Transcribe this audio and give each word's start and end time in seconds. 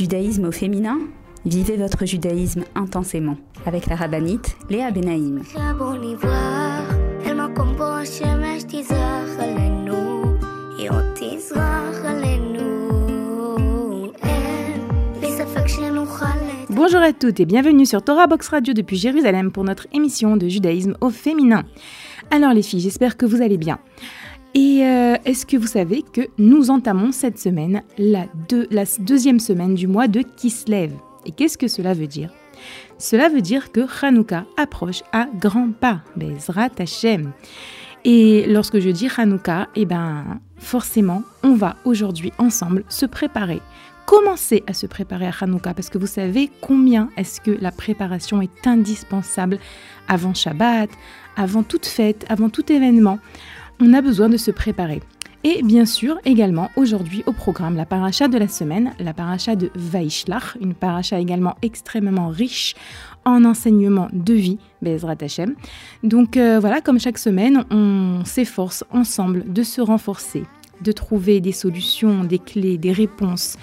Judaïsme 0.00 0.46
au 0.46 0.50
féminin 0.50 0.98
Vivez 1.44 1.76
votre 1.76 2.06
judaïsme 2.06 2.64
intensément 2.74 3.36
avec 3.66 3.84
la 3.84 3.96
rabbinite 3.96 4.56
Léa 4.70 4.90
Benaïm. 4.90 5.42
Bonjour 16.70 17.00
à 17.00 17.12
toutes 17.12 17.40
et 17.40 17.44
bienvenue 17.44 17.84
sur 17.84 18.02
Torah 18.02 18.26
Box 18.26 18.48
Radio 18.48 18.72
depuis 18.72 18.96
Jérusalem 18.96 19.52
pour 19.52 19.64
notre 19.64 19.86
émission 19.92 20.38
de 20.38 20.48
judaïsme 20.48 20.96
au 21.02 21.10
féminin. 21.10 21.64
Alors 22.30 22.54
les 22.54 22.62
filles, 22.62 22.80
j'espère 22.80 23.18
que 23.18 23.26
vous 23.26 23.42
allez 23.42 23.58
bien. 23.58 23.78
Et 24.54 24.84
euh, 24.84 25.16
est-ce 25.24 25.46
que 25.46 25.56
vous 25.56 25.66
savez 25.66 26.02
que 26.02 26.22
nous 26.38 26.70
entamons 26.70 27.12
cette 27.12 27.38
semaine 27.38 27.82
la, 27.98 28.26
deuxième 28.98 29.38
semaine 29.38 29.74
du 29.74 29.86
mois 29.86 30.08
de 30.08 30.22
Kislev? 30.22 30.92
Et 31.24 31.30
qu'est-ce 31.30 31.56
que 31.56 31.68
cela 31.68 31.94
veut 31.94 32.08
dire? 32.08 32.32
Cela 32.98 33.28
veut 33.28 33.42
dire 33.42 33.70
que 33.72 33.86
Hanouka 34.02 34.44
approche 34.56 35.02
à 35.12 35.26
grands 35.38 35.70
pas, 35.70 36.00
Bezrat 36.16 36.70
Hashem. 36.78 37.32
Et 38.04 38.46
lorsque 38.48 38.80
je 38.80 38.90
dis 38.90 39.08
Hanouka, 39.16 39.68
eh 39.76 39.86
ben 39.86 40.40
forcément, 40.56 41.22
on 41.42 41.54
va 41.54 41.76
aujourd'hui 41.84 42.32
ensemble 42.38 42.84
se 42.88 43.06
préparer 43.06 43.60
commencer 44.10 44.64
à 44.66 44.74
se 44.74 44.88
préparer 44.88 45.28
à 45.28 45.32
Hanouka 45.40 45.72
parce 45.72 45.88
que 45.88 45.96
vous 45.96 46.08
savez 46.08 46.50
combien 46.60 47.10
est-ce 47.16 47.40
que 47.40 47.52
la 47.52 47.70
préparation 47.70 48.42
est 48.42 48.66
indispensable 48.66 49.60
avant 50.08 50.34
Shabbat, 50.34 50.90
avant 51.36 51.62
toute 51.62 51.86
fête, 51.86 52.26
avant 52.28 52.48
tout 52.48 52.72
événement. 52.72 53.20
On 53.82 53.94
a 53.94 54.02
besoin 54.02 54.28
de 54.28 54.36
se 54.36 54.50
préparer. 54.50 55.00
Et 55.42 55.62
bien 55.62 55.86
sûr, 55.86 56.18
également 56.26 56.68
aujourd'hui 56.76 57.22
au 57.24 57.32
programme, 57.32 57.76
la 57.76 57.86
paracha 57.86 58.28
de 58.28 58.36
la 58.36 58.46
semaine, 58.46 58.92
la 58.98 59.14
paracha 59.14 59.56
de 59.56 59.70
Vaishlach, 59.74 60.58
une 60.60 60.74
paracha 60.74 61.18
également 61.18 61.56
extrêmement 61.62 62.28
riche 62.28 62.74
en 63.24 63.46
enseignement 63.46 64.08
de 64.12 64.34
vie, 64.34 64.58
Bezrat 64.82 65.16
Hashem. 65.22 65.54
Donc 66.02 66.36
euh, 66.36 66.58
voilà, 66.60 66.82
comme 66.82 67.00
chaque 67.00 67.16
semaine, 67.16 67.64
on 67.70 68.22
s'efforce 68.26 68.84
ensemble 68.90 69.50
de 69.50 69.62
se 69.62 69.80
renforcer, 69.80 70.44
de 70.82 70.92
trouver 70.92 71.40
des 71.40 71.52
solutions, 71.52 72.22
des 72.24 72.38
clés, 72.38 72.76
des 72.76 72.92
réponses, 72.92 73.56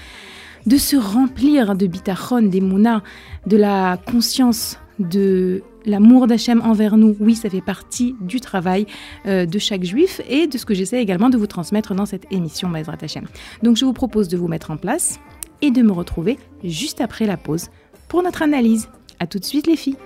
de 0.66 0.78
se 0.78 0.96
remplir 0.96 1.76
de 1.76 1.86
bitachon, 1.86 2.42
des 2.42 2.62
mounas, 2.62 3.04
de 3.46 3.56
la 3.56 3.98
conscience 3.98 4.80
de 5.00 5.64
l'amour 5.86 6.28
d'Hachem 6.28 6.62
envers 6.62 6.98
nous. 6.98 7.16
Oui, 7.20 7.36
ça 7.36 7.50
fait 7.50 7.62
partie 7.62 8.16
du 8.22 8.40
travail 8.40 8.86
euh, 9.26 9.46
de 9.46 9.60
chaque 9.60 9.84
juif 9.84 10.22
et 10.30 10.48
de 10.48 10.58
ce 10.58 10.66
que 10.66 10.74
j'essaie 10.74 11.02
également 11.02 11.30
de 11.30 11.38
vous 11.38 11.48
transmettre 11.48 11.96
dans 11.96 12.06
cette 12.06 12.26
émission 12.32 12.70
Bezrat 12.70 12.98
Hashem. 13.02 13.26
Donc 13.64 13.78
je 13.78 13.86
vous 13.86 13.94
propose 13.94 14.28
de 14.28 14.38
vous 14.38 14.48
mettre 14.48 14.72
en 14.72 14.78
place 14.78 15.20
et 15.62 15.72
de 15.72 15.82
me 15.82 15.92
retrouver 15.92 16.38
juste 16.64 17.02
après 17.02 17.26
la 17.26 17.38
pause 17.38 17.70
pour 18.08 18.24
notre 18.24 18.42
analyse. 18.42 18.90
A 19.20 19.28
tout 19.28 19.40
de 19.40 19.46
suite 19.46 19.68
les 19.68 19.76
filles. 19.76 19.98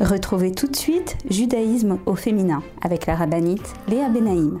Retrouvez 0.00 0.52
tout 0.52 0.68
de 0.68 0.76
suite 0.76 1.16
Judaïsme 1.28 1.98
au 2.06 2.14
féminin 2.14 2.62
avec 2.82 3.06
la 3.06 3.16
rabbinite 3.16 3.74
Léa 3.88 4.08
Benaïm. 4.08 4.60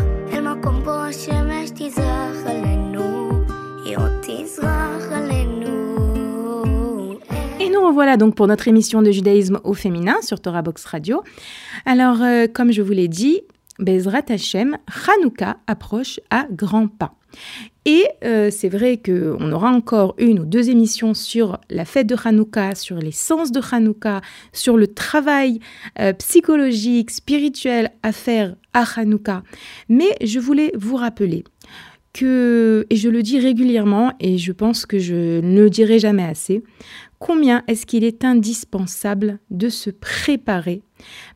Et 7.59 7.69
nous 7.69 7.85
revoilà 7.85 8.17
donc 8.17 8.35
pour 8.35 8.47
notre 8.47 8.67
émission 8.67 9.01
de 9.01 9.11
judaïsme 9.11 9.59
au 9.63 9.73
féminin 9.73 10.21
sur 10.21 10.39
Torah 10.39 10.61
Box 10.61 10.85
Radio. 10.85 11.23
Alors, 11.85 12.21
euh, 12.21 12.45
comme 12.47 12.71
je 12.71 12.81
vous 12.81 12.91
l'ai 12.91 13.07
dit, 13.07 13.41
Bezrat 13.79 14.23
Hashem, 14.29 14.77
Hanouka 15.07 15.57
approche 15.67 16.19
à 16.29 16.45
grands 16.51 16.87
pas. 16.87 17.15
Et 17.85 18.05
euh, 18.23 18.49
c'est 18.51 18.69
vrai 18.69 19.01
qu'on 19.03 19.51
aura 19.51 19.71
encore 19.71 20.13
une 20.19 20.39
ou 20.39 20.45
deux 20.45 20.69
émissions 20.69 21.13
sur 21.13 21.59
la 21.69 21.85
fête 21.85 22.07
de 22.07 22.15
Hanouka, 22.23 22.75
sur 22.75 22.97
les 22.97 23.11
sens 23.11 23.51
de 23.51 23.59
Hanouka, 23.71 24.21
sur 24.53 24.77
le 24.77 24.87
travail 24.87 25.59
euh, 25.99 26.13
psychologique, 26.13 27.09
spirituel 27.09 27.91
à 28.03 28.11
faire 28.11 28.55
à 28.73 28.83
Hanouka. 28.95 29.43
Mais 29.89 30.15
je 30.23 30.39
voulais 30.39 30.71
vous 30.77 30.95
rappeler 30.95 31.43
que, 32.13 32.85
et 32.89 32.95
je 32.97 33.09
le 33.09 33.23
dis 33.23 33.39
régulièrement, 33.39 34.13
et 34.19 34.37
je 34.37 34.51
pense 34.51 34.85
que 34.85 34.99
je 34.99 35.39
ne 35.41 35.61
le 35.61 35.69
dirai 35.69 35.97
jamais 35.97 36.23
assez, 36.23 36.63
combien 37.19 37.63
est-ce 37.67 37.85
qu'il 37.85 38.03
est 38.03 38.25
indispensable 38.25 39.39
de 39.49 39.69
se 39.69 39.89
préparer 39.89 40.81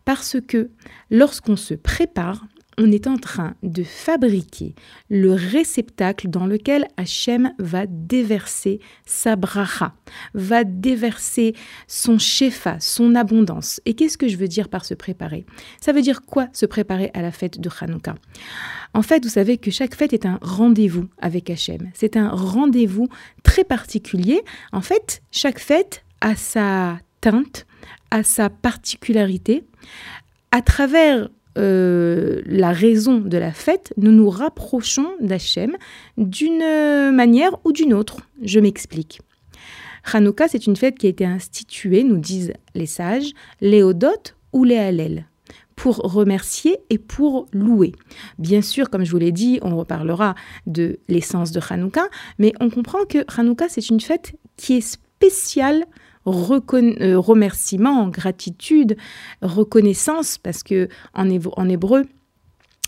Parce 0.03 0.37
que 0.45 0.69
lorsqu'on 1.09 1.55
se 1.55 1.73
prépare, 1.73 2.45
on 2.77 2.91
est 2.91 3.07
en 3.07 3.17
train 3.17 3.55
de 3.63 3.83
fabriquer 3.83 4.75
le 5.09 5.33
réceptacle 5.33 6.29
dans 6.29 6.45
lequel 6.45 6.87
Hachem 6.97 7.53
va 7.59 7.85
déverser 7.87 8.79
sa 9.05 9.35
bracha, 9.35 9.93
va 10.33 10.63
déverser 10.63 11.55
son 11.87 12.17
shefa, 12.17 12.79
son 12.79 13.15
abondance. 13.15 13.81
Et 13.85 13.93
qu'est-ce 13.93 14.17
que 14.17 14.27
je 14.27 14.37
veux 14.37 14.47
dire 14.47 14.69
par 14.69 14.85
se 14.85 14.93
préparer? 14.93 15.45
Ça 15.81 15.93
veut 15.93 16.01
dire 16.01 16.21
quoi 16.21 16.47
se 16.53 16.65
préparer 16.65 17.11
à 17.13 17.21
la 17.21 17.31
fête 17.31 17.59
de 17.59 17.69
Hanouka? 17.79 18.15
En 18.93 19.01
fait, 19.01 19.23
vous 19.23 19.29
savez 19.29 19.57
que 19.57 19.71
chaque 19.71 19.95
fête 19.95 20.13
est 20.13 20.25
un 20.25 20.39
rendez-vous 20.41 21.07
avec 21.19 21.49
Hachem. 21.49 21.91
C'est 21.93 22.17
un 22.17 22.29
rendez-vous 22.29 23.07
très 23.43 23.63
particulier. 23.63 24.41
En 24.71 24.81
fait, 24.81 25.21
chaque 25.31 25.59
fête 25.59 26.03
a 26.21 26.35
sa 26.35 26.99
teinte, 27.21 27.65
a 28.11 28.23
sa 28.23 28.49
particularité. 28.49 29.63
À 30.51 30.61
travers 30.61 31.27
euh, 31.57 32.41
la 32.45 32.71
raison 32.71 33.19
de 33.19 33.37
la 33.37 33.51
fête, 33.51 33.93
nous 33.97 34.11
nous 34.11 34.29
rapprochons 34.29 35.07
d'Hachem 35.21 35.75
d'une 36.17 37.11
manière 37.11 37.55
ou 37.63 37.71
d'une 37.71 37.93
autre. 37.93 38.17
Je 38.41 38.59
m'explique. 38.59 39.21
Hanouka, 40.13 40.47
c'est 40.47 40.67
une 40.67 40.75
fête 40.75 40.97
qui 40.97 41.07
a 41.07 41.09
été 41.09 41.25
instituée, 41.25 42.03
nous 42.03 42.17
disent 42.17 42.53
les 42.75 42.85
sages, 42.85 43.31
léodote 43.61 44.35
ou 44.53 44.63
les 44.63 45.23
pour 45.75 45.97
remercier 45.97 46.77
et 46.89 46.97
pour 46.97 47.47
louer. 47.51 47.91
Bien 48.39 48.61
sûr, 48.61 48.89
comme 48.89 49.03
je 49.03 49.11
vous 49.11 49.17
l'ai 49.17 49.31
dit, 49.31 49.59
on 49.61 49.75
reparlera 49.75 50.35
de 50.67 50.99
l'essence 51.09 51.51
de 51.51 51.59
Hanouka, 51.69 52.07
mais 52.39 52.53
on 52.59 52.69
comprend 52.69 53.03
que 53.05 53.25
Hanouka, 53.37 53.67
c'est 53.67 53.89
une 53.89 53.99
fête 53.99 54.35
qui 54.57 54.77
est 54.77 54.81
spéciale 54.81 55.83
euh, 55.83 56.04
remerciement, 56.25 58.07
gratitude, 58.07 58.97
reconnaissance, 59.41 60.37
parce 60.37 60.63
que 60.63 60.87
en, 61.13 61.29
hébreu, 61.29 62.05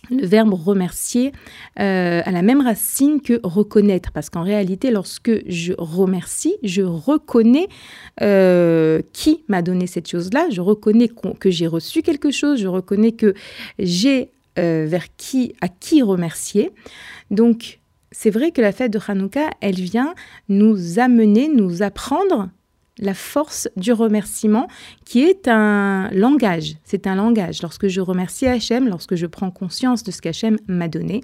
le 0.10 0.26
verbe 0.26 0.54
remercier 0.54 1.32
euh, 1.80 2.22
a 2.24 2.32
la 2.32 2.42
même 2.42 2.62
racine 2.62 3.22
que 3.22 3.40
reconnaître, 3.44 4.12
parce 4.12 4.30
qu'en 4.30 4.44
réalité, 4.44 4.92
lorsque 4.92 5.32
je 5.48 5.74
remercie, 5.78 6.56
je 6.64 6.82
reconnais 6.82 7.68
euh, 8.22 9.02
qui 9.14 9.44
m'a 9.48 9.62
donné 9.62 9.88
cette 9.88 10.10
chose-là, 10.10 10.48
je 10.50 10.62
reconnais 10.62 11.10
que 11.40 11.50
j'ai 11.50 11.68
reçu 11.68 12.02
quelque 12.02 12.32
chose, 12.32 12.60
je 12.60 12.68
reconnais 12.68 13.12
que 13.12 13.34
j'ai 13.80 14.32
euh, 14.58 14.86
vers 14.88 15.16
qui, 15.18 15.54
à 15.62 15.68
qui 15.68 16.02
remercier. 16.02 16.72
Donc, 17.30 17.80
c'est 18.12 18.32
vrai 18.32 18.52
que 18.52 18.62
la 18.62 18.72
fête 18.72 18.92
de 18.92 19.00
Hanouka, 19.06 19.52
elle 19.62 19.76
vient 19.76 20.16
nous 20.50 20.98
amener, 20.98 21.48
nous 21.48 21.84
apprendre 21.84 22.50
la 23.00 23.14
force 23.14 23.68
du 23.76 23.94
remerciement 23.94 24.68
qui 25.06 25.24
est 25.24 25.48
un 25.48 26.10
langage. 26.12 26.76
C'est 26.84 27.08
un 27.08 27.16
langage. 27.16 27.62
Lorsque 27.62 27.88
je 27.88 28.02
remercie 28.02 28.48
Hachem, 28.48 28.88
lorsque 28.88 29.16
je 29.16 29.26
prends 29.26 29.52
conscience 29.52 30.04
de 30.04 30.12
ce 30.12 30.22
qu'Hachem 30.22 30.58
m'a 30.68 30.88
donné, 30.88 31.22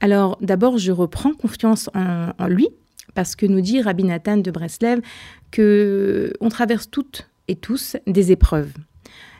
alors 0.00 0.38
d'abord 0.40 0.78
je 0.78 0.92
reprends 0.92 1.32
confiance 1.32 1.90
en, 1.94 2.46
lui 2.48 2.68
parce 3.14 3.36
que 3.36 3.46
nous 3.46 3.60
dit 3.60 3.80
Rabbi 3.80 4.04
Nathan 4.04 4.36
de 4.38 4.50
Breslev 4.50 5.00
que 5.50 6.32
on 6.40 6.48
traverse 6.48 6.90
toutes 6.90 7.28
et 7.48 7.56
tous 7.56 7.96
des 8.06 8.32
épreuves. 8.32 8.72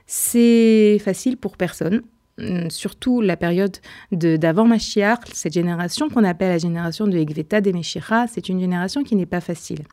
C'est 0.07 0.99
facile 1.05 1.37
pour 1.37 1.57
personne. 1.57 2.03
Hum, 2.39 2.69
surtout 2.71 3.23
la 3.23 3.37
période 3.37 3.79
d'avant 4.13 4.67
Mashiach, 4.67 5.21
cette 5.33 5.55
génération 5.55 6.11
qu'on 6.11 6.23
appelle 6.23 6.51
la 6.51 6.59
génération 6.59 7.07
de 7.07 7.17
Egveta 7.17 7.63
des 7.63 7.73
Meshira, 7.73 8.27
c'est 8.27 8.51
une 8.51 8.61
génération 8.61 9.03
qui 9.03 9.17
n'est 9.17 9.25
pas 9.25 9.41
facile. 9.41 9.85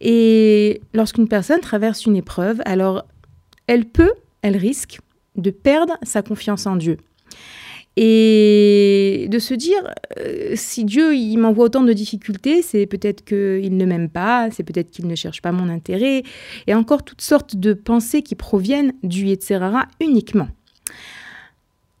Et 0.00 0.80
lorsqu'une 0.92 1.26
personne 1.26 1.60
traverse 1.60 2.06
une 2.06 2.14
épreuve, 2.14 2.62
alors 2.64 3.04
elle 3.66 3.86
peut, 3.86 4.12
elle 4.42 4.56
risque 4.56 5.00
de 5.34 5.50
perdre 5.50 5.98
sa 6.04 6.22
confiance 6.22 6.66
en 6.66 6.76
Dieu. 6.76 6.98
Et 7.96 9.26
de 9.30 9.38
se 9.40 9.54
dire, 9.54 9.94
euh, 10.18 10.52
si 10.54 10.84
Dieu 10.84 11.14
il 11.16 11.38
m'envoie 11.38 11.66
autant 11.66 11.82
de 11.82 11.92
difficultés, 11.92 12.62
c'est 12.62 12.86
peut-être 12.86 13.24
qu'il 13.24 13.76
ne 13.76 13.84
m'aime 13.84 14.08
pas, 14.08 14.48
c'est 14.52 14.64
peut-être 14.64 14.90
qu'il 14.90 15.08
ne 15.08 15.14
cherche 15.16 15.42
pas 15.42 15.52
mon 15.52 15.68
intérêt, 15.68 16.22
et 16.68 16.74
encore 16.74 17.04
toutes 17.04 17.22
sortes 17.22 17.56
de 17.56 17.72
pensées 17.72 18.22
qui 18.22 18.36
proviennent 18.36 18.92
du 19.02 19.26
Yetzerara 19.26 19.86
uniquement. 20.00 20.48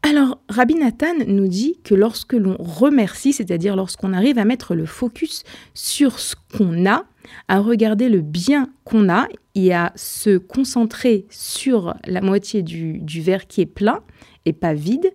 Alors, 0.06 0.38
Rabbi 0.50 0.74
Nathan 0.74 1.14
nous 1.26 1.48
dit 1.48 1.78
que 1.82 1.94
lorsque 1.94 2.34
l'on 2.34 2.58
remercie, 2.58 3.32
c'est-à-dire 3.32 3.74
lorsqu'on 3.74 4.12
arrive 4.12 4.36
à 4.38 4.44
mettre 4.44 4.74
le 4.74 4.84
focus 4.84 5.44
sur 5.72 6.18
ce 6.18 6.36
qu'on 6.58 6.84
a, 6.84 7.06
à 7.48 7.58
regarder 7.58 8.10
le 8.10 8.20
bien 8.20 8.68
qu'on 8.84 9.08
a 9.08 9.26
et 9.54 9.72
à 9.72 9.92
se 9.96 10.36
concentrer 10.36 11.24
sur 11.30 11.94
la 12.04 12.20
moitié 12.20 12.62
du, 12.62 12.98
du 12.98 13.22
verre 13.22 13.46
qui 13.46 13.62
est 13.62 13.66
plein 13.66 14.02
et 14.46 14.52
pas 14.52 14.74
vide, 14.74 15.12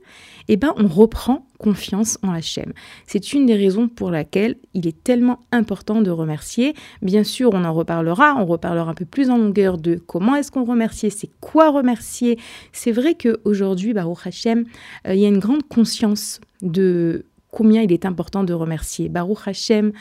eh 0.48 0.58
ben 0.58 0.74
on 0.78 0.88
reprend 0.88 1.46
confiance 1.60 2.18
en 2.24 2.32
Hachem. 2.32 2.74
C'est 3.06 3.34
une 3.34 3.46
des 3.46 3.56
raisons 3.56 3.88
pour 3.88 4.12
laquelle 4.12 4.56
il 4.74 4.88
est 4.88 5.04
tellement 5.04 5.40
important 5.52 6.02
de 6.02 6.10
remercier. 6.10 6.74
Bien 7.02 7.24
sûr, 7.24 7.52
on 7.54 7.66
en 7.66 7.74
reparlera, 7.74 8.36
on 8.38 8.46
reparlera 8.46 8.90
un 8.90 8.94
peu 8.94 9.06
plus 9.06 9.30
en 9.30 9.38
longueur 9.38 9.78
de 9.78 9.96
comment 9.96 10.36
est-ce 10.36 10.52
qu'on 10.52 10.64
remercie, 10.64 11.12
c'est 11.12 11.30
quoi 11.42 11.70
remercier. 11.70 12.40
C'est 12.72 12.92
vrai 12.92 13.16
qu'aujourd'hui, 13.16 13.94
Baruch 13.94 14.26
Hachem, 14.26 14.66
euh, 15.08 15.14
il 15.14 15.20
y 15.20 15.26
a 15.26 15.30
une 15.30 15.40
grande 15.40 15.64
conscience 15.68 16.40
de 16.62 17.26
combien 17.52 17.82
il 17.82 17.92
est 17.92 18.06
important 18.06 18.44
de 18.44 18.54
remercier. 18.54 19.10
Baruch 19.10 19.48
Hashem, 19.48 19.92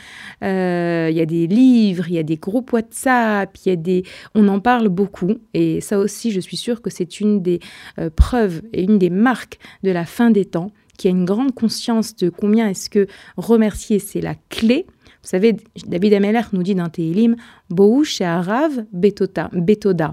euh, 0.42 1.08
il 1.10 1.16
y 1.16 1.20
a 1.20 1.26
des 1.26 1.46
livres, 1.46 2.08
il 2.08 2.14
y 2.14 2.18
a 2.18 2.22
des 2.22 2.36
groupes 2.36 2.72
WhatsApp, 2.72 3.56
il 3.64 3.68
y 3.68 3.72
a 3.72 3.76
des, 3.76 4.02
on 4.34 4.48
en 4.48 4.60
parle 4.60 4.88
beaucoup. 4.88 5.34
Et 5.54 5.80
ça 5.80 5.98
aussi, 5.98 6.30
je 6.30 6.40
suis 6.40 6.56
sûre 6.56 6.82
que 6.82 6.90
c'est 6.90 7.20
une 7.20 7.42
des 7.42 7.60
euh, 7.98 8.10
preuves 8.14 8.62
et 8.72 8.82
une 8.82 8.98
des 8.98 9.10
marques 9.10 9.58
de 9.82 9.90
la 9.90 10.04
fin 10.04 10.30
des 10.30 10.44
temps, 10.44 10.70
qui 10.98 11.06
a 11.08 11.10
une 11.10 11.24
grande 11.24 11.54
conscience 11.54 12.16
de 12.16 12.28
combien 12.28 12.68
est-ce 12.68 12.90
que 12.90 13.06
remercier, 13.36 13.98
c'est 14.00 14.20
la 14.20 14.34
clé. 14.48 14.84
Vous 15.22 15.28
savez, 15.28 15.56
David 15.86 16.14
Ameller 16.14 16.42
nous 16.52 16.62
dit 16.62 16.74
dans 16.74 16.88
Tehilim, 16.88 17.36
et 17.70 18.24
Arav 18.24 18.84
Betoda. 18.92 20.12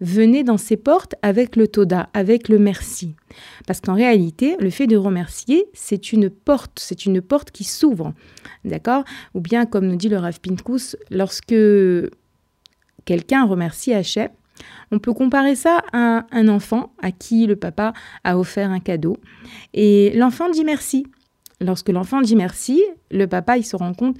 Venez 0.00 0.44
dans 0.44 0.56
ces 0.56 0.76
portes 0.76 1.14
avec 1.22 1.56
le 1.56 1.68
toda, 1.68 2.08
avec 2.14 2.48
le 2.48 2.58
merci. 2.58 3.14
Parce 3.66 3.80
qu'en 3.80 3.94
réalité, 3.94 4.56
le 4.60 4.70
fait 4.70 4.86
de 4.86 4.96
remercier, 4.96 5.66
c'est 5.72 6.12
une 6.12 6.30
porte, 6.30 6.78
c'est 6.78 7.06
une 7.06 7.20
porte 7.20 7.50
qui 7.50 7.64
s'ouvre. 7.64 8.14
D'accord? 8.64 9.04
Ou 9.34 9.40
bien, 9.40 9.66
comme 9.66 9.86
nous 9.86 9.96
dit 9.96 10.08
le 10.08 10.18
Rav 10.18 10.40
Pinkus, 10.40 10.96
lorsque 11.10 11.54
quelqu'un 13.04 13.44
remercie 13.44 13.92
Hachem, 13.92 14.28
on 14.90 14.98
peut 14.98 15.12
comparer 15.12 15.54
ça 15.54 15.82
à 15.92 16.26
un 16.30 16.48
enfant 16.48 16.92
à 17.00 17.12
qui 17.12 17.46
le 17.46 17.56
papa 17.56 17.92
a 18.24 18.38
offert 18.38 18.70
un 18.70 18.80
cadeau. 18.80 19.16
Et 19.74 20.12
l'enfant 20.16 20.48
dit 20.48 20.64
merci. 20.64 21.06
Lorsque 21.60 21.88
l'enfant 21.88 22.20
dit 22.20 22.36
merci, 22.36 22.82
le 23.10 23.26
papa, 23.26 23.58
il 23.58 23.64
se 23.64 23.74
rend 23.74 23.92
compte 23.92 24.16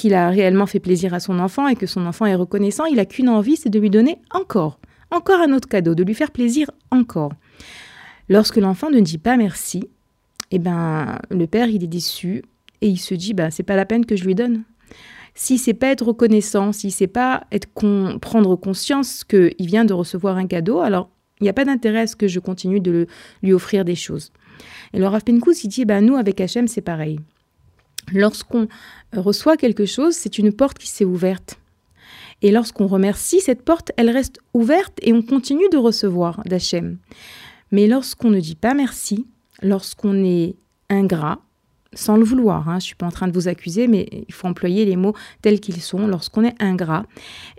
qu'il 0.00 0.14
a 0.14 0.30
réellement 0.30 0.66
fait 0.66 0.80
plaisir 0.80 1.14
à 1.14 1.20
son 1.20 1.38
enfant 1.38 1.68
et 1.68 1.76
que 1.76 1.86
son 1.86 2.06
enfant 2.06 2.26
est 2.26 2.34
reconnaissant. 2.34 2.86
Il 2.86 2.96
n'a 2.96 3.06
qu'une 3.06 3.28
envie, 3.28 3.56
c'est 3.56 3.70
de 3.70 3.78
lui 3.78 3.90
donner 3.90 4.18
encore 4.32 4.78
encore 5.10 5.40
un 5.40 5.52
autre 5.52 5.68
cadeau, 5.68 5.94
de 5.94 6.04
lui 6.04 6.14
faire 6.14 6.30
plaisir 6.30 6.70
encore. 6.90 7.32
Lorsque 8.28 8.56
l'enfant 8.56 8.90
ne 8.90 9.00
dit 9.00 9.18
pas 9.18 9.36
merci, 9.36 9.88
eh 10.50 10.58
ben, 10.58 11.18
le 11.30 11.46
père, 11.46 11.68
il 11.68 11.82
est 11.82 11.88
déçu 11.88 12.44
et 12.80 12.88
il 12.88 12.98
se 12.98 13.14
dit, 13.14 13.34
bah, 13.34 13.50
c'est 13.50 13.62
pas 13.62 13.76
la 13.76 13.86
peine 13.86 14.06
que 14.06 14.16
je 14.16 14.24
lui 14.24 14.34
donne. 14.34 14.62
Si 15.34 15.58
c'est 15.58 15.74
pas 15.74 15.88
être 15.88 16.06
reconnaissant, 16.06 16.72
si 16.72 16.90
c'est 16.90 17.06
pas 17.06 17.44
être 17.52 17.68
prendre 18.20 18.56
conscience 18.56 19.24
qu'il 19.24 19.66
vient 19.66 19.84
de 19.84 19.92
recevoir 19.92 20.36
un 20.36 20.46
cadeau, 20.46 20.80
alors 20.80 21.08
il 21.40 21.44
n'y 21.44 21.48
a 21.48 21.54
pas 21.54 21.64
d'intérêt 21.64 22.00
à 22.00 22.06
ce 22.06 22.16
que 22.16 22.28
je 22.28 22.40
continue 22.40 22.80
de 22.80 23.06
lui 23.42 23.52
offrir 23.52 23.84
des 23.84 23.94
choses. 23.94 24.32
Et 24.92 24.98
le 24.98 25.06
Rav 25.06 25.24
Penkous, 25.24 25.64
il 25.64 25.68
dit, 25.68 25.84
bah, 25.84 26.00
nous, 26.00 26.16
avec 26.16 26.40
Hachem, 26.40 26.68
c'est 26.68 26.82
pareil. 26.82 27.18
Lorsqu'on 28.12 28.66
reçoit 29.12 29.56
quelque 29.56 29.86
chose, 29.86 30.14
c'est 30.14 30.38
une 30.38 30.52
porte 30.52 30.78
qui 30.78 30.88
s'est 30.88 31.04
ouverte. 31.04 31.58
Et 32.42 32.50
lorsqu'on 32.50 32.86
remercie, 32.86 33.40
cette 33.40 33.62
porte, 33.62 33.92
elle 33.96 34.10
reste 34.10 34.38
ouverte 34.54 34.98
et 35.02 35.12
on 35.12 35.22
continue 35.22 35.68
de 35.70 35.76
recevoir 35.76 36.42
d'Hachem. 36.46 36.98
Mais 37.70 37.86
lorsqu'on 37.86 38.30
ne 38.30 38.40
dit 38.40 38.56
pas 38.56 38.74
merci, 38.74 39.26
lorsqu'on 39.62 40.24
est 40.24 40.56
ingrat, 40.88 41.40
sans 41.92 42.16
le 42.16 42.24
vouloir, 42.24 42.68
hein, 42.68 42.74
je 42.74 42.76
ne 42.76 42.80
suis 42.80 42.94
pas 42.94 43.06
en 43.06 43.10
train 43.10 43.26
de 43.26 43.32
vous 43.32 43.48
accuser, 43.48 43.88
mais 43.88 44.08
il 44.28 44.32
faut 44.32 44.46
employer 44.46 44.84
les 44.84 44.96
mots 44.96 45.14
tels 45.42 45.60
qu'ils 45.60 45.80
sont, 45.80 46.06
lorsqu'on 46.06 46.44
est 46.44 46.54
ingrat, 46.62 47.04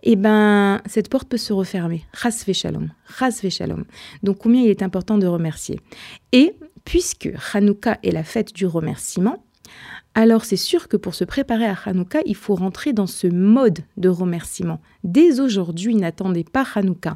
eh 0.04 0.16
ben, 0.16 0.82
cette 0.86 1.10
porte 1.10 1.28
peut 1.28 1.38
se 1.38 1.54
refermer. 1.54 2.06
Ras 2.14 2.46
shalom, 2.54 2.90
ras 3.06 3.42
shalom. 3.50 3.84
Donc 4.24 4.38
combien 4.40 4.62
il 4.62 4.70
est 4.70 4.84
important 4.84 5.18
de 5.18 5.28
remercier. 5.28 5.80
Et 6.32 6.56
puisque 6.86 7.30
Hanouka 7.54 8.00
est 8.04 8.12
la 8.12 8.24
fête 8.24 8.54
du 8.54 8.66
remerciement, 8.66 9.44
alors 10.14 10.44
c'est 10.44 10.58
sûr 10.58 10.88
que 10.88 10.98
pour 10.98 11.16
se 11.16 11.24
préparer 11.24 11.66
à 11.66 11.76
Hanouka, 11.86 12.20
il 12.26 12.36
faut 12.36 12.56
rentrer 12.56 12.92
dans 12.92 13.08
ce 13.08 13.28
mode 13.28 13.80
de 13.98 14.10
remerciement. 14.10 14.82
Dès 15.04 15.40
aujourd'hui, 15.40 15.96
n'attendez 15.96 16.44
pas 16.44 16.66
Hanouka. 16.76 17.16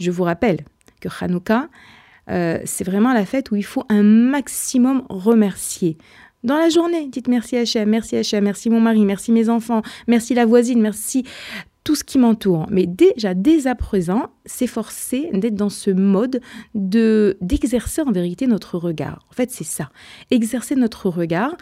Je 0.00 0.10
vous 0.10 0.24
rappelle 0.24 0.58
que 1.00 1.08
Hanouka, 1.20 1.68
euh, 2.30 2.58
c'est 2.64 2.84
vraiment 2.84 3.12
la 3.12 3.24
fête 3.26 3.50
où 3.50 3.56
il 3.56 3.64
faut 3.64 3.84
un 3.88 4.02
maximum 4.02 5.04
remercier. 5.08 5.98
Dans 6.42 6.56
la 6.56 6.68
journée, 6.68 7.06
dites 7.06 7.28
merci 7.28 7.56
Hachem, 7.56 7.88
merci 7.88 8.16
Hachem, 8.16 8.42
merci 8.42 8.70
mon 8.70 8.80
mari, 8.80 9.04
merci 9.04 9.30
mes 9.30 9.48
enfants, 9.48 9.82
merci 10.08 10.34
la 10.34 10.44
voisine, 10.44 10.80
merci 10.80 11.24
tout 11.84 11.94
ce 11.94 12.04
qui 12.04 12.18
m'entoure. 12.18 12.66
Mais 12.70 12.86
déjà, 12.86 13.34
dès 13.34 13.66
à 13.66 13.74
présent, 13.74 14.30
s'efforcer 14.46 15.30
d'être 15.32 15.54
dans 15.54 15.68
ce 15.68 15.90
mode 15.90 16.40
de 16.74 17.36
d'exercer 17.40 18.02
en 18.02 18.12
vérité 18.12 18.46
notre 18.46 18.78
regard. 18.78 19.26
En 19.30 19.34
fait, 19.34 19.50
c'est 19.50 19.64
ça. 19.64 19.90
Exercer 20.30 20.76
notre 20.76 21.08
regard 21.08 21.56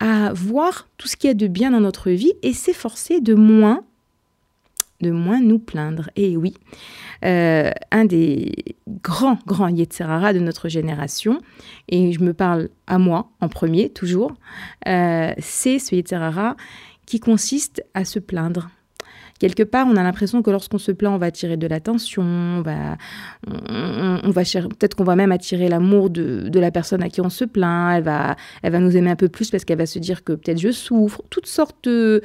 à 0.00 0.32
voir 0.34 0.88
tout 0.98 1.08
ce 1.08 1.16
qu'il 1.16 1.28
y 1.28 1.30
a 1.30 1.34
de 1.34 1.46
bien 1.46 1.70
dans 1.70 1.80
notre 1.80 2.10
vie 2.10 2.32
et 2.42 2.52
s'efforcer 2.52 3.20
de 3.20 3.34
moins 3.34 3.84
de 5.02 5.10
moins 5.10 5.40
nous 5.40 5.58
plaindre. 5.58 6.08
Et 6.16 6.36
oui, 6.36 6.54
euh, 7.24 7.70
un 7.90 8.04
des 8.04 8.76
grands, 9.02 9.38
grands 9.46 9.68
Yetzerara 9.68 10.32
de 10.32 10.38
notre 10.38 10.68
génération, 10.68 11.40
et 11.88 12.12
je 12.12 12.20
me 12.20 12.32
parle 12.32 12.70
à 12.86 12.98
moi 12.98 13.30
en 13.40 13.48
premier, 13.48 13.90
toujours, 13.90 14.32
euh, 14.86 15.32
c'est 15.38 15.78
ce 15.78 15.94
Yetzerara 15.94 16.56
qui 17.04 17.18
consiste 17.20 17.84
à 17.94 18.04
se 18.04 18.20
plaindre, 18.20 18.70
quelque 19.42 19.64
part, 19.64 19.88
on 19.88 19.96
a 19.96 20.04
l'impression 20.04 20.40
que 20.40 20.52
lorsqu'on 20.52 20.78
se 20.78 20.92
plaint, 20.92 21.12
on 21.12 21.18
va 21.18 21.26
attirer 21.26 21.56
de 21.56 21.66
l'attention, 21.66 22.22
on 22.22 22.62
va, 22.62 22.96
on, 23.48 24.32
peut-être 24.32 24.94
qu'on 24.94 25.02
va 25.02 25.16
même 25.16 25.32
attirer 25.32 25.68
l'amour 25.68 26.10
de, 26.10 26.48
la 26.60 26.70
personne 26.70 27.02
à 27.02 27.08
qui 27.08 27.20
on 27.20 27.28
se 27.28 27.44
plaint, 27.44 27.96
elle 27.96 28.04
va, 28.04 28.36
elle 28.62 28.70
va 28.70 28.78
nous 28.78 28.96
aimer 28.96 29.10
un 29.10 29.16
peu 29.16 29.28
plus 29.28 29.50
parce 29.50 29.64
qu'elle 29.64 29.78
va 29.78 29.86
se 29.86 29.98
dire 29.98 30.22
que 30.22 30.34
peut-être 30.34 30.60
je 30.60 30.70
souffre, 30.70 31.22
toutes 31.28 31.48
sortes 31.48 31.88
de, 31.88 32.22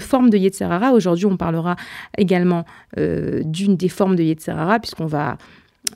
formes 0.00 0.30
de 0.30 0.36
Yetzerara. 0.36 0.90
Aujourd'hui, 0.90 1.26
on 1.26 1.36
parlera 1.36 1.76
également 2.16 2.64
euh, 2.98 3.42
d'une 3.44 3.76
des 3.76 3.88
formes 3.88 4.16
de 4.16 4.24
Yetzerara, 4.24 4.80
puisqu'on 4.80 5.06
va 5.06 5.38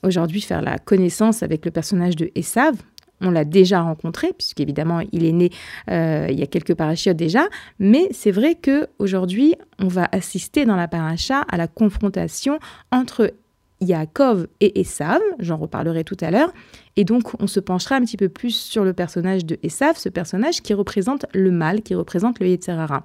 aujourd'hui 0.05 0.43
faire 0.43 0.63
la 0.63 0.79
connaissance 0.79 1.43
avec 1.43 1.65
le 1.65 1.73
personnage 1.73 2.15
de 2.15 2.31
Esav, 2.37 2.77
on 3.23 3.31
l'a 3.31 3.45
déjà 3.45 3.81
rencontré, 3.81 4.33
puisqu'évidemment, 4.33 5.01
il 5.13 5.25
est 5.25 5.33
né 5.33 5.51
euh, 5.91 6.27
il 6.31 6.39
y 6.39 6.43
a 6.43 6.47
quelques 6.47 6.75
parachutes 6.75 7.17
déjà, 7.17 7.47
mais 7.79 8.09
c'est 8.11 8.31
vrai 8.31 8.57
qu'aujourd'hui, 8.57 9.55
on 9.79 9.89
va 9.89 10.09
assister 10.13 10.65
dans 10.65 10.77
la 10.77 10.89
paracha 10.89 11.41
à 11.49 11.57
la 11.57 11.69
confrontation 11.69 12.59
entre 12.91 13.33
Yaakov 13.81 14.47
et 14.61 14.81
Esav, 14.81 15.21
j'en 15.39 15.57
reparlerai 15.57 16.05
tout 16.05 16.17
à 16.21 16.31
l'heure, 16.31 16.53
et 16.97 17.05
donc 17.05 17.33
on 17.41 17.47
se 17.47 17.61
penchera 17.61 17.97
un 17.97 18.01
petit 18.03 18.17
peu 18.17 18.29
plus 18.29 18.55
sur 18.55 18.85
le 18.85 18.93
personnage 18.93 19.45
de 19.45 19.59
Esav, 19.63 19.97
ce 19.97 20.09
personnage 20.09 20.63
qui 20.63 20.75
représente 20.75 21.27
le 21.35 21.51
mal, 21.51 21.83
qui 21.83 21.95
représente 21.95 22.39
le 22.41 22.49
Yetzerara. 22.49 23.05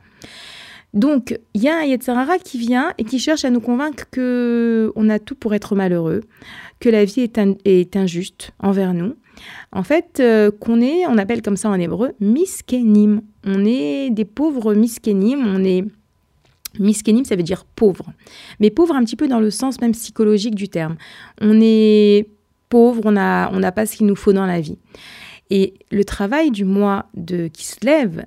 Donc, 0.93 1.37
il 1.53 1.61
y 1.61 1.67
a 1.67 1.77
un 1.77 1.83
Yetzerara 1.83 2.37
qui 2.39 2.57
vient 2.57 2.93
et 2.97 3.03
qui 3.03 3.19
cherche 3.19 3.43
à 3.43 3.49
nous 3.49 3.59
convaincre 3.59 4.05
que 4.09 4.91
on 4.95 5.09
a 5.09 5.19
tout 5.19 5.35
pour 5.35 5.53
être 5.53 5.75
malheureux, 5.75 6.21
que 6.79 6.89
la 6.89 7.05
vie 7.05 7.29
est 7.65 7.95
injuste 7.95 8.51
envers 8.59 8.93
nous, 8.93 9.15
En 9.71 9.83
fait, 9.83 10.19
euh, 10.19 10.51
qu'on 10.51 10.81
est, 10.81 11.05
on 11.07 11.17
appelle 11.17 11.41
comme 11.41 11.57
ça 11.57 11.69
en 11.69 11.79
hébreu, 11.79 12.13
miskenim. 12.19 13.21
On 13.43 13.65
est 13.65 14.09
des 14.09 14.25
pauvres 14.25 14.73
miskenim, 14.73 15.45
on 15.45 15.63
est... 15.63 15.83
Miskenim, 16.79 17.25
ça 17.25 17.35
veut 17.35 17.43
dire 17.43 17.65
pauvre. 17.65 18.13
Mais 18.59 18.69
pauvre 18.69 18.95
un 18.95 19.03
petit 19.03 19.15
peu 19.15 19.27
dans 19.27 19.39
le 19.39 19.49
sens 19.49 19.81
même 19.81 19.93
psychologique 19.93 20.53
du 20.53 20.69
terme. 20.69 20.95
On 21.41 21.59
est 21.59 22.29
pauvre, 22.69 23.01
on 23.05 23.13
n'a 23.13 23.49
on 23.51 23.61
pas 23.71 23.85
ce 23.87 23.95
qu'il 23.95 24.05
nous 24.05 24.15
faut 24.15 24.33
dans 24.33 24.45
la 24.45 24.61
vie. 24.61 24.77
Et 25.49 25.73
le 25.91 26.03
travail 26.03 26.51
du 26.51 26.65
mois 26.65 27.07
de 27.15 27.47
qui 27.47 27.65
se 27.65 27.77
lève 27.83 28.25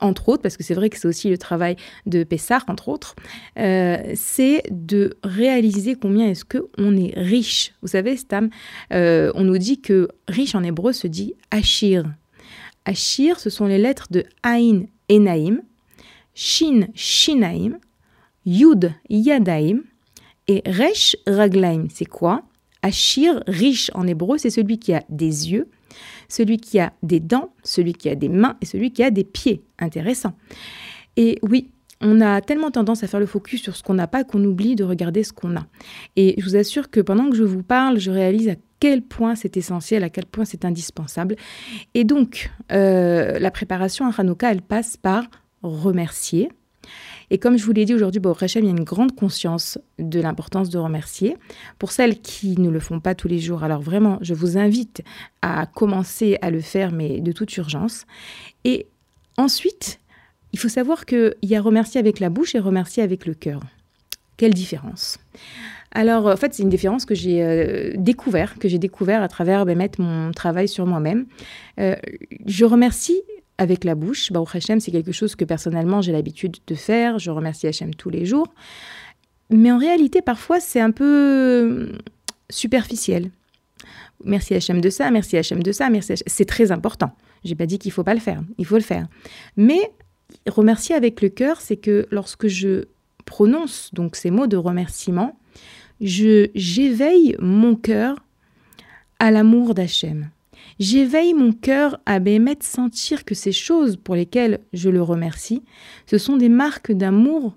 entre 0.00 0.28
autres, 0.28 0.42
parce 0.42 0.56
que 0.56 0.62
c'est 0.62 0.74
vrai 0.74 0.90
que 0.90 0.98
c'est 0.98 1.08
aussi 1.08 1.30
le 1.30 1.38
travail 1.38 1.76
de 2.04 2.24
Pessar, 2.24 2.64
entre 2.68 2.88
autres, 2.88 3.16
euh, 3.58 3.96
c'est 4.14 4.62
de 4.70 5.16
réaliser 5.24 5.94
combien 5.94 6.28
est-ce 6.28 6.44
qu'on 6.44 6.96
est 6.96 7.12
riche. 7.16 7.74
Vous 7.82 7.88
savez, 7.88 8.16
Stam, 8.16 8.50
euh, 8.92 9.32
on 9.34 9.44
nous 9.44 9.58
dit 9.58 9.80
que 9.80 10.08
riche 10.28 10.54
en 10.54 10.62
hébreu 10.62 10.92
se 10.92 11.06
dit 11.06 11.34
Achir. 11.50 12.04
Achir, 12.84 13.40
ce 13.40 13.50
sont 13.50 13.66
les 13.66 13.78
lettres 13.78 14.08
de 14.10 14.24
Ain 14.44 14.84
Enaim, 15.10 15.58
Shin 16.34 16.88
Shinaim, 16.94 17.78
Yud 18.44 18.92
Yadaim 19.08 19.80
et 20.46 20.62
Resh 20.66 21.16
Raglaim. 21.26 21.86
C'est 21.92 22.04
quoi? 22.04 22.42
Achir, 22.82 23.42
riche 23.48 23.90
en 23.94 24.06
hébreu, 24.06 24.38
c'est 24.38 24.50
celui 24.50 24.78
qui 24.78 24.94
a 24.94 25.02
des 25.08 25.50
yeux, 25.50 25.68
celui 26.28 26.58
qui 26.58 26.78
a 26.78 26.92
des 27.02 27.20
dents, 27.20 27.52
celui 27.62 27.92
qui 27.92 28.08
a 28.08 28.14
des 28.14 28.28
mains 28.28 28.56
et 28.60 28.66
celui 28.66 28.92
qui 28.92 29.02
a 29.02 29.10
des 29.10 29.24
pieds. 29.24 29.62
Intéressant. 29.78 30.32
Et 31.16 31.38
oui, 31.42 31.70
on 32.00 32.20
a 32.20 32.40
tellement 32.40 32.70
tendance 32.70 33.02
à 33.02 33.06
faire 33.06 33.20
le 33.20 33.26
focus 33.26 33.62
sur 33.62 33.76
ce 33.76 33.82
qu'on 33.82 33.94
n'a 33.94 34.06
pas 34.06 34.24
qu'on 34.24 34.42
oublie 34.44 34.76
de 34.76 34.84
regarder 34.84 35.24
ce 35.24 35.32
qu'on 35.32 35.56
a. 35.56 35.66
Et 36.16 36.34
je 36.38 36.44
vous 36.44 36.56
assure 36.56 36.90
que 36.90 37.00
pendant 37.00 37.30
que 37.30 37.36
je 37.36 37.44
vous 37.44 37.62
parle, 37.62 37.98
je 37.98 38.10
réalise 38.10 38.48
à 38.48 38.54
quel 38.80 39.02
point 39.02 39.34
c'est 39.34 39.56
essentiel, 39.56 40.04
à 40.04 40.10
quel 40.10 40.26
point 40.26 40.44
c'est 40.44 40.64
indispensable. 40.64 41.36
Et 41.94 42.04
donc, 42.04 42.50
euh, 42.72 43.38
la 43.38 43.50
préparation 43.50 44.06
à 44.06 44.12
Hanouka, 44.16 44.50
elle 44.50 44.62
passe 44.62 44.96
par 44.96 45.24
remercier, 45.62 46.50
et 47.30 47.38
comme 47.38 47.56
je 47.56 47.64
vous 47.64 47.72
l'ai 47.72 47.84
dit 47.84 47.94
aujourd'hui, 47.94 48.20
bon, 48.20 48.34
il 48.40 48.64
y 48.64 48.68
a 48.68 48.70
une 48.70 48.84
grande 48.84 49.14
conscience 49.14 49.78
de 49.98 50.20
l'importance 50.20 50.70
de 50.70 50.78
remercier. 50.78 51.36
Pour 51.78 51.92
celles 51.92 52.20
qui 52.20 52.60
ne 52.60 52.70
le 52.70 52.80
font 52.80 53.00
pas 53.00 53.14
tous 53.14 53.28
les 53.28 53.38
jours, 53.38 53.64
alors 53.64 53.80
vraiment, 53.80 54.18
je 54.20 54.34
vous 54.34 54.58
invite 54.58 55.02
à 55.42 55.66
commencer 55.66 56.38
à 56.42 56.50
le 56.50 56.60
faire, 56.60 56.92
mais 56.92 57.20
de 57.20 57.32
toute 57.32 57.56
urgence. 57.56 58.06
Et 58.64 58.86
ensuite, 59.36 60.00
il 60.52 60.58
faut 60.58 60.68
savoir 60.68 61.04
qu'il 61.04 61.34
y 61.42 61.56
a 61.56 61.60
remercier 61.60 61.98
avec 61.98 62.20
la 62.20 62.30
bouche 62.30 62.54
et 62.54 62.58
remercier 62.58 63.02
avec 63.02 63.26
le 63.26 63.34
cœur. 63.34 63.60
Quelle 64.36 64.54
différence 64.54 65.18
alors, 65.92 66.26
en 66.26 66.36
fait, 66.36 66.52
c'est 66.52 66.62
une 66.62 66.68
différence 66.68 67.06
que 67.06 67.14
j'ai 67.14 67.42
euh, 67.42 67.92
découvert, 67.96 68.58
que 68.58 68.68
j'ai 68.68 68.78
découvert 68.78 69.22
à 69.22 69.28
travers 69.28 69.64
ben, 69.64 69.78
mettre 69.78 69.98
mon 69.98 70.30
travail 70.30 70.68
sur 70.68 70.84
moi-même. 70.84 71.24
Euh, 71.80 71.96
je 72.44 72.66
remercie 72.66 73.22
avec 73.58 73.84
la 73.84 73.94
bouche. 73.94 74.32
Baruch 74.32 74.54
Hashem, 74.54 74.80
c'est 74.80 74.90
quelque 74.90 75.12
chose 75.12 75.34
que 75.34 75.44
personnellement 75.44 76.00
j'ai 76.00 76.12
l'habitude 76.12 76.56
de 76.66 76.74
faire. 76.74 77.18
Je 77.18 77.30
remercie 77.30 77.66
Hashem 77.66 77.94
tous 77.94 78.10
les 78.10 78.26
jours. 78.26 78.48
Mais 79.50 79.70
en 79.70 79.78
réalité, 79.78 80.22
parfois, 80.22 80.60
c'est 80.60 80.80
un 80.80 80.90
peu 80.90 81.92
superficiel. 82.50 83.30
Merci 84.24 84.54
Hachem 84.54 84.80
de 84.80 84.90
ça, 84.90 85.10
merci 85.10 85.36
Hachem 85.36 85.62
de 85.62 85.72
ça, 85.72 85.90
merci 85.90 86.14
C'est 86.26 86.46
très 86.46 86.72
important. 86.72 87.12
J'ai 87.44 87.54
pas 87.54 87.66
dit 87.66 87.78
qu'il 87.78 87.92
faut 87.92 88.02
pas 88.02 88.14
le 88.14 88.20
faire, 88.20 88.42
il 88.58 88.64
faut 88.64 88.76
le 88.76 88.82
faire. 88.82 89.06
Mais 89.56 89.92
remercier 90.48 90.94
avec 90.94 91.20
le 91.20 91.28
cœur, 91.28 91.60
c'est 91.60 91.76
que 91.76 92.06
lorsque 92.10 92.48
je 92.48 92.84
prononce 93.24 93.90
donc 93.92 94.16
ces 94.16 94.30
mots 94.30 94.46
de 94.46 94.56
remerciement, 94.56 95.38
je 96.00 96.48
j'éveille 96.54 97.36
mon 97.38 97.76
cœur 97.76 98.16
à 99.18 99.30
l'amour 99.30 99.74
d'Hachem. 99.74 100.30
J'éveille 100.78 101.32
mon 101.32 101.52
cœur 101.52 101.98
à 102.04 102.18
Béhémet 102.18 102.58
sentir 102.60 103.24
que 103.24 103.34
ces 103.34 103.52
choses 103.52 103.96
pour 103.96 104.14
lesquelles 104.14 104.60
je 104.74 104.90
le 104.90 105.02
remercie, 105.02 105.62
ce 106.06 106.18
sont 106.18 106.36
des 106.36 106.50
marques 106.50 106.92
d'amour 106.92 107.56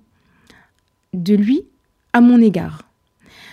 de 1.13 1.35
lui 1.35 1.63
à 2.13 2.21
mon 2.21 2.41
égard. 2.41 2.83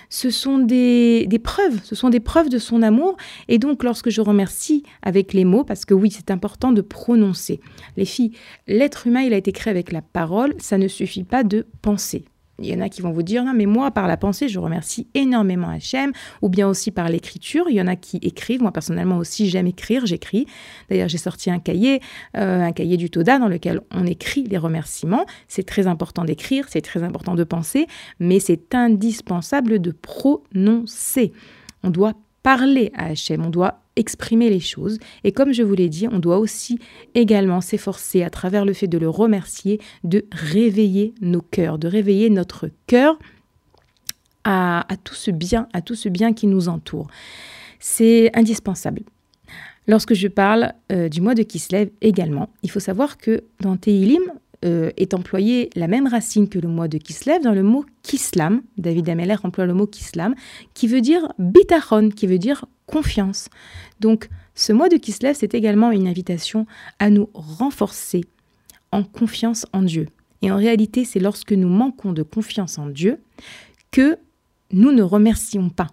Ce 0.08 0.30
sont 0.30 0.58
des, 0.58 1.26
des, 1.26 1.40
preuves, 1.40 1.80
ce 1.82 1.96
sont 1.96 2.10
des 2.10 2.20
preuves 2.20 2.48
de 2.48 2.58
son 2.58 2.80
amour. 2.82 3.16
Et 3.48 3.58
donc, 3.58 3.82
lorsque 3.82 4.08
je 4.08 4.20
remercie 4.20 4.84
avec 5.02 5.32
les 5.32 5.44
mots, 5.44 5.64
parce 5.64 5.84
que 5.84 5.94
oui, 5.94 6.12
c'est 6.12 6.30
important 6.30 6.70
de 6.70 6.80
prononcer. 6.80 7.60
Les 7.96 8.04
filles, 8.04 8.30
l'être 8.68 9.08
humain, 9.08 9.22
il 9.22 9.34
a 9.34 9.36
été 9.36 9.50
créé 9.50 9.72
avec 9.72 9.90
la 9.90 10.02
parole, 10.02 10.54
ça 10.58 10.78
ne 10.78 10.86
suffit 10.86 11.24
pas 11.24 11.42
de 11.42 11.66
penser. 11.82 12.24
Il 12.58 12.66
y 12.66 12.74
en 12.74 12.80
a 12.80 12.88
qui 12.88 13.02
vont 13.02 13.12
vous 13.12 13.22
dire 13.22 13.44
non, 13.44 13.52
mais 13.54 13.66
moi, 13.66 13.90
par 13.90 14.08
la 14.08 14.16
pensée, 14.16 14.48
je 14.48 14.58
remercie 14.58 15.06
énormément 15.14 15.68
Hachem, 15.68 16.12
ou 16.40 16.48
bien 16.48 16.68
aussi 16.68 16.90
par 16.90 17.08
l'écriture. 17.08 17.66
Il 17.68 17.76
y 17.76 17.82
en 17.82 17.86
a 17.86 17.96
qui 17.96 18.18
écrivent. 18.22 18.62
Moi, 18.62 18.72
personnellement 18.72 19.18
aussi, 19.18 19.50
j'aime 19.50 19.66
écrire, 19.66 20.06
j'écris. 20.06 20.46
D'ailleurs, 20.88 21.08
j'ai 21.08 21.18
sorti 21.18 21.50
un 21.50 21.58
cahier, 21.58 22.00
euh, 22.36 22.62
un 22.62 22.72
cahier 22.72 22.96
du 22.96 23.10
Toda, 23.10 23.38
dans 23.38 23.48
lequel 23.48 23.82
on 23.90 24.06
écrit 24.06 24.44
les 24.44 24.58
remerciements. 24.58 25.26
C'est 25.48 25.66
très 25.66 25.86
important 25.86 26.24
d'écrire, 26.24 26.66
c'est 26.68 26.80
très 26.80 27.02
important 27.02 27.34
de 27.34 27.44
penser, 27.44 27.86
mais 28.20 28.40
c'est 28.40 28.74
indispensable 28.74 29.78
de 29.78 29.90
prononcer. 29.90 31.32
On 31.82 31.90
doit 31.90 32.14
parler 32.42 32.90
à 32.94 33.06
Hachem, 33.06 33.44
on 33.44 33.50
doit 33.50 33.80
exprimer 33.96 34.50
les 34.50 34.60
choses. 34.60 34.98
Et 35.24 35.32
comme 35.32 35.52
je 35.52 35.62
vous 35.62 35.74
l'ai 35.74 35.88
dit, 35.88 36.06
on 36.10 36.18
doit 36.18 36.38
aussi 36.38 36.78
également 37.14 37.60
s'efforcer, 37.60 38.22
à 38.22 38.30
travers 38.30 38.64
le 38.64 38.72
fait 38.72 38.86
de 38.86 38.98
le 38.98 39.08
remercier, 39.08 39.80
de 40.04 40.26
réveiller 40.32 41.14
nos 41.20 41.40
cœurs, 41.40 41.78
de 41.78 41.88
réveiller 41.88 42.30
notre 42.30 42.70
cœur 42.86 43.18
à, 44.44 44.84
tout 45.02 45.14
ce 45.14 45.32
bien, 45.32 45.68
à 45.72 45.80
tout 45.80 45.96
ce 45.96 46.08
bien 46.08 46.32
qui 46.32 46.46
nous 46.46 46.68
entoure. 46.68 47.08
C'est 47.80 48.30
indispensable. 48.36 49.02
Lorsque 49.88 50.14
je 50.14 50.28
parle 50.28 50.72
euh, 50.92 51.08
du 51.08 51.20
mois 51.20 51.34
de 51.34 51.42
Kislev 51.42 51.90
également, 52.00 52.50
il 52.62 52.70
faut 52.70 52.80
savoir 52.80 53.18
que 53.18 53.42
dans 53.60 53.76
Teilim, 53.76 54.22
euh, 54.64 54.90
est 54.96 55.12
employé 55.12 55.68
la 55.76 55.86
même 55.86 56.06
racine 56.06 56.48
que 56.48 56.58
le 56.58 56.68
mot 56.68 56.88
de 56.88 56.96
Kislev 56.96 57.42
dans 57.42 57.52
le 57.52 57.62
mot 57.62 57.84
Kislam. 58.02 58.62
David 58.78 59.08
Ameller 59.10 59.36
emploie 59.42 59.66
le 59.66 59.74
mot 59.74 59.86
Kislam, 59.86 60.34
qui 60.72 60.86
veut 60.86 61.02
dire 61.02 61.32
bitachon, 61.38 62.08
qui 62.08 62.26
veut 62.26 62.38
dire 62.38 62.64
confiance. 62.86 63.48
Donc, 64.00 64.28
ce 64.54 64.72
mois 64.72 64.88
de 64.88 64.96
Kislev, 64.96 65.34
c'est 65.38 65.54
également 65.54 65.90
une 65.90 66.08
invitation 66.08 66.66
à 66.98 67.10
nous 67.10 67.28
renforcer 67.34 68.24
en 68.92 69.02
confiance 69.02 69.66
en 69.72 69.82
Dieu. 69.82 70.08
Et 70.42 70.50
en 70.50 70.56
réalité, 70.56 71.04
c'est 71.04 71.20
lorsque 71.20 71.52
nous 71.52 71.68
manquons 71.68 72.12
de 72.12 72.22
confiance 72.22 72.78
en 72.78 72.86
Dieu 72.86 73.18
que 73.90 74.16
nous 74.72 74.92
ne 74.92 75.02
remercions 75.02 75.68
pas 75.68 75.88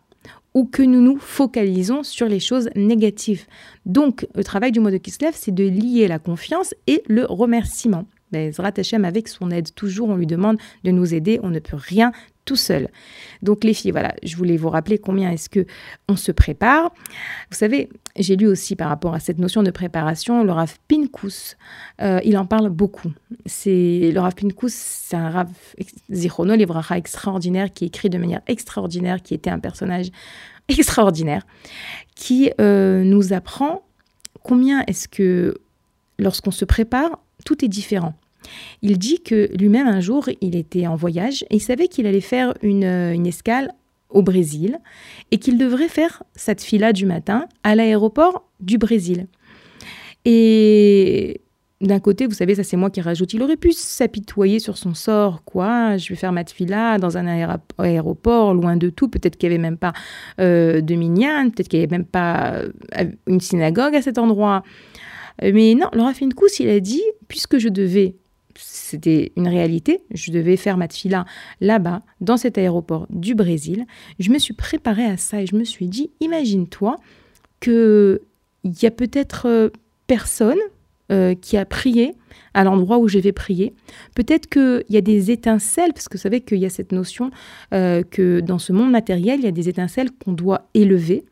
ou 0.53 0.65
que 0.65 0.83
nous 0.83 1.01
nous 1.01 1.17
focalisons 1.17 2.03
sur 2.03 2.27
les 2.27 2.39
choses 2.39 2.69
négatives. 2.75 3.45
Donc, 3.85 4.27
le 4.35 4.43
travail 4.43 4.71
du 4.71 4.79
mois 4.79 4.91
de 4.91 4.97
Kislev, 4.97 5.33
c'est 5.35 5.53
de 5.53 5.63
lier 5.63 6.07
la 6.07 6.19
confiance 6.19 6.75
et 6.85 7.03
le 7.07 7.25
remerciement. 7.25 8.05
Mais 8.31 8.51
Zrat 8.51 8.73
Hashem, 8.77 9.05
avec 9.05 9.27
son 9.27 9.51
aide, 9.51 9.73
toujours, 9.73 10.09
on 10.09 10.15
lui 10.15 10.27
demande 10.27 10.57
de 10.83 10.91
nous 10.91 11.13
aider. 11.13 11.39
On 11.43 11.50
ne 11.50 11.59
peut 11.59 11.77
rien 11.77 12.12
tout 12.45 12.55
seul. 12.55 12.89
Donc 13.41 13.63
les 13.63 13.73
filles, 13.73 13.91
voilà, 13.91 14.13
je 14.23 14.35
voulais 14.35 14.57
vous 14.57 14.69
rappeler 14.69 14.97
combien 14.97 15.31
est-ce 15.31 15.50
que 15.50 15.65
on 16.07 16.15
se 16.15 16.31
prépare. 16.31 16.91
Vous 17.50 17.57
savez, 17.57 17.89
j'ai 18.17 18.35
lu 18.35 18.47
aussi 18.47 18.75
par 18.75 18.89
rapport 18.89 19.13
à 19.13 19.19
cette 19.19 19.39
notion 19.39 19.63
de 19.63 19.71
préparation, 19.71 20.43
le 20.43 20.51
Rav 20.51 20.77
Pinkus, 20.88 21.57
euh, 22.01 22.19
il 22.23 22.38
en 22.38 22.45
parle 22.45 22.69
beaucoup. 22.69 23.12
C'est 23.45 24.12
le 24.13 24.19
Rav 24.19 24.35
Pinkus, 24.35 24.73
c'est 24.73 25.15
un 25.15 25.29
Rav 25.29 25.50
Zichrono 26.12 26.55
Livracha 26.55 26.97
extraordinaire 26.97 27.71
qui 27.73 27.85
écrit 27.85 28.09
de 28.09 28.17
manière 28.17 28.41
extraordinaire, 28.47 29.21
qui 29.21 29.33
était 29.33 29.50
un 29.50 29.59
personnage 29.59 30.09
extraordinaire, 30.67 31.45
qui 32.15 32.51
euh, 32.59 33.03
nous 33.03 33.33
apprend 33.33 33.83
combien 34.43 34.83
est-ce 34.88 35.07
que 35.07 35.55
lorsqu'on 36.19 36.51
se 36.51 36.65
prépare, 36.65 37.19
tout 37.45 37.63
est 37.63 37.67
différent. 37.67 38.13
Il 38.81 38.97
dit 38.97 39.21
que 39.21 39.50
lui-même 39.57 39.88
un 39.88 40.00
jour, 40.00 40.29
il 40.41 40.55
était 40.55 40.88
en 40.88 40.95
voyage 40.95 41.43
et 41.50 41.55
il 41.55 41.62
savait 41.62 41.88
qu'il 41.88 42.07
allait 42.07 42.21
faire 42.21 42.53
une, 42.62 42.83
une, 42.83 43.27
escale 43.27 43.71
au 44.09 44.21
Brésil 44.21 44.79
et 45.31 45.38
qu'il 45.38 45.57
devrait 45.57 45.88
faire 45.88 46.23
cette 46.35 46.62
fila 46.62 46.93
du 46.93 47.05
matin 47.05 47.47
à 47.63 47.75
l'aéroport 47.75 48.50
du 48.59 48.77
Brésil. 48.77 49.27
Et 50.25 51.41
d'un 51.83 52.00
côté, 52.00 52.27
vous 52.27 52.33
savez, 52.33 52.55
ça 52.55 52.63
c'est 52.63 52.77
moi 52.77 52.89
qui 52.89 53.01
rajoute, 53.01 53.33
il 53.33 53.43
aurait 53.43 53.57
pu 53.57 53.73
s'apitoyer 53.73 54.59
sur 54.59 54.77
son 54.77 54.93
sort, 54.93 55.43
quoi, 55.43 55.97
je 55.97 56.09
vais 56.09 56.15
faire 56.15 56.31
ma 56.31 56.45
fila 56.45 56.97
dans 56.97 57.17
un 57.17 57.27
aéroport, 57.77 58.53
loin 58.53 58.77
de 58.77 58.89
tout, 58.89 59.09
peut-être 59.09 59.38
qu'il 59.38 59.50
n'y 59.50 59.55
avait 59.55 59.62
même 59.62 59.77
pas 59.77 59.93
euh, 60.39 60.81
de 60.81 60.95
minyan, 60.95 61.50
peut-être 61.50 61.67
qu'il 61.67 61.79
n'y 61.79 61.85
avait 61.85 61.97
même 61.97 62.05
pas 62.05 62.53
euh, 62.53 63.12
une 63.27 63.41
synagogue 63.41 63.95
à 63.95 64.01
cet 64.01 64.17
endroit. 64.17 64.63
Mais 65.41 65.73
non, 65.73 65.88
Laura 65.93 66.13
Fincous, 66.13 66.59
il 66.59 66.69
a 66.69 66.79
dit, 66.79 67.01
puisque 67.27 67.57
je 67.57 67.67
devais 67.67 68.15
c'était 68.55 69.31
une 69.36 69.48
réalité. 69.48 70.03
Je 70.12 70.31
devais 70.31 70.57
faire 70.57 70.77
ma 70.77 70.88
fila 70.88 71.25
là-bas, 71.62 72.01
dans 72.22 72.38
cet 72.38 72.57
aéroport 72.57 73.07
du 73.10 73.36
Brésil. 73.36 73.86
Je 74.19 74.31
me 74.31 74.39
suis 74.39 74.53
préparée 74.53 75.05
à 75.05 75.17
ça 75.17 75.41
et 75.41 75.45
je 75.45 75.55
me 75.55 75.63
suis 75.63 75.88
dit, 75.88 76.12
imagine-toi 76.19 76.98
qu'il 77.60 78.19
y 78.63 78.86
a 78.86 78.91
peut-être 78.91 79.48
euh, 79.48 79.69
personne 80.07 80.60
euh, 81.12 81.36
qui 81.36 81.57
a 81.57 81.65
prié 81.65 82.15
à 82.53 82.63
l'endroit 82.63 82.98
où 82.98 83.07
je 83.07 83.19
vais 83.19 83.31
prier. 83.31 83.74
Peut-être 84.15 84.48
qu'il 84.48 84.83
y 84.89 84.98
a 84.98 85.01
des 85.01 85.31
étincelles, 85.31 85.93
parce 85.93 86.07
que 86.07 86.17
vous 86.17 86.22
savez 86.22 86.41
qu'il 86.41 86.60
y 86.60 86.65
a 86.65 86.69
cette 86.69 86.91
notion 86.91 87.31
euh, 87.74 88.03
que 88.03 88.39
dans 88.39 88.60
ce 88.60 88.74
monde 88.74 88.91
matériel, 88.91 89.39
il 89.39 89.45
y 89.45 89.48
a 89.48 89.51
des 89.51 89.69
étincelles 89.69 90.12
qu'on 90.12 90.33
doit 90.33 90.69
élever 90.74 91.25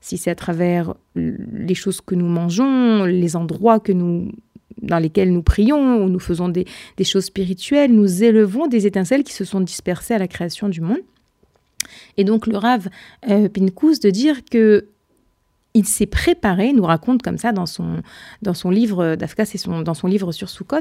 si 0.00 0.16
c'est 0.16 0.30
à 0.30 0.34
travers 0.34 0.94
les 1.16 1.74
choses 1.74 2.00
que 2.00 2.14
nous 2.14 2.28
mangeons, 2.28 3.04
les 3.04 3.36
endroits 3.36 3.80
que 3.80 3.92
nous 3.92 4.32
dans 4.82 4.98
lesquels 4.98 5.32
nous 5.32 5.42
prions, 5.42 6.02
ou 6.04 6.08
nous 6.08 6.18
faisons 6.18 6.48
des, 6.48 6.66
choses 7.04 7.26
spirituelles, 7.26 7.92
nous 7.92 8.24
élevons 8.24 8.66
des 8.66 8.86
étincelles 8.86 9.24
qui 9.24 9.32
se 9.32 9.44
sont 9.44 9.60
dispersées 9.60 10.14
à 10.14 10.18
la 10.18 10.28
création 10.28 10.68
du 10.68 10.80
monde. 10.80 11.00
Et 12.16 12.24
donc 12.24 12.46
le 12.46 12.56
Rav 12.56 12.88
euh, 13.28 13.48
de 13.48 14.10
dire 14.10 14.44
que 14.44 14.86
il 15.74 15.86
s'est 15.86 16.06
préparé, 16.06 16.72
nous 16.72 16.84
raconte 16.84 17.22
comme 17.22 17.38
ça 17.38 17.52
dans 17.52 17.66
son, 17.66 18.02
dans 18.42 18.54
son 18.54 18.70
livre, 18.70 19.14
d'Afka, 19.14 19.44
c'est 19.44 19.62
dans 19.68 19.94
son 19.94 20.06
livre 20.06 20.32
sur 20.32 20.48
Soukot, 20.48 20.76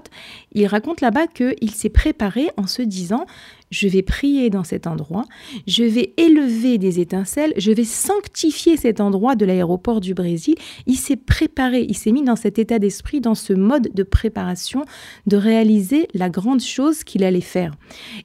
il 0.54 0.66
raconte 0.66 1.02
là-bas 1.02 1.28
qu'il 1.28 1.72
s'est 1.72 1.90
préparé 1.90 2.50
en 2.58 2.68
se 2.68 2.82
disant 2.82 3.26
je 3.72 3.88
vais 3.88 4.02
prier 4.02 4.50
dans 4.50 4.64
cet 4.64 4.88
endroit, 4.88 5.26
je 5.68 5.84
vais 5.84 6.14
élever 6.18 6.78
des 6.78 7.00
étincelles, 7.00 7.54
je 7.58 7.72
vais 7.72 7.84
sanctifier 7.84 8.78
cet 8.78 9.02
endroit 9.02 9.36
de 9.36 9.46
l'aéroport 9.46 10.00
du 10.00 10.14
Brésil. 10.14 10.56
Il 10.86 10.96
s'est 10.96 11.18
préparé, 11.18 11.86
il 11.88 11.96
s'est 11.96 12.12
mis 12.12 12.24
dans 12.24 12.36
cet 12.36 12.60
état 12.60 12.80
d'esprit, 12.80 13.22
dans 13.22 13.36
ce 13.36 13.54
mode 13.54 13.90
de 13.94 14.04
préparation, 14.04 14.86
de 15.26 15.38
réaliser 15.38 16.08
la 16.14 16.30
grande 16.30 16.62
chose 16.62 17.04
qu'il 17.04 17.24
allait 17.24 17.42
faire. 17.42 17.74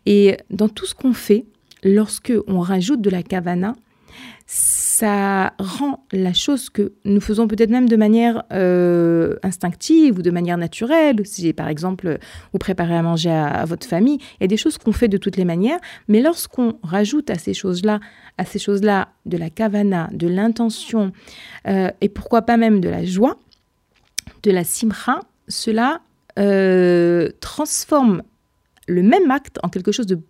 Et 0.06 0.36
dans 0.50 0.68
tout 0.68 0.86
ce 0.86 0.94
qu'on 0.94 1.12
fait, 1.12 1.44
lorsque 1.82 2.32
on 2.46 2.60
rajoute 2.60 3.00
de 3.00 3.10
la 3.10 3.22
kavana, 3.22 3.74
ça 4.92 5.54
rend 5.58 6.04
la 6.12 6.34
chose 6.34 6.68
que 6.68 6.92
nous 7.06 7.22
faisons 7.22 7.48
peut-être 7.48 7.70
même 7.70 7.88
de 7.88 7.96
manière 7.96 8.42
euh, 8.52 9.36
instinctive 9.42 10.18
ou 10.18 10.22
de 10.22 10.30
manière 10.30 10.58
naturelle. 10.58 11.24
Si 11.24 11.50
par 11.54 11.68
exemple 11.68 12.18
vous 12.52 12.58
préparez 12.58 12.94
à 12.94 13.00
manger 13.00 13.30
à, 13.30 13.64
votre 13.64 13.86
famille, 13.86 14.18
il 14.20 14.42
y 14.42 14.44
a 14.44 14.48
des 14.48 14.58
choses 14.58 14.76
qu'on 14.76 14.92
fait 14.92 15.08
de 15.08 15.16
toutes 15.16 15.38
les 15.38 15.46
manières, 15.46 15.78
mais 16.08 16.20
lorsqu'on 16.20 16.78
rajoute 16.82 17.30
à 17.30 17.36
ces 17.36 17.54
choses-là, 17.54 18.00
à 18.36 18.44
ces 18.44 18.58
choses-là, 18.58 19.08
de 19.24 19.38
la 19.38 19.48
kavana, 19.48 20.10
de 20.12 20.28
l'intention 20.28 21.12
euh, 21.68 21.90
et 22.02 22.10
pourquoi 22.10 22.42
pas 22.42 22.58
même 22.58 22.82
de 22.82 22.90
la 22.90 23.02
joie, 23.02 23.38
de 24.42 24.50
la 24.50 24.62
simcha, 24.62 25.20
cela 25.48 26.02
euh, 26.38 27.30
transforme 27.40 28.22
le 28.88 29.02
même 29.02 29.30
acte 29.30 29.58
en 29.62 29.70
quelque 29.70 29.90
chose 29.90 30.06
de 30.06 30.20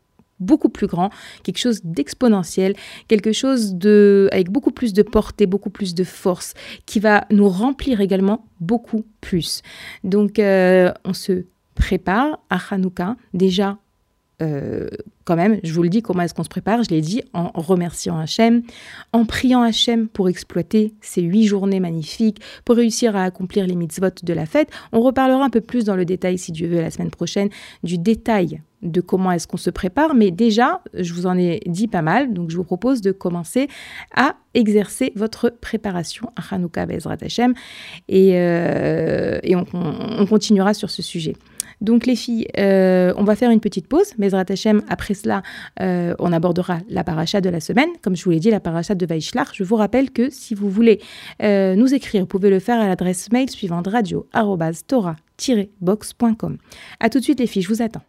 beaucoup 0.42 0.68
plus 0.68 0.86
grand, 0.86 1.10
quelque 1.42 1.58
chose 1.58 1.80
d'exponentiel, 1.84 2.74
quelque 3.08 3.32
chose 3.32 3.74
de 3.74 4.28
avec 4.32 4.50
beaucoup 4.50 4.72
plus 4.72 4.92
de 4.92 5.02
portée, 5.02 5.46
beaucoup 5.46 5.70
plus 5.70 5.94
de 5.94 6.04
force, 6.04 6.54
qui 6.86 7.00
va 7.00 7.24
nous 7.30 7.48
remplir 7.48 8.00
également 8.00 8.46
beaucoup 8.60 9.04
plus. 9.20 9.62
Donc, 10.04 10.38
euh, 10.38 10.92
on 11.04 11.14
se 11.14 11.44
prépare 11.74 12.38
à 12.50 12.58
Hanouka 12.70 13.16
déjà 13.34 13.78
euh, 14.42 14.88
quand 15.24 15.36
même, 15.36 15.60
je 15.62 15.72
vous 15.72 15.84
le 15.84 15.88
dis, 15.88 16.02
comment 16.02 16.22
est-ce 16.22 16.34
qu'on 16.34 16.42
se 16.42 16.48
prépare? 16.48 16.82
Je 16.82 16.90
l'ai 16.90 17.00
dit, 17.00 17.22
en 17.32 17.50
remerciant 17.54 18.18
Hachem, 18.18 18.62
en 19.12 19.24
priant 19.24 19.62
Hachem 19.62 20.08
pour 20.08 20.28
exploiter 20.28 20.94
ces 21.00 21.22
huit 21.22 21.46
journées 21.46 21.78
magnifiques, 21.78 22.40
pour 22.64 22.74
réussir 22.74 23.14
à 23.14 23.22
accomplir 23.22 23.66
les 23.68 23.76
mitzvot 23.76 24.08
de 24.20 24.32
la 24.32 24.46
fête. 24.46 24.68
On 24.90 25.00
reparlera 25.00 25.44
un 25.44 25.50
peu 25.50 25.60
plus 25.60 25.84
dans 25.84 25.94
le 25.94 26.04
détail, 26.04 26.38
si 26.38 26.50
Dieu 26.50 26.66
veut, 26.66 26.80
la 26.80 26.90
semaine 26.90 27.10
prochaine, 27.10 27.50
du 27.84 27.98
détail 27.98 28.60
de 28.82 29.00
comment 29.00 29.32
est-ce 29.32 29.46
qu'on 29.46 29.56
se 29.56 29.70
prépare. 29.70 30.14
Mais 30.14 30.30
déjà, 30.30 30.82
je 30.94 31.14
vous 31.14 31.26
en 31.26 31.38
ai 31.38 31.62
dit 31.66 31.88
pas 31.88 32.02
mal, 32.02 32.34
donc 32.34 32.50
je 32.50 32.56
vous 32.56 32.64
propose 32.64 33.00
de 33.00 33.12
commencer 33.12 33.68
à 34.14 34.34
exercer 34.54 35.12
votre 35.16 35.50
préparation 35.50 36.30
à 36.36 36.54
Hanouka 36.54 36.86
Bezrat 36.86 37.16
Hachem 37.22 37.54
et, 38.08 38.32
euh, 38.34 39.40
et 39.42 39.56
on 39.56 39.64
continuera 40.26 40.74
sur 40.74 40.90
ce 40.90 41.00
sujet. 41.02 41.34
Donc 41.80 42.04
les 42.06 42.16
filles, 42.16 42.46
euh, 42.58 43.14
on 43.16 43.24
va 43.24 43.34
faire 43.34 43.50
une 43.50 43.60
petite 43.60 43.88
pause. 43.88 44.12
Mais 44.18 44.34
Hachem, 44.34 44.82
après 44.88 45.14
cela, 45.14 45.42
euh, 45.80 46.14
on 46.18 46.30
abordera 46.32 46.80
la 46.88 47.02
paracha 47.02 47.40
de 47.40 47.48
la 47.50 47.60
semaine. 47.60 47.88
Comme 48.02 48.14
je 48.14 48.22
vous 48.24 48.30
l'ai 48.30 48.40
dit, 48.40 48.50
la 48.50 48.60
paracha 48.60 48.94
de 48.94 49.06
Vaishlach. 49.06 49.48
Je 49.54 49.64
vous 49.64 49.76
rappelle 49.76 50.10
que 50.10 50.28
si 50.30 50.54
vous 50.54 50.68
voulez 50.70 51.00
nous 51.40 51.94
écrire, 51.94 52.20
vous 52.22 52.28
pouvez 52.28 52.50
le 52.50 52.60
faire 52.60 52.80
à 52.80 52.86
l'adresse 52.86 53.32
mail 53.32 53.50
suivante 53.50 53.88
radio-tora-box.com. 53.88 56.58
A 57.00 57.10
tout 57.10 57.18
de 57.18 57.24
suite 57.24 57.40
les 57.40 57.48
filles, 57.48 57.62
je 57.62 57.68
vous 57.68 57.82
attends. 57.82 58.02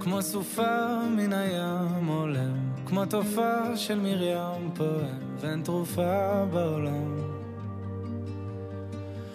כמו 0.00 0.22
סופה 0.22 1.02
מן 1.16 1.32
הים 1.32 2.06
עולם, 2.06 2.56
כמו 2.86 3.04
תופעה 3.04 3.76
של 3.76 3.98
מרים 3.98 4.70
פועם, 4.74 5.18
ואין 5.40 5.62
תרופה 5.62 6.44
בעולם. 6.52 7.16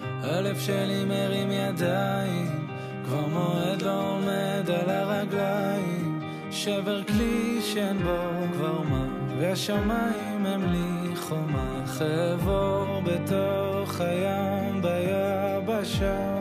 הלב 0.01 0.59
שלי 0.59 1.05
מרים 1.05 1.51
ידיים, 1.51 2.67
כבר 3.05 3.27
מועד 3.27 3.81
לא 3.81 4.09
עומד 4.09 4.69
על 4.69 4.89
הרגליים, 4.89 6.21
שבר 6.51 7.03
כלי 7.03 7.61
שאין 7.61 7.97
בו 7.97 8.17
כבר 8.53 8.81
מה, 8.81 9.12
והשמיים 9.43 10.45
הם 10.45 10.61
לי 10.71 11.15
חומה, 11.15 11.83
חבור 11.85 13.01
בתוך 13.03 14.01
הים 14.01 14.81
ביבשה. 14.81 16.37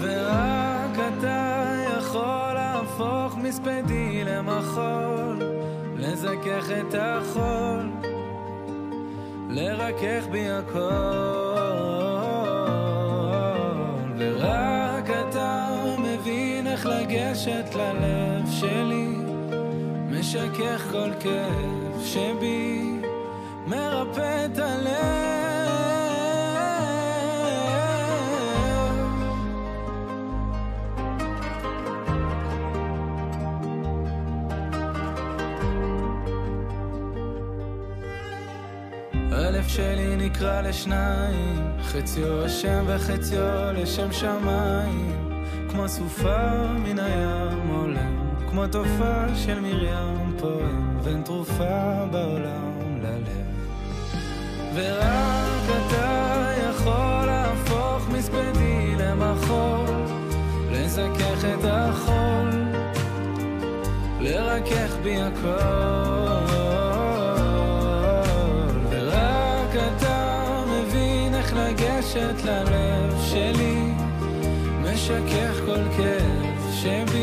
ורק 0.00 0.98
אתה 1.18 1.74
יכול 1.98 2.54
להפוך 2.54 3.36
מספדי 3.36 4.24
למחול, 4.24 5.42
לזכך 5.96 6.70
את 6.80 6.94
החול, 6.98 7.90
לרכך 9.50 10.26
בי 10.30 10.50
הכל. 10.50 11.78
ורק 14.18 15.10
אתה 15.10 15.66
מבין 15.98 16.66
איך 16.66 16.86
לגשת 16.86 17.74
ללב 17.74 18.50
שלי, 18.50 18.97
משכך 20.28 20.82
כל 20.90 21.10
כאב 21.20 22.02
שבי, 22.04 22.92
מרפא 23.66 24.46
את 24.46 24.58
הלב. 24.58 25.28
שלי 39.68 40.16
נקרא 40.16 40.60
לשניים, 40.60 41.72
חציו 41.82 42.44
השם 42.44 42.84
וחציו 42.86 43.72
לשם 43.74 44.12
שמיים, 44.12 45.44
כמו 45.70 45.88
סופה 45.88 46.66
מן 46.78 46.98
הים 46.98 47.68
עולם, 47.68 48.17
כמו 48.58 48.66
תופעה 48.66 49.36
של 49.36 49.60
מרים 49.60 50.36
פועם, 50.38 50.98
ואין 51.02 51.22
תרופה 51.22 52.04
בעולם 52.10 53.00
ללב. 53.02 53.46
ורק 54.74 55.86
אתה 55.86 56.52
יכול 56.70 57.26
להפוך 57.26 58.08
מספדי 58.08 58.94
למחול, 58.98 59.86
לזכך 60.72 61.44
את 61.44 61.64
החול, 61.64 62.50
לרכך 64.20 64.96
בי 65.02 65.22
הכל. 65.22 66.58
לגשת 71.68 72.44
ללב 72.44 73.20
שלי, 73.30 73.92
משכך 74.82 75.60
כל 75.66 75.82
כאב 75.96 76.72
שבי, 76.72 77.17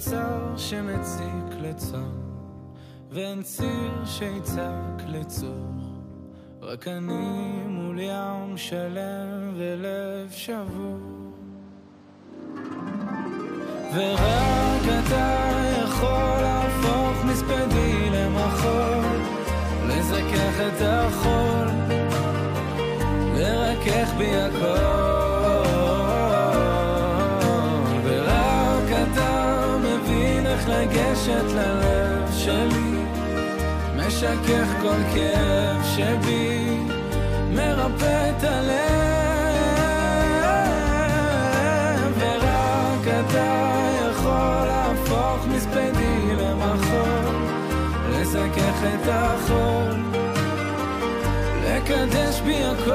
אוצר 0.00 0.56
שמציק 0.56 1.60
לצום, 1.60 2.12
ואין 3.10 3.42
ציר 3.42 4.04
שיצעק 4.04 5.02
לצור. 5.06 5.66
רק 6.62 6.88
אני 6.88 7.62
מול 7.68 8.00
ים 8.00 8.56
שלם 8.56 9.52
ולב 9.56 10.30
שבור. 10.30 10.98
ורק 13.94 14.82
אתה 15.04 15.50
יכול 15.84 16.40
להפוך 16.42 17.24
מספדי 17.24 18.10
למחול, 18.10 19.20
לזכך 19.88 20.60
את 20.66 20.82
החול, 20.82 21.66
לרכך 23.34 24.12
בי 24.18 24.36
הכל. 24.36 24.99
משכך 34.20 34.68
כל 34.82 35.02
כאב 35.14 35.82
שבי, 35.96 36.76
מרפא 37.50 38.30
את 38.30 38.44
הלב. 38.44 38.80
אתה 43.20 43.70
יכול 44.10 44.66
להפוך 44.66 45.46
מספדי 45.56 46.36
למחול, 46.36 47.34
לזכך 48.10 48.82
את 48.94 49.08
החול, 49.08 50.00
לקדש 51.64 52.40
בי 52.40 52.64
הכל, 52.64 52.92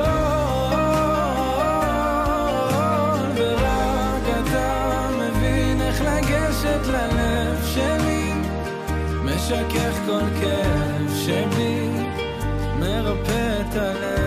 ורק 3.35 4.23
אתה 4.43 5.09
מבין 5.19 5.81
איך 5.81 6.01
לגשת 6.01 6.87
ללב 6.87 7.65
שלי, 7.65 8.33
משכך 9.23 9.95
כל 10.05 10.25
כאב 10.41 10.84
שבי, 11.24 11.88
מרפא 12.80 13.60
את 13.60 13.76
הלב. 13.76 14.20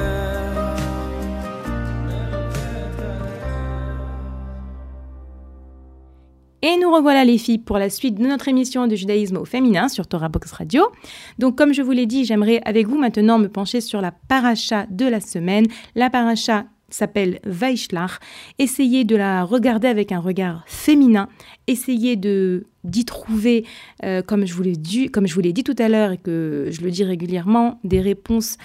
Et 6.65 6.77
nous 6.77 6.89
revoilà 6.93 7.25
les 7.25 7.37
filles 7.37 7.57
pour 7.57 7.77
la 7.77 7.89
suite 7.89 8.15
de 8.15 8.25
notre 8.25 8.47
émission 8.47 8.87
de 8.87 8.95
judaïsme 8.95 9.35
au 9.35 9.43
féminin 9.43 9.89
sur 9.89 10.07
Torah 10.07 10.29
Box 10.29 10.53
Radio. 10.53 10.83
Donc 11.37 11.57
comme 11.57 11.73
je 11.73 11.81
vous 11.81 11.91
l'ai 11.91 12.05
dit, 12.05 12.23
j'aimerais 12.23 12.61
avec 12.63 12.87
vous 12.87 12.97
maintenant 12.97 13.37
me 13.37 13.49
pencher 13.49 13.81
sur 13.81 13.99
la 13.99 14.13
paracha 14.29 14.85
de 14.89 15.05
la 15.05 15.19
semaine. 15.19 15.65
La 15.93 16.09
paracha 16.09 16.63
s'appelle 16.89 17.39
Vaishlach. 17.43 18.19
Essayez 18.59 19.03
de 19.03 19.17
la 19.17 19.43
regarder 19.43 19.89
avec 19.89 20.13
un 20.13 20.19
regard 20.19 20.63
féminin. 20.65 21.27
Essayez 21.67 22.15
de 22.15 22.65
d'y 22.84 23.04
trouver, 23.04 23.64
euh, 24.04 24.22
comme 24.22 24.46
je 24.46 24.54
vous 24.54 24.62
l'ai 24.62 24.76
dit, 24.76 25.08
comme 25.08 25.26
je 25.26 25.34
vous 25.34 25.40
l'ai 25.40 25.52
dit 25.52 25.64
tout 25.64 25.74
à 25.78 25.88
l'heure 25.88 26.12
et 26.12 26.18
que 26.18 26.68
je 26.70 26.80
le 26.80 26.90
dis 26.90 27.04
régulièrement, 27.04 27.80
des 27.84 28.00
réponses 28.00 28.56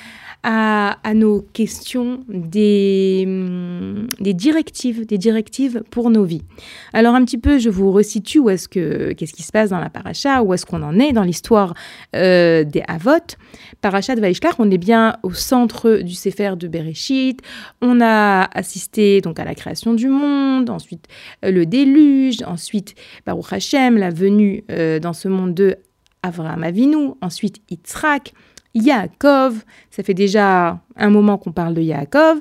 à, 0.43 0.97
nos 1.15 1.41
questions, 1.54 2.23
des, 2.28 3.23
hum, 3.26 4.08
des 4.19 4.34
directives, 4.34 5.06
des 5.06 5.17
directives 5.17 5.84
pour 5.89 6.10
nos 6.10 6.26
vies. 6.26 6.43
Alors 6.91 7.15
un 7.15 7.23
petit 7.23 7.38
peu, 7.38 7.60
je 7.60 7.69
vous 7.69 7.91
resitue 7.91 8.39
où 8.39 8.49
est-ce 8.49 8.67
que 8.67 9.13
qu'est-ce 9.13 9.34
qui 9.34 9.43
se 9.43 9.52
passe 9.52 9.69
dans 9.69 9.80
la 9.80 9.89
paracha, 9.89 10.43
où 10.43 10.54
est-ce 10.54 10.65
qu'on 10.65 10.84
en 10.84 10.99
est 10.99 11.13
dans 11.13 11.23
l'histoire 11.23 11.73
euh, 12.15 12.63
des 12.63 12.84
Havot. 12.88 13.36
Paracha 13.82 14.15
de 14.15 14.21
Vaishlach, 14.21 14.56
on 14.60 14.69
est 14.69 14.78
bien 14.78 15.17
au 15.23 15.34
centre 15.34 15.97
du 15.97 16.13
Sefer 16.13 16.54
de 16.58 16.67
Bereshit. 16.67 17.41
On 17.82 18.02
a 18.02 18.49
assisté 18.58 19.21
donc 19.21 19.39
à 19.39 19.45
la 19.45 19.56
création 19.56 19.93
du 19.93 20.08
monde, 20.08 20.69
ensuite 20.69 21.08
euh, 21.45 21.52
le 21.52 21.65
déluge, 21.65 22.43
ensuite 22.45 22.95
Baruch 23.26 23.54
Hashem, 23.54 23.97
la 24.03 24.63
euh, 24.71 24.99
dans 24.99 25.13
ce 25.13 25.27
monde 25.27 25.53
de 25.53 25.77
Avraham 26.21 26.63
Avinu, 26.63 27.11
ensuite 27.21 27.61
Yitzhak, 27.69 28.33
Yaakov. 28.73 29.63
Ça 29.91 30.03
fait 30.03 30.13
déjà 30.13 30.79
un 30.95 31.09
moment 31.09 31.37
qu'on 31.37 31.51
parle 31.51 31.73
de 31.73 31.81
Yaakov. 31.81 32.39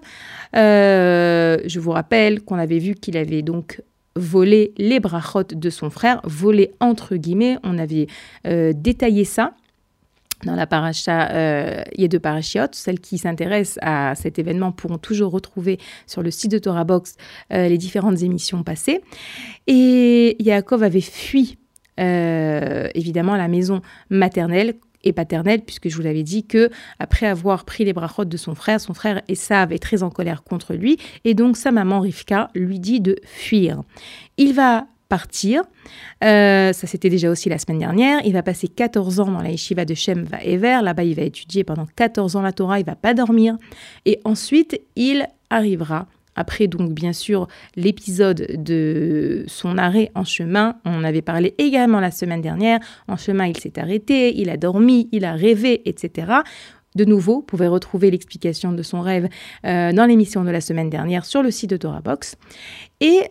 Euh, 0.56 1.58
je 1.64 1.80
vous 1.80 1.90
rappelle 1.90 2.42
qu'on 2.42 2.58
avait 2.58 2.78
vu 2.78 2.94
qu'il 2.94 3.16
avait 3.16 3.42
donc 3.42 3.82
volé 4.14 4.72
les 4.76 5.00
brachot 5.00 5.44
de 5.44 5.70
son 5.70 5.90
frère, 5.90 6.20
volé 6.24 6.72
entre 6.80 7.16
guillemets. 7.16 7.58
On 7.62 7.78
avait 7.78 8.06
euh, 8.46 8.72
détaillé 8.74 9.24
ça 9.24 9.54
dans 10.44 10.54
la 10.54 10.66
paracha 10.66 11.30
euh, 11.32 11.82
deux 11.98 12.18
parachiotes. 12.18 12.74
Celles 12.74 13.00
qui 13.00 13.18
s'intéressent 13.18 13.78
à 13.82 14.14
cet 14.14 14.38
événement 14.38 14.72
pourront 14.72 14.98
toujours 14.98 15.32
retrouver 15.32 15.78
sur 16.06 16.22
le 16.22 16.30
site 16.30 16.50
de 16.50 16.58
Torah 16.58 16.84
Box 16.84 17.16
les 17.50 17.78
différentes 17.78 18.22
émissions 18.22 18.62
passées. 18.62 19.02
Et 19.66 20.36
Yaakov 20.40 20.82
avait 20.82 21.00
fui 21.00 21.58
évidemment 21.98 23.36
la 23.36 23.48
maison 23.48 23.80
maternelle 24.10 24.74
et 25.04 25.12
paternelle, 25.12 25.62
puisque 25.62 25.88
je 25.88 25.96
vous 25.96 26.02
l'avais 26.02 26.22
dit 26.22 26.46
que 26.46 26.70
après 26.98 27.26
avoir 27.26 27.64
pris 27.64 27.84
les 27.84 27.92
brachot 27.92 28.24
de 28.24 28.36
son 28.36 28.54
frère, 28.54 28.80
son 28.80 28.94
frère 28.94 29.22
Esav 29.28 29.72
est 29.72 29.78
très 29.78 30.02
en 30.02 30.10
colère 30.10 30.42
contre 30.42 30.74
lui, 30.74 30.98
et 31.24 31.34
donc 31.34 31.56
sa 31.56 31.72
maman 31.72 32.00
Rivka 32.00 32.50
lui 32.54 32.78
dit 32.78 33.00
de 33.00 33.16
fuir. 33.24 33.82
Il 34.36 34.54
va 34.54 34.86
partir. 35.12 35.64
Euh, 36.24 36.72
ça, 36.72 36.86
c'était 36.86 37.10
déjà 37.10 37.28
aussi 37.28 37.50
la 37.50 37.58
semaine 37.58 37.80
dernière. 37.80 38.20
Il 38.24 38.32
va 38.32 38.42
passer 38.42 38.66
14 38.66 39.20
ans 39.20 39.30
dans 39.30 39.42
la 39.42 39.50
yeshiva 39.50 39.84
de 39.84 39.92
Shem 39.92 40.26
Ever. 40.42 40.78
Là-bas, 40.82 41.04
il 41.04 41.14
va 41.14 41.20
étudier 41.20 41.64
pendant 41.64 41.86
14 41.96 42.34
ans 42.36 42.40
la 42.40 42.52
Torah. 42.52 42.80
Il 42.80 42.86
va 42.86 42.96
pas 42.96 43.12
dormir. 43.12 43.58
Et 44.06 44.20
ensuite, 44.24 44.80
il 44.96 45.26
arrivera 45.50 46.06
après, 46.34 46.66
donc, 46.66 46.92
bien 46.92 47.12
sûr, 47.12 47.46
l'épisode 47.76 48.46
de 48.56 49.44
son 49.48 49.76
arrêt 49.76 50.10
en 50.14 50.24
chemin, 50.24 50.76
on 50.86 51.04
avait 51.04 51.20
parlé 51.20 51.54
également 51.58 52.00
la 52.00 52.10
semaine 52.10 52.40
dernière. 52.40 52.80
En 53.06 53.18
chemin, 53.18 53.44
il 53.44 53.58
s'est 53.58 53.78
arrêté, 53.78 54.34
il 54.40 54.48
a 54.48 54.56
dormi, 54.56 55.10
il 55.12 55.26
a 55.26 55.34
rêvé, 55.34 55.82
etc. 55.86 56.32
De 56.94 57.04
nouveau, 57.04 57.34
vous 57.34 57.42
pouvez 57.42 57.68
retrouver 57.68 58.10
l'explication 58.10 58.72
de 58.72 58.82
son 58.82 59.02
rêve 59.02 59.28
euh, 59.66 59.92
dans 59.92 60.06
l'émission 60.06 60.42
de 60.42 60.50
la 60.50 60.62
semaine 60.62 60.88
dernière 60.88 61.26
sur 61.26 61.42
le 61.42 61.50
site 61.50 61.68
de 61.68 61.76
Torah 61.76 62.00
Box. 62.00 62.36
Et 63.02 63.24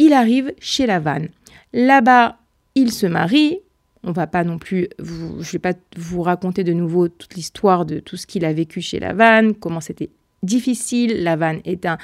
il 0.00 0.14
arrive 0.14 0.52
chez 0.60 0.86
Lavanne. 0.86 1.28
Là-bas, 1.72 2.38
il 2.74 2.90
se 2.90 3.06
marie. 3.06 3.58
On 4.02 4.12
va 4.12 4.26
pas 4.26 4.44
non 4.44 4.58
plus, 4.58 4.88
je 4.98 5.52
vais 5.52 5.58
pas 5.58 5.74
vous 5.96 6.22
raconter 6.22 6.64
de 6.64 6.72
nouveau 6.72 7.08
toute 7.08 7.34
l'histoire 7.34 7.84
de 7.84 8.00
tout 8.00 8.16
ce 8.16 8.26
qu'il 8.26 8.46
a 8.46 8.52
vécu 8.52 8.80
chez 8.80 8.98
Lavanne, 8.98 9.54
comment 9.54 9.82
c'était 9.82 10.08
difficile. 10.42 11.22
Lavan 11.22 11.58
est 11.66 11.84
un 11.84 11.98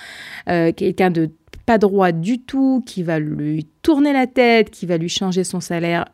euh, 0.51 0.73
quelqu'un 0.73 1.11
de 1.11 1.31
pas 1.65 1.79
droit 1.79 2.13
du 2.13 2.43
tout, 2.43 2.83
qui 2.87 3.03
va 3.03 3.19
lui 3.19 3.67
tourner 3.81 4.13
la 4.13 4.27
tête, 4.27 4.71
qui 4.71 4.85
va 4.85 4.99
lui 4.99 5.09
changer 5.09 5.43
son 5.43 5.61
salaire 5.61 6.05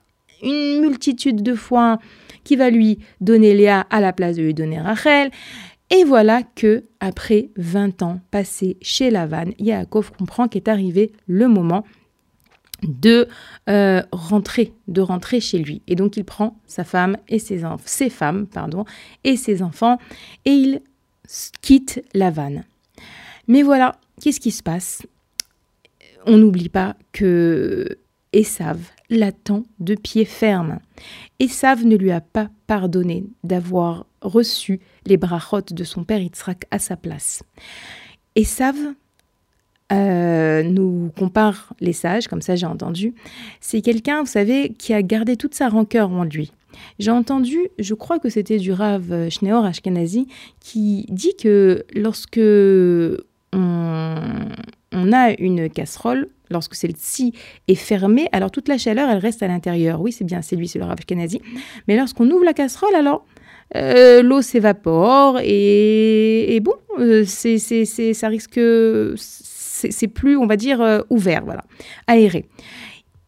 une 0.42 0.80
multitude 0.80 1.42
de 1.42 1.54
fois, 1.54 1.98
qui 2.44 2.56
va 2.56 2.70
lui 2.70 2.98
donner 3.20 3.54
Léa 3.54 3.86
à 3.90 4.00
la 4.00 4.12
place 4.12 4.36
de 4.36 4.42
lui 4.42 4.54
donner 4.54 4.80
Rachel. 4.80 5.30
Et 5.92 6.04
voilà 6.04 6.42
que, 6.42 6.84
après 7.00 7.50
20 7.56 8.02
ans 8.02 8.20
passés 8.30 8.78
chez 8.80 9.10
Lavan, 9.10 9.50
Yaakov 9.58 10.10
comprend 10.12 10.48
qu'est 10.48 10.68
arrivé 10.68 11.12
le 11.26 11.48
moment 11.48 11.84
de 12.82 13.28
euh, 13.68 14.02
rentrer, 14.10 14.72
de 14.88 15.02
rentrer 15.02 15.38
chez 15.38 15.58
lui. 15.58 15.82
Et 15.86 15.94
donc 15.94 16.16
il 16.16 16.24
prend 16.24 16.56
sa 16.66 16.84
femme 16.84 17.18
et 17.28 17.38
ses, 17.38 17.62
ses 17.84 18.08
femmes, 18.08 18.46
et 19.22 19.36
ses 19.36 19.62
enfants, 19.62 19.98
et 20.46 20.52
il 20.52 20.80
quitte 21.60 22.02
la 22.14 22.30
vanne. 22.30 22.64
Mais 23.46 23.62
voilà, 23.62 23.96
qu'est-ce 24.18 24.40
qui 24.40 24.50
se 24.50 24.62
passe? 24.62 25.02
On 26.24 26.38
n'oublie 26.38 26.70
pas 26.70 26.96
que 27.12 27.98
Esav 28.32 28.78
l'attend 29.10 29.64
de 29.78 29.94
pied 29.94 30.24
ferme. 30.24 30.78
Esav 31.38 31.84
ne 31.84 31.96
lui 31.96 32.10
a 32.10 32.20
pas 32.20 32.48
pardonné 32.66 33.24
d'avoir 33.44 34.06
reçu 34.22 34.80
les 35.04 35.16
brachot 35.16 35.60
de 35.70 35.84
son 35.84 36.04
père 36.04 36.20
Yitzhak 36.20 36.64
à 36.70 36.78
sa 36.78 36.96
place. 36.96 37.42
Esav 38.36 38.76
euh, 39.92 40.62
nous 40.62 41.10
compare 41.18 41.74
les 41.80 41.92
sages, 41.92 42.26
comme 42.26 42.40
ça 42.40 42.56
j'ai 42.56 42.66
entendu. 42.66 43.14
C'est 43.60 43.82
quelqu'un, 43.82 44.20
vous 44.20 44.28
savez, 44.28 44.72
qui 44.72 44.94
a 44.94 45.02
gardé 45.02 45.36
toute 45.36 45.54
sa 45.54 45.68
rancœur 45.68 46.10
en 46.10 46.24
lui. 46.24 46.52
J'ai 46.98 47.10
entendu, 47.10 47.58
je 47.78 47.92
crois 47.92 48.18
que 48.18 48.30
c'était 48.30 48.56
du 48.56 48.72
Rav 48.72 49.28
Schneor 49.28 49.66
Ashkenazi, 49.66 50.26
qui 50.60 51.04
dit 51.10 51.36
que 51.36 51.84
lorsque 51.94 52.40
on, 53.52 55.12
a 55.12 55.30
une 55.38 55.68
casserole, 55.68 56.28
lorsque 56.52 56.74
celle-ci 56.74 57.32
est 57.68 57.74
fermée, 57.74 58.28
alors 58.32 58.50
toute 58.50 58.68
la 58.68 58.78
chaleur, 58.78 59.08
elle 59.10 59.18
reste 59.18 59.42
à 59.42 59.48
l'intérieur. 59.48 60.00
Oui, 60.00 60.12
c'est 60.12 60.24
bien, 60.24 60.42
c'est 60.42 60.56
lui, 60.56 60.68
c'est 60.68 60.78
le 60.78 60.84
Rav 60.84 60.98
Ashkenazi. 60.98 61.40
Mais 61.88 61.96
lorsqu'on 61.96 62.30
ouvre 62.30 62.44
la 62.44 62.52
casserole, 62.52 62.94
alors 62.94 63.24
euh, 63.74 64.22
l'eau 64.22 64.42
s'évapore 64.42 65.40
et, 65.42 66.60
bon, 66.62 66.74
euh, 66.98 67.24
c'est, 67.26 67.58
ça 67.58 68.28
risque, 68.28 68.60
c'est, 69.16 70.08
plus, 70.08 70.36
on 70.36 70.46
va 70.46 70.56
dire, 70.56 70.80
euh, 70.80 71.00
ouvert, 71.10 71.44
voilà, 71.44 71.64
aéré. 72.06 72.46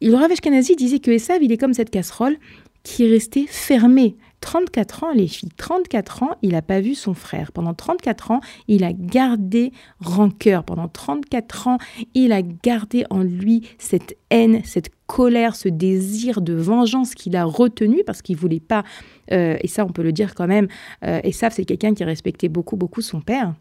le 0.02 0.14
Rav 0.14 0.30
Ashkenazi 0.30 0.76
disait 0.76 0.98
que 0.98 1.10
Esav, 1.10 1.42
il 1.42 1.50
est 1.50 1.56
comme 1.56 1.74
cette 1.74 1.90
casserole, 1.90 2.36
qui 2.82 3.06
est 3.06 3.10
resté 3.10 3.46
fermé. 3.48 4.16
34 4.44 5.04
ans, 5.04 5.12
les 5.14 5.26
filles, 5.26 5.48
34 5.56 6.22
ans, 6.22 6.32
il 6.42 6.50
n'a 6.50 6.60
pas 6.60 6.82
vu 6.82 6.94
son 6.94 7.14
frère. 7.14 7.50
Pendant 7.50 7.72
34 7.72 8.30
ans, 8.30 8.40
il 8.68 8.84
a 8.84 8.92
gardé 8.92 9.72
rancœur. 10.00 10.64
Pendant 10.64 10.86
34 10.86 11.66
ans, 11.66 11.78
il 12.12 12.30
a 12.30 12.42
gardé 12.42 13.06
en 13.08 13.22
lui 13.22 13.66
cette 13.78 14.18
haine, 14.28 14.60
cette 14.62 14.90
colère, 15.06 15.56
ce 15.56 15.70
désir 15.70 16.42
de 16.42 16.52
vengeance 16.52 17.14
qu'il 17.14 17.36
a 17.36 17.44
retenu 17.44 18.02
parce 18.04 18.20
qu'il 18.20 18.36
voulait 18.36 18.60
pas, 18.60 18.84
euh, 19.32 19.56
et 19.62 19.66
ça 19.66 19.86
on 19.86 19.88
peut 19.88 20.02
le 20.02 20.12
dire 20.12 20.34
quand 20.34 20.46
même, 20.46 20.68
euh, 21.04 21.20
et 21.24 21.32
ça 21.32 21.48
c'est 21.48 21.64
quelqu'un 21.64 21.94
qui 21.94 22.04
respectait 22.04 22.50
beaucoup, 22.50 22.76
beaucoup 22.76 23.00
son 23.00 23.22
père. 23.22 23.54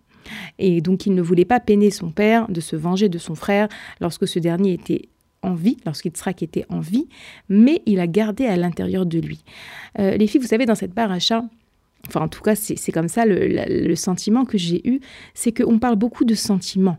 Et 0.59 0.81
donc 0.81 1.05
il 1.05 1.15
ne 1.15 1.21
voulait 1.21 1.45
pas 1.45 1.61
peiner 1.61 1.91
son 1.91 2.11
père 2.11 2.49
de 2.49 2.59
se 2.59 2.75
venger 2.75 3.07
de 3.07 3.17
son 3.17 3.35
frère 3.35 3.69
lorsque 4.01 4.27
ce 4.27 4.39
dernier 4.39 4.73
était 4.73 5.03
en 5.43 5.53
vie, 5.53 5.77
lorsque 5.85 6.05
Yitzhak 6.05 6.41
était 6.43 6.65
en 6.69 6.79
vie, 6.79 7.07
mais 7.49 7.81
il 7.85 7.99
a 7.99 8.07
gardé 8.07 8.45
à 8.45 8.57
l'intérieur 8.57 9.05
de 9.05 9.19
lui. 9.19 9.43
Euh, 9.99 10.17
les 10.17 10.27
filles, 10.27 10.41
vous 10.41 10.47
savez, 10.47 10.65
dans 10.65 10.75
cette 10.75 10.93
paracha, 10.93 11.43
enfin 12.07 12.21
en 12.21 12.27
tout 12.27 12.41
cas 12.41 12.55
c'est 12.55 12.91
comme 12.91 13.07
ça 13.07 13.23
le, 13.25 13.95
sentiment 13.95 14.45
que 14.45 14.57
j'ai 14.57 14.87
eu, 14.87 14.99
c'est 15.33 15.51
qu'on 15.51 15.79
parle 15.79 15.95
beaucoup 15.95 16.25
de 16.25 16.35
sentiments. 16.35 16.97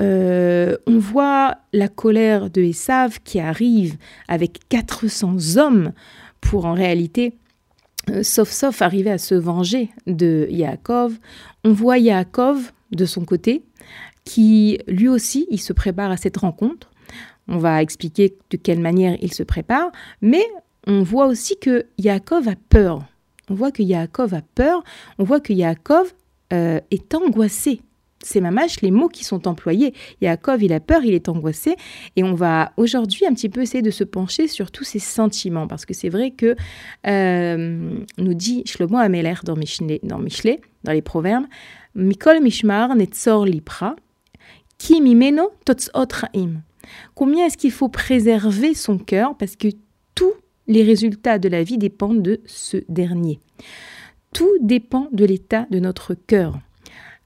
Euh, 0.00 0.76
on 0.86 0.98
voit 0.98 1.58
la 1.72 1.88
colère 1.88 2.50
de 2.50 2.62
Esav 2.62 3.18
qui 3.22 3.38
arrive 3.40 3.96
avec 4.28 4.60
400 4.68 5.58
hommes 5.58 5.92
pour 6.40 6.64
en 6.64 6.72
réalité, 6.72 7.34
euh, 8.10 8.22
sauf 8.22 8.50
sauf 8.50 8.82
arriver 8.82 9.10
à 9.10 9.18
se 9.18 9.34
venger 9.34 9.90
de 10.06 10.48
Yaakov. 10.50 11.18
On 11.62 11.72
voit 11.72 11.98
Yaakov 11.98 12.72
de 12.90 13.04
son 13.04 13.24
côté 13.24 13.62
qui 14.24 14.78
lui 14.88 15.08
aussi 15.08 15.46
il 15.50 15.60
se 15.60 15.72
prépare 15.72 16.10
à 16.10 16.16
cette 16.16 16.38
rencontre. 16.38 16.91
On 17.48 17.58
va 17.58 17.82
expliquer 17.82 18.36
de 18.50 18.56
quelle 18.56 18.80
manière 18.80 19.16
il 19.20 19.32
se 19.32 19.42
prépare, 19.42 19.90
mais 20.20 20.44
on 20.86 21.02
voit 21.02 21.26
aussi 21.26 21.56
que 21.58 21.86
Yaakov 21.98 22.48
a 22.48 22.56
peur 22.68 23.04
on 23.52 23.54
voit 23.54 23.70
que 23.70 23.82
Yaakov 23.82 24.34
a 24.34 24.40
peur, 24.54 24.82
on 25.18 25.24
voit 25.24 25.40
que 25.40 25.52
Yaakov 25.52 26.12
euh, 26.52 26.80
est 26.90 27.14
angoissé. 27.14 27.80
C'est 28.24 28.40
mamache 28.40 28.80
les 28.82 28.92
mots 28.92 29.08
qui 29.08 29.24
sont 29.24 29.48
employés. 29.48 29.94
Yaakov, 30.20 30.62
il 30.62 30.72
a 30.72 30.78
peur, 30.78 31.04
il 31.04 31.12
est 31.12 31.28
angoissé. 31.28 31.74
Et 32.14 32.22
on 32.22 32.34
va 32.34 32.72
aujourd'hui 32.76 33.26
un 33.26 33.34
petit 33.34 33.48
peu 33.48 33.60
essayer 33.60 33.82
de 33.82 33.90
se 33.90 34.04
pencher 34.04 34.46
sur 34.46 34.70
tous 34.70 34.84
ces 34.84 35.00
sentiments. 35.00 35.66
Parce 35.66 35.84
que 35.84 35.92
c'est 35.92 36.08
vrai 36.08 36.30
que, 36.30 36.54
euh, 37.06 37.98
nous 38.16 38.34
dit 38.34 38.62
Shlomo 38.64 38.96
Ameler 38.96 39.34
dans 39.44 39.56
Michelet, 39.56 40.00
dans, 40.04 40.20
dans 40.84 40.92
les 40.92 41.02
proverbes, 41.02 41.46
Mikol 41.96 42.40
Mishmar 42.40 42.94
Netzor 42.94 43.44
Lipra, 43.44 43.96
Ki 44.78 45.00
Mimeno 45.00 45.50
Raim. 45.66 46.62
Combien 47.14 47.46
est-ce 47.46 47.56
qu'il 47.56 47.70
faut 47.70 47.88
préserver 47.88 48.74
son 48.74 48.98
cœur 48.98 49.36
Parce 49.36 49.56
que 49.56 49.68
tout 50.14 50.32
les 50.66 50.82
résultats 50.82 51.38
de 51.38 51.48
la 51.48 51.62
vie 51.62 51.78
dépendent 51.78 52.22
de 52.22 52.40
ce 52.46 52.78
dernier? 52.88 53.40
Tout 54.32 54.52
dépend 54.60 55.08
de 55.12 55.24
l'état 55.24 55.66
de 55.70 55.78
notre 55.78 56.14
cœur. 56.14 56.58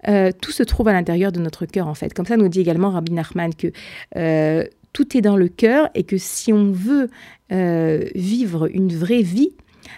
Euh, 0.09 0.31
tout 0.41 0.53
se 0.53 0.63
trouve 0.63 0.89
à 0.89 0.93
l'intérieur 0.93 1.33
de 1.33 1.41
notre 1.41 1.67
cœur 1.67 1.89
en 1.89 1.95
fait. 1.95 2.13
Comme 2.15 2.27
ça 2.27 2.37
nous 2.37 2.49
dit 2.49 2.61
également 2.61 2.91
Rabbi 2.91 3.13
Nachman 3.13 3.55
que 3.55 3.69
euh, 4.17 4.65
tout 4.93 5.17
est 5.17 5.21
dans 5.21 5.37
le 5.37 5.49
cœur 5.49 5.91
et 5.95 6.05
que 6.05 6.17
si 6.17 6.53
on 6.53 6.71
veut 6.71 7.11
euh, 7.53 8.05
vivre 8.15 8.69
une 8.73 8.95
vraie 8.95 9.23
vie, 9.23 9.55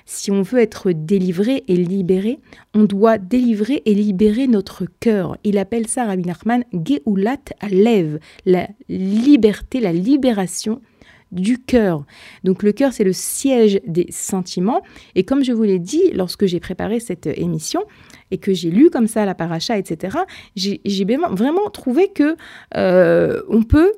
si 0.06 0.30
on 0.30 0.42
veut 0.42 0.60
être 0.60 0.92
délivré 0.92 1.64
et 1.68 1.76
libéré, 1.76 2.38
on 2.74 2.84
doit 2.84 3.18
délivrer 3.18 3.82
et 3.84 3.94
libérer 3.94 4.46
notre 4.46 4.84
cœur. 5.00 5.36
Il 5.44 5.58
appelle 5.58 5.86
ça, 5.86 6.04
Rabbi 6.04 6.24
Nachman, 6.24 6.64
Geulat 6.72 7.36
Alev, 7.60 8.18
la 8.46 8.68
liberté, 8.88 9.80
la 9.80 9.92
libération 9.92 10.80
du 11.32 11.58
cœur. 11.58 12.04
Donc 12.44 12.62
le 12.62 12.72
cœur, 12.72 12.92
c'est 12.92 13.04
le 13.04 13.12
siège 13.12 13.80
des 13.86 14.06
sentiments. 14.10 14.82
Et 15.14 15.24
comme 15.24 15.44
je 15.44 15.52
vous 15.52 15.62
l'ai 15.62 15.78
dit, 15.78 16.10
lorsque 16.12 16.46
j'ai 16.46 16.60
préparé 16.60 17.00
cette 17.00 17.26
émission 17.26 17.84
et 18.30 18.38
que 18.38 18.52
j'ai 18.52 18.70
lu 18.70 18.90
comme 18.90 19.06
ça 19.06 19.24
la 19.24 19.34
paracha, 19.34 19.78
etc., 19.78 20.18
j'ai 20.56 20.80
vraiment 21.30 21.70
trouvé 21.70 22.08
que 22.08 22.36
euh, 22.76 23.42
on 23.48 23.62
peut, 23.62 23.92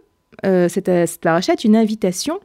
euh, 0.44 0.68
cette, 0.68 0.86
cette 0.86 1.20
paracha 1.20 1.52
est 1.52 1.64
une 1.64 1.76
invitation 1.76 2.40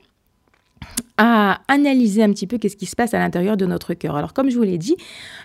à 1.18 1.62
analyser 1.68 2.24
un 2.24 2.32
petit 2.32 2.48
peu 2.48 2.58
qu'est-ce 2.58 2.78
qui 2.78 2.86
se 2.86 2.96
passe 2.96 3.14
à 3.14 3.20
l'intérieur 3.20 3.58
de 3.58 3.66
notre 3.66 3.94
cœur. 3.94 4.16
Alors 4.16 4.34
comme 4.34 4.50
je 4.50 4.58
vous 4.58 4.64
l'ai 4.64 4.78
dit, 4.78 4.96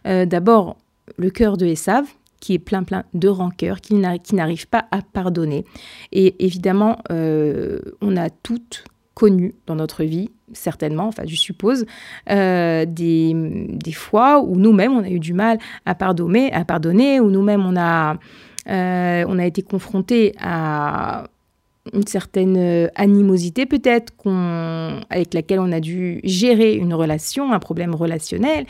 euh, 0.07 0.27
d'abord 0.27 0.77
le 1.17 1.31
cœur 1.31 1.57
de 1.57 1.67
Esav, 1.67 2.07
qui 2.41 2.55
est 2.55 2.59
plein 2.59 2.83
plein 2.83 3.05
de 3.13 3.29
rancœur, 3.29 3.81
qui 3.81 3.95
n'arrive 3.95 4.69
pas 4.69 4.87
à 4.91 5.03
pardonner. 5.03 5.65
Et 6.11 6.43
évidemment, 6.45 6.99
on 7.11 8.17
a 8.17 8.31
toutes 8.31 8.85
connus 9.21 9.55
dans 9.67 9.75
notre 9.75 10.03
vie, 10.03 10.31
certainement, 10.55 11.07
enfin 11.07 11.25
je 11.27 11.37
suppose, 11.37 11.85
euh, 12.31 12.87
des, 12.87 13.93
fois 13.93 14.41
où 14.41 14.57
nous-mêmes 14.57 14.93
on 14.93 15.05
a 15.05 15.11
eu 15.11 15.19
du 15.19 15.35
mal 15.35 15.59
à 15.85 15.95
pardonner, 15.95 16.51
à 16.55 16.65
pardonner, 16.65 17.21
où 17.21 17.31
nous-mêmes 17.31 17.67
on 17.67 17.77
a, 17.77 18.17
euh, 18.69 19.25
on 19.29 19.39
a 19.39 19.45
été 19.45 19.61
confrontés 19.61 20.33
à 20.41 21.25
une 21.93 22.07
certaine 22.07 22.57
euh, 22.57 22.89
animosité 22.95 23.67
peut-être 23.67 24.13
avec 25.11 25.35
laquelle 25.35 25.61
on 25.61 25.73
a 25.73 25.81
dû 25.81 26.21
gérer 26.25 26.75
une 26.75 26.95
relation, 26.95 27.53
un 27.53 27.59
problème 27.59 27.95
relationnel. 27.95 28.67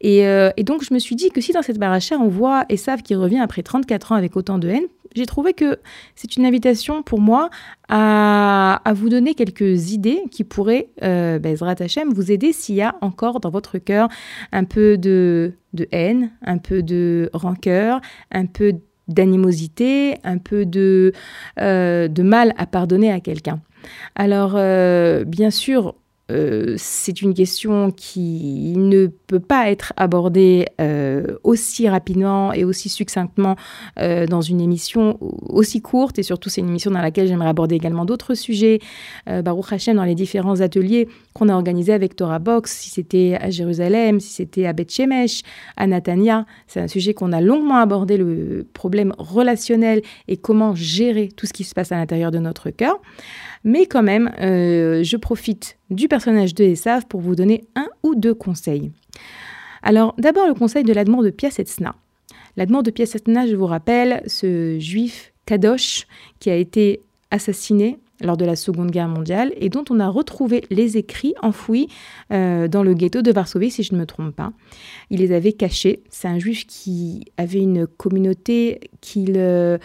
Et, 0.00 0.20
et 0.20 0.62
donc 0.62 0.82
je 0.84 0.92
me 0.92 0.98
suis 0.98 1.16
dit 1.16 1.30
que 1.30 1.40
si 1.40 1.52
dans 1.52 1.62
cette 1.62 1.78
baracha 1.78 2.16
on 2.16 2.28
voit 2.28 2.64
Esav 2.68 3.02
qui 3.02 3.14
revient 3.14 3.38
après 3.38 3.62
34 3.62 4.12
ans 4.12 4.14
avec 4.14 4.36
autant 4.36 4.58
de 4.58 4.68
haine, 4.68 4.86
j'ai 5.16 5.26
trouvé 5.26 5.54
que 5.54 5.78
c'est 6.14 6.36
une 6.36 6.44
invitation 6.44 7.02
pour 7.02 7.20
moi 7.20 7.48
à, 7.88 8.80
vous 8.94 9.08
donner 9.08 9.34
quelques 9.34 9.92
idées 9.92 10.22
qui 10.30 10.44
pourraient, 10.44 10.90
euh, 11.02 11.38
Bezrat 11.38 11.76
vous 12.14 12.30
aider 12.30 12.52
s'il 12.52 12.74
y 12.74 12.82
a 12.82 12.96
encore 13.00 13.40
dans 13.40 13.50
votre 13.50 13.78
cœur 13.78 14.08
un 14.52 14.64
peu 14.64 14.98
de, 14.98 15.54
haine, 15.90 16.30
un 16.42 16.58
peu 16.58 16.82
de 16.82 17.30
rancœur, 17.32 18.00
un 18.30 18.46
peu 18.46 18.74
d'animosité, 19.08 20.16
un 20.24 20.38
peu 20.38 20.66
de, 20.66 21.12
euh, 21.60 22.08
de 22.08 22.22
mal 22.22 22.52
à 22.56 22.66
pardonner 22.66 23.12
à 23.12 23.20
quelqu'un. 23.20 23.60
Alors, 24.14 24.54
euh, 24.56 25.24
bien 25.24 25.50
sûr, 25.50 25.94
euh, 26.30 26.74
c'est 26.76 27.22
une 27.22 27.34
question 27.34 27.92
qui 27.92 28.74
ne 28.76 29.06
peut 29.06 29.40
pas 29.40 29.70
être 29.70 29.92
abordée 29.96 30.66
euh, 30.80 31.38
aussi 31.44 31.88
rapidement 31.88 32.52
et 32.52 32.64
aussi 32.64 32.88
succinctement 32.88 33.54
euh, 34.00 34.26
dans 34.26 34.40
une 34.40 34.60
émission 34.60 35.18
aussi 35.20 35.80
courte. 35.80 36.18
Et 36.18 36.22
surtout, 36.22 36.48
c'est 36.48 36.60
une 36.60 36.68
émission 36.68 36.90
dans 36.90 37.00
laquelle 37.00 37.28
j'aimerais 37.28 37.48
aborder 37.48 37.76
également 37.76 38.04
d'autres 38.04 38.34
sujets. 38.34 38.80
Baruch 39.26 39.72
Hashem, 39.72 39.96
dans 39.96 40.04
les 40.04 40.14
différents 40.14 40.60
ateliers 40.60 41.08
qu'on 41.32 41.48
a 41.48 41.54
organisés 41.54 41.92
avec 41.92 42.16
Torah 42.16 42.38
Box, 42.38 42.72
si 42.72 42.90
c'était 42.90 43.36
à 43.40 43.50
Jérusalem, 43.50 44.20
si 44.20 44.32
c'était 44.32 44.66
à 44.66 44.72
Beth 44.72 44.92
Shemesh, 44.92 45.42
à 45.76 45.86
Natania, 45.86 46.46
c'est 46.66 46.80
un 46.80 46.88
sujet 46.88 47.14
qu'on 47.14 47.32
a 47.32 47.40
longuement 47.40 47.76
abordé, 47.76 48.16
le 48.16 48.66
problème 48.72 49.12
relationnel 49.18 50.02
et 50.28 50.36
comment 50.36 50.74
gérer 50.74 51.28
tout 51.28 51.46
ce 51.46 51.52
qui 51.52 51.64
se 51.64 51.74
passe 51.74 51.92
à 51.92 51.96
l'intérieur 51.96 52.30
de 52.30 52.38
notre 52.38 52.70
cœur. 52.70 53.00
Mais 53.66 53.86
quand 53.86 54.04
même, 54.04 54.32
euh, 54.40 55.02
je 55.02 55.16
profite 55.16 55.76
du 55.90 56.06
personnage 56.06 56.54
de 56.54 56.62
Esav 56.62 57.06
pour 57.08 57.20
vous 57.20 57.34
donner 57.34 57.64
un 57.74 57.88
ou 58.04 58.14
deux 58.14 58.32
conseils. 58.32 58.92
Alors, 59.82 60.14
d'abord 60.18 60.46
le 60.46 60.54
conseil 60.54 60.84
de 60.84 60.92
l'Admour 60.92 61.24
de 61.24 61.30
Piasetzna. 61.30 61.96
L'Admour 62.56 62.84
de 62.84 62.92
Piasetzna, 62.92 63.44
je 63.48 63.56
vous 63.56 63.66
rappelle, 63.66 64.22
ce 64.28 64.78
juif 64.78 65.32
Kadosh 65.46 66.06
qui 66.38 66.48
a 66.48 66.54
été 66.54 67.00
assassiné 67.32 67.98
lors 68.20 68.36
de 68.36 68.44
la 68.44 68.54
Seconde 68.54 68.92
Guerre 68.92 69.08
mondiale 69.08 69.52
et 69.56 69.68
dont 69.68 69.84
on 69.90 69.98
a 69.98 70.08
retrouvé 70.08 70.62
les 70.70 70.96
écrits 70.96 71.34
enfouis 71.42 71.88
euh, 72.32 72.68
dans 72.68 72.84
le 72.84 72.94
ghetto 72.94 73.20
de 73.20 73.32
Varsovie, 73.32 73.72
si 73.72 73.82
je 73.82 73.94
ne 73.94 73.98
me 73.98 74.06
trompe 74.06 74.34
pas. 74.34 74.52
Il 75.10 75.18
les 75.18 75.32
avait 75.32 75.52
cachés. 75.52 76.04
C'est 76.08 76.28
un 76.28 76.38
juif 76.38 76.68
qui 76.68 77.24
avait 77.36 77.58
une 77.58 77.88
communauté 77.88 78.78
qu'il... 79.00 79.34
Euh, 79.36 79.78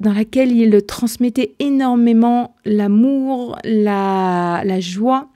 dans 0.00 0.12
laquelle 0.12 0.52
il 0.52 0.84
transmettait 0.84 1.54
énormément 1.58 2.56
l'amour, 2.64 3.56
la, 3.64 4.80
joie. 4.80 5.28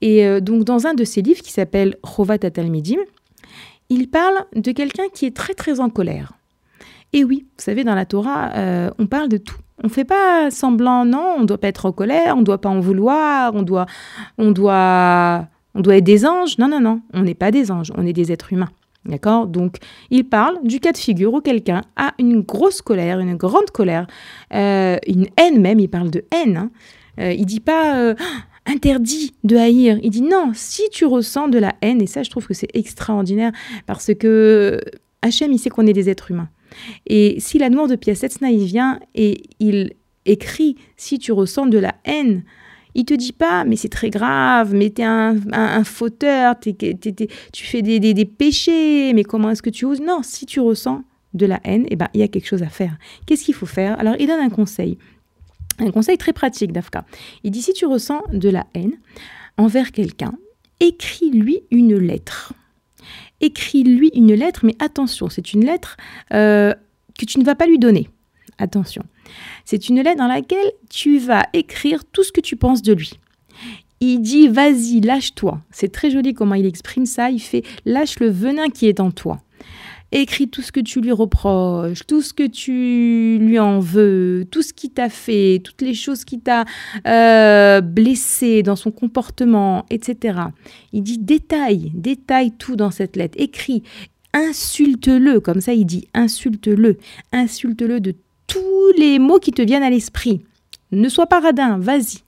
Et 0.00 0.26
euh, 0.26 0.40
donc 0.40 0.64
dans 0.64 0.86
un 0.86 0.94
de 0.94 1.04
ses 1.04 1.22
livres 1.22 1.42
qui 1.42 1.52
s'appelle 1.52 1.96
Chovat 2.04 2.34
Atalmidim, 2.42 2.98
il 3.88 4.08
parle 4.08 4.44
de 4.54 4.72
quelqu'un 4.72 5.04
qui 5.12 5.26
est 5.26 5.36
très 5.36 5.54
très 5.54 5.80
en 5.80 5.88
colère. 5.88 6.32
Et 7.12 7.22
oui, 7.22 7.46
vous 7.56 7.62
savez, 7.62 7.84
dans 7.84 7.94
la 7.94 8.06
Torah, 8.06 8.50
euh, 8.54 8.90
on 8.98 9.06
parle 9.06 9.28
de 9.28 9.36
tout. 9.36 9.56
On 9.82 9.86
ne 9.86 9.92
fait 9.92 10.04
pas 10.04 10.50
semblant, 10.50 11.04
non, 11.04 11.34
on 11.38 11.42
ne 11.42 11.46
doit 11.46 11.58
pas 11.58 11.68
être 11.68 11.86
en 11.86 11.92
colère, 11.92 12.36
on 12.36 12.40
ne 12.40 12.44
doit 12.44 12.60
pas 12.60 12.68
en 12.68 12.80
vouloir, 12.80 13.54
on 13.54 13.62
doit, 13.62 13.86
on 14.38 14.50
doit, 14.50 15.46
on 15.74 15.80
doit 15.80 15.96
être 15.96 16.04
des 16.04 16.26
anges. 16.26 16.58
Non, 16.58 16.68
non, 16.68 16.80
non, 16.80 17.00
on 17.12 17.22
n'est 17.22 17.34
pas 17.34 17.50
des 17.50 17.70
anges, 17.70 17.92
on 17.96 18.06
est 18.06 18.12
des 18.12 18.32
êtres 18.32 18.52
humains. 18.52 18.70
D'accord? 19.06 19.46
Donc, 19.46 19.76
il 20.10 20.24
parle 20.24 20.58
du 20.62 20.80
cas 20.80 20.92
de 20.92 20.96
figure 20.96 21.34
où 21.34 21.40
quelqu'un 21.40 21.82
a 21.96 22.14
une 22.18 22.40
grosse 22.40 22.80
colère, 22.80 23.20
une 23.20 23.36
grande 23.36 23.70
colère, 23.70 24.06
euh, 24.54 24.96
une 25.06 25.26
haine 25.36 25.60
même, 25.60 25.78
il 25.78 25.88
parle 25.88 26.10
de 26.10 26.24
haine. 26.32 26.56
Hein. 26.56 26.70
Euh, 27.20 27.32
il 27.32 27.44
dit 27.44 27.60
pas 27.60 27.98
euh, 27.98 28.14
interdit 28.66 29.34
de 29.44 29.56
haïr, 29.56 29.98
il 30.02 30.10
dit 30.10 30.22
non, 30.22 30.52
si 30.54 30.88
tu 30.90 31.04
ressens 31.04 31.48
de 31.48 31.58
la 31.58 31.74
haine, 31.82 32.00
et 32.00 32.06
ça 32.06 32.22
je 32.22 32.30
trouve 32.30 32.46
que 32.46 32.54
c'est 32.54 32.74
extraordinaire, 32.74 33.52
parce 33.86 34.14
que 34.14 34.80
Hachem, 35.20 35.52
il 35.52 35.58
sait 35.58 35.70
qu'on 35.70 35.86
est 35.86 35.92
des 35.92 36.08
êtres 36.08 36.30
humains. 36.30 36.48
Et 37.06 37.36
si 37.40 37.58
la 37.58 37.68
noire 37.68 37.86
de 37.86 37.96
Piasetzna, 37.96 38.50
il 38.50 38.64
vient 38.64 39.00
et 39.14 39.42
il 39.60 39.92
écrit, 40.26 40.76
si 40.96 41.18
tu 41.18 41.32
ressens 41.32 41.66
de 41.66 41.78
la 41.78 41.94
haine, 42.04 42.44
il 42.94 43.04
te 43.04 43.14
dit 43.14 43.32
pas, 43.32 43.64
mais 43.64 43.76
c'est 43.76 43.88
très 43.88 44.10
grave, 44.10 44.74
mais 44.74 44.90
t'es 44.90 45.02
un, 45.02 45.36
un, 45.52 45.84
fauteur, 45.84 46.54
tu 46.60 47.64
fais 47.64 47.82
des, 47.82 47.98
des, 47.98 48.24
péchés, 48.24 49.12
mais 49.14 49.24
comment 49.24 49.50
est-ce 49.50 49.62
que 49.62 49.70
tu 49.70 49.84
oses? 49.84 50.00
Non, 50.00 50.20
si 50.22 50.46
tu 50.46 50.60
ressens 50.60 51.02
de 51.34 51.46
la 51.46 51.60
haine, 51.64 51.86
eh 51.90 51.96
ben, 51.96 52.08
il 52.14 52.20
y 52.20 52.22
a 52.22 52.28
quelque 52.28 52.46
chose 52.46 52.62
à 52.62 52.68
faire. 52.68 52.96
Qu'est-ce 53.26 53.44
qu'il 53.44 53.54
faut 53.54 53.66
faire? 53.66 53.98
Alors, 53.98 54.14
il 54.18 54.28
donne 54.28 54.40
un 54.40 54.50
conseil. 54.50 54.98
Un 55.80 55.90
conseil 55.90 56.16
très 56.16 56.32
pratique, 56.32 56.72
Dafka. 56.72 57.04
Il 57.42 57.50
dit, 57.50 57.62
si 57.62 57.72
tu 57.72 57.86
ressens 57.86 58.22
de 58.32 58.48
la 58.48 58.66
haine 58.74 58.94
envers 59.56 59.90
quelqu'un, 59.90 60.32
écris-lui 60.78 61.64
une 61.72 61.96
lettre. 61.96 62.52
Écris-lui 63.40 64.10
une 64.14 64.34
lettre, 64.34 64.64
mais 64.64 64.76
attention, 64.78 65.28
c'est 65.28 65.52
une 65.52 65.64
lettre 65.64 65.96
euh, 66.32 66.72
que 67.18 67.24
tu 67.24 67.40
ne 67.40 67.44
vas 67.44 67.56
pas 67.56 67.66
lui 67.66 67.78
donner. 67.78 68.08
Attention. 68.58 69.02
C'est 69.64 69.88
une 69.88 70.02
lettre 70.02 70.18
dans 70.18 70.26
laquelle 70.26 70.72
tu 70.90 71.18
vas 71.18 71.44
écrire 71.52 72.04
tout 72.04 72.22
ce 72.22 72.32
que 72.32 72.40
tu 72.40 72.56
penses 72.56 72.82
de 72.82 72.92
lui. 72.92 73.12
Il 74.00 74.20
dit 74.20 74.48
vas-y, 74.48 75.00
lâche-toi. 75.00 75.60
C'est 75.70 75.92
très 75.92 76.10
joli 76.10 76.34
comment 76.34 76.54
il 76.54 76.66
exprime 76.66 77.06
ça. 77.06 77.30
Il 77.30 77.40
fait 77.40 77.62
lâche 77.84 78.20
le 78.20 78.28
venin 78.28 78.68
qui 78.68 78.86
est 78.86 79.00
en 79.00 79.10
toi. 79.10 79.40
Écris 80.12 80.48
tout 80.48 80.62
ce 80.62 80.70
que 80.70 80.80
tu 80.80 81.00
lui 81.00 81.10
reproches, 81.10 82.06
tout 82.06 82.22
ce 82.22 82.32
que 82.32 82.46
tu 82.46 83.38
lui 83.40 83.58
en 83.58 83.80
veux, 83.80 84.46
tout 84.50 84.62
ce 84.62 84.72
qui 84.72 84.90
t'a 84.90 85.08
fait, 85.08 85.60
toutes 85.64 85.82
les 85.82 85.94
choses 85.94 86.24
qui 86.24 86.38
t'a 86.38 86.64
euh, 87.06 87.80
blessé 87.80 88.62
dans 88.62 88.76
son 88.76 88.92
comportement, 88.92 89.84
etc. 89.90 90.38
Il 90.92 91.02
dit 91.02 91.18
détaille, 91.18 91.90
détaille 91.94 92.52
tout 92.52 92.76
dans 92.76 92.92
cette 92.92 93.16
lettre. 93.16 93.36
Écris, 93.40 93.82
insulte-le, 94.34 95.40
comme 95.40 95.60
ça 95.60 95.72
il 95.72 95.86
dit 95.86 96.06
insulte-le, 96.14 96.98
insulte-le 97.32 97.98
de 98.00 98.14
tous 98.46 98.92
les 98.96 99.18
mots 99.18 99.38
qui 99.38 99.52
te 99.52 99.62
viennent 99.62 99.82
à 99.82 99.90
l'esprit. 99.90 100.44
Ne 100.92 101.08
sois 101.08 101.26
pas 101.26 101.40
radin, 101.40 101.78
vas-y. 101.78 102.22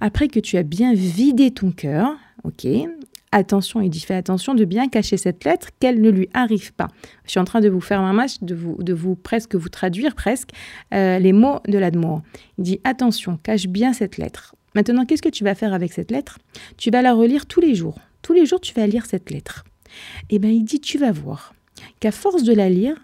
Après 0.00 0.28
que 0.28 0.40
tu 0.40 0.56
as 0.56 0.62
bien 0.62 0.94
vidé 0.94 1.50
ton 1.50 1.72
cœur, 1.72 2.16
ok, 2.44 2.66
attention, 3.32 3.80
il 3.80 3.90
dit 3.90 4.00
fais 4.00 4.14
attention 4.14 4.54
de 4.54 4.64
bien 4.64 4.88
cacher 4.88 5.16
cette 5.16 5.44
lettre, 5.44 5.68
qu'elle 5.78 6.00
ne 6.00 6.10
lui 6.10 6.28
arrive 6.34 6.72
pas. 6.72 6.88
Je 7.24 7.30
suis 7.32 7.40
en 7.40 7.44
train 7.44 7.60
de 7.60 7.68
vous 7.68 7.80
faire 7.80 8.00
un 8.00 8.12
match, 8.12 8.36
de 8.42 8.54
vous, 8.54 8.82
de 8.82 8.92
vous 8.92 9.14
presque 9.14 9.54
vous 9.54 9.68
traduire 9.68 10.14
presque 10.14 10.50
euh, 10.94 11.18
les 11.18 11.32
mots 11.32 11.60
de 11.68 11.78
l'Admour. 11.78 12.22
Il 12.58 12.64
dit 12.64 12.80
attention, 12.84 13.38
cache 13.42 13.66
bien 13.66 13.92
cette 13.92 14.16
lettre. 14.16 14.54
Maintenant, 14.74 15.04
qu'est-ce 15.04 15.22
que 15.22 15.28
tu 15.28 15.44
vas 15.44 15.54
faire 15.54 15.74
avec 15.74 15.92
cette 15.92 16.10
lettre? 16.10 16.38
Tu 16.76 16.90
vas 16.90 17.02
la 17.02 17.12
relire 17.12 17.46
tous 17.46 17.60
les 17.60 17.74
jours. 17.74 17.98
Tous 18.22 18.32
les 18.32 18.46
jours, 18.46 18.60
tu 18.60 18.72
vas 18.74 18.86
lire 18.86 19.06
cette 19.06 19.30
lettre. 19.30 19.64
Eh 20.28 20.38
bien, 20.38 20.50
il 20.50 20.64
dit 20.64 20.80
tu 20.80 20.98
vas 20.98 21.12
voir 21.12 21.54
qu'à 21.98 22.12
force 22.12 22.42
de 22.42 22.54
la 22.54 22.68
lire, 22.68 22.96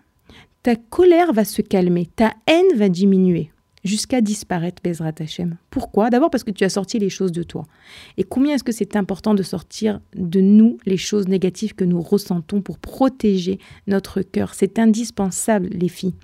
ta 0.67 0.75
colère 0.75 1.33
va 1.33 1.45
se 1.45 1.63
calmer, 1.63 2.07
ta 2.17 2.35
haine 2.49 2.77
va 2.77 2.89
diminuer 2.89 3.53
jusqu'à 3.85 4.21
disparaître, 4.21 4.83
Bezrat 4.83 5.13
Hashem. 5.21 5.59
Pourquoi? 5.71 6.11
D'abord 6.11 6.29
parce 6.29 6.43
que 6.43 6.51
tu 6.51 6.65
as 6.65 6.71
sorti 6.71 6.99
les 6.99 7.09
choses 7.09 7.31
de 7.31 7.45
toi. 7.45 7.69
Et 8.17 8.25
combien 8.25 8.57
est-ce 8.57 8.65
que 8.65 8.73
c'est 8.73 8.97
important 8.97 9.35
de 9.35 9.45
sortir 9.45 10.01
de 10.17 10.41
nous 10.41 10.79
les 10.85 10.97
choses 10.97 11.29
négatives 11.29 11.77
que 11.77 11.85
nous 11.85 12.03
ressentons 12.03 12.63
pour 12.63 12.81
protéger 12.81 13.61
notre 13.87 14.23
cœur? 14.23 14.55
C'est 14.55 14.81
indispensable, 14.81 15.69
les 15.71 15.87
filles. 15.87 16.17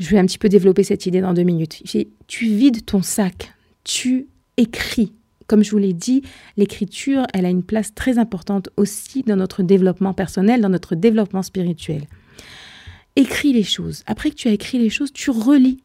Je 0.00 0.10
vais 0.10 0.18
un 0.18 0.26
petit 0.26 0.38
peu 0.38 0.48
développer 0.48 0.82
cette 0.82 1.06
idée 1.06 1.20
dans 1.20 1.32
deux 1.32 1.44
minutes. 1.44 1.84
Tu 2.26 2.46
vides 2.46 2.84
ton 2.84 3.02
sac, 3.02 3.54
tu 3.84 4.26
écris. 4.56 5.12
Comme 5.46 5.62
je 5.62 5.70
vous 5.70 5.78
l'ai 5.78 5.92
dit, 5.92 6.22
l'écriture, 6.56 7.24
elle 7.34 7.46
a 7.46 7.50
une 7.50 7.62
place 7.62 7.94
très 7.94 8.18
importante 8.18 8.68
aussi 8.76 9.22
dans 9.22 9.36
notre 9.36 9.62
développement 9.62 10.12
personnel, 10.12 10.60
dans 10.60 10.70
notre 10.70 10.96
développement 10.96 11.42
spirituel. 11.42 12.08
Écris 13.20 13.52
les 13.52 13.62
choses. 13.62 14.02
Après 14.06 14.30
que 14.30 14.36
tu 14.36 14.48
as 14.48 14.52
écrit 14.52 14.78
les 14.78 14.90
choses, 14.90 15.12
tu 15.12 15.30
relis 15.30 15.78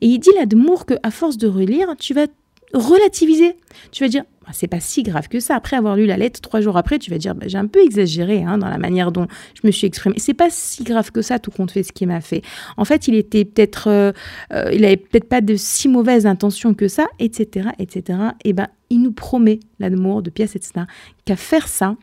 et 0.00 0.06
il 0.06 0.18
dit 0.18 0.30
là 0.36 0.46
d'amour 0.46 0.86
que 0.86 0.94
à 1.02 1.10
force 1.10 1.36
de 1.36 1.48
relire, 1.48 1.94
tu 1.98 2.14
vas 2.14 2.26
relativiser. 2.72 3.56
Tu 3.90 4.02
vas 4.02 4.08
dire, 4.08 4.24
bah, 4.42 4.50
c'est 4.52 4.66
pas 4.66 4.80
si 4.80 5.02
grave 5.02 5.28
que 5.28 5.40
ça. 5.40 5.56
Après 5.56 5.76
avoir 5.76 5.96
lu 5.96 6.06
la 6.06 6.16
lettre, 6.16 6.40
trois 6.40 6.60
jours 6.60 6.76
après, 6.76 6.98
tu 6.98 7.10
vas 7.10 7.18
dire, 7.18 7.34
bah, 7.34 7.46
j'ai 7.48 7.58
un 7.58 7.66
peu 7.66 7.82
exagéré 7.82 8.42
hein, 8.42 8.58
dans 8.58 8.68
la 8.68 8.78
manière 8.78 9.12
dont 9.12 9.26
je 9.54 9.66
me 9.66 9.72
suis 9.72 9.86
exprimée. 9.86 10.18
C'est 10.18 10.34
pas 10.34 10.48
si 10.50 10.82
grave 10.84 11.10
que 11.10 11.22
ça, 11.22 11.38
tout 11.38 11.50
compte 11.50 11.70
fait, 11.70 11.82
ce 11.82 11.92
qu'il 11.92 12.08
m'a 12.08 12.20
fait. 12.20 12.42
En 12.76 12.84
fait, 12.84 13.08
il 13.08 13.14
était 13.14 13.44
peut-être, 13.44 13.88
euh, 13.88 14.12
euh, 14.52 14.70
il 14.72 14.84
avait 14.84 14.96
peut-être 14.96 15.28
pas 15.28 15.40
de 15.40 15.54
si 15.56 15.88
mauvaises 15.88 16.26
intentions 16.26 16.74
que 16.74 16.88
ça, 16.88 17.06
etc., 17.18 17.70
etc. 17.78 18.18
Et 18.44 18.52
ben, 18.52 18.68
il 18.90 19.02
nous 19.02 19.12
promet 19.12 19.60
l'amour 19.78 20.22
de 20.22 20.30
Pièce 20.30 20.56
etc., 20.56 20.86
qu'à 21.24 21.36
faire 21.36 21.68
ça, 21.68 21.96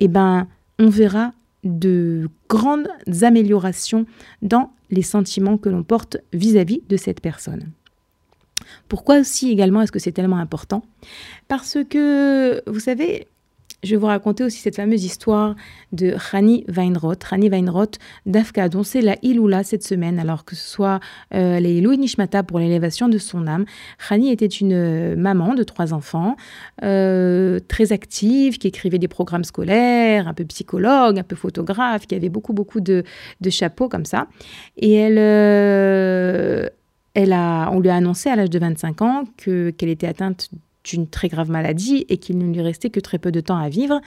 et 0.00 0.08
ben, 0.08 0.48
on 0.78 0.88
verra 0.88 1.32
de 1.68 2.28
grandes 2.48 2.88
améliorations 3.22 4.06
dans 4.42 4.72
les 4.90 5.02
sentiments 5.02 5.58
que 5.58 5.68
l'on 5.68 5.82
porte 5.82 6.16
vis-à-vis 6.32 6.82
de 6.88 6.96
cette 6.96 7.20
personne. 7.20 7.70
Pourquoi 8.88 9.20
aussi 9.20 9.50
également 9.50 9.82
est-ce 9.82 9.92
que 9.92 9.98
c'est 9.98 10.12
tellement 10.12 10.38
important? 10.38 10.82
Parce 11.46 11.78
que, 11.88 12.62
vous 12.66 12.80
savez, 12.80 13.26
je 13.84 13.90
vais 13.90 13.96
vous 13.96 14.06
raconter 14.06 14.42
aussi 14.42 14.58
cette 14.58 14.76
fameuse 14.76 15.04
histoire 15.04 15.54
de 15.92 16.12
Rani 16.16 16.64
Weinroth. 16.68 17.22
Rani 17.22 17.48
Weinroth 17.48 17.98
d'Afka, 18.26 18.68
dont 18.68 18.82
c'est 18.82 19.00
la 19.00 19.14
Iloula 19.22 19.62
cette 19.62 19.84
semaine, 19.84 20.18
alors 20.18 20.44
que 20.44 20.56
ce 20.56 20.68
soit 20.68 20.98
euh, 21.32 21.60
les 21.60 21.80
Louis 21.80 21.96
Nishmata 21.96 22.42
pour 22.42 22.58
l'élévation 22.58 23.08
de 23.08 23.18
son 23.18 23.46
âme. 23.46 23.66
Rani 24.08 24.32
était 24.32 24.46
une 24.46 24.72
euh, 24.72 25.16
maman 25.16 25.54
de 25.54 25.62
trois 25.62 25.94
enfants, 25.94 26.36
euh, 26.82 27.60
très 27.68 27.92
active, 27.92 28.58
qui 28.58 28.66
écrivait 28.66 28.98
des 28.98 29.08
programmes 29.08 29.44
scolaires, 29.44 30.26
un 30.26 30.34
peu 30.34 30.44
psychologue, 30.44 31.18
un 31.18 31.22
peu 31.22 31.36
photographe, 31.36 32.06
qui 32.06 32.16
avait 32.16 32.30
beaucoup, 32.30 32.52
beaucoup 32.52 32.80
de, 32.80 33.04
de 33.40 33.50
chapeaux 33.50 33.88
comme 33.88 34.04
ça. 34.04 34.26
Et 34.76 34.94
elle, 34.94 35.18
elle 37.14 37.32
a, 37.32 37.70
on 37.70 37.78
lui 37.78 37.90
a 37.90 37.94
annoncé 37.94 38.28
à 38.28 38.34
l'âge 38.34 38.50
de 38.50 38.58
25 38.58 39.02
ans 39.02 39.24
que, 39.36 39.70
qu'elle 39.70 39.88
était 39.88 40.08
atteinte 40.08 40.50
une 40.92 41.08
très 41.08 41.28
grave 41.28 41.50
maladie 41.50 42.04
et 42.08 42.18
qu'il 42.18 42.38
ne 42.38 42.52
lui 42.52 42.60
restait 42.60 42.90
que 42.90 43.00
très 43.00 43.18
peu 43.18 43.32
de 43.32 43.40
temps 43.40 43.58
à 43.58 43.68
vivre. 43.68 44.00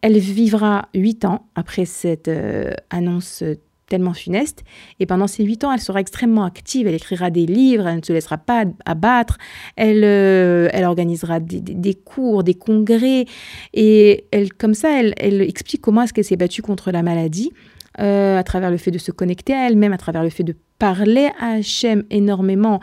Elle 0.00 0.18
vivra 0.18 0.88
huit 0.94 1.24
ans 1.24 1.46
après 1.54 1.84
cette 1.84 2.28
euh, 2.28 2.72
annonce 2.90 3.44
tellement 3.92 4.14
funeste. 4.14 4.64
Et 5.00 5.06
pendant 5.06 5.26
ces 5.26 5.44
huit 5.44 5.64
ans, 5.64 5.72
elle 5.72 5.80
sera 5.80 6.00
extrêmement 6.00 6.44
active. 6.44 6.86
Elle 6.86 6.94
écrira 6.94 7.28
des 7.28 7.44
livres, 7.44 7.86
elle 7.86 7.98
ne 7.98 8.02
se 8.02 8.14
laissera 8.14 8.38
pas 8.38 8.64
abattre. 8.86 9.36
Elle, 9.76 10.02
euh, 10.02 10.70
elle 10.72 10.84
organisera 10.84 11.40
des, 11.40 11.94
cours, 11.94 12.42
des 12.42 12.54
congrès. 12.54 13.26
Et 13.74 14.24
elle, 14.30 14.50
comme 14.54 14.72
ça, 14.72 14.98
elle, 14.98 15.12
elle 15.18 15.42
explique 15.42 15.82
comment 15.82 16.02
est-ce 16.02 16.14
qu'elle 16.14 16.24
s'est 16.24 16.36
battue 16.36 16.62
contre 16.62 16.90
la 16.90 17.02
maladie. 17.02 17.52
Euh, 18.00 18.38
à 18.38 18.42
travers 18.42 18.70
le 18.70 18.78
fait 18.78 18.90
de 18.90 18.98
se 18.98 19.12
connecter 19.12 19.52
à 19.52 19.68
elle-même, 19.68 19.92
à 19.92 19.98
travers 19.98 20.22
le 20.22 20.30
fait 20.30 20.44
de 20.44 20.54
parler 20.82 21.28
à 21.38 21.52
Hachem 21.52 22.02
énormément, 22.10 22.80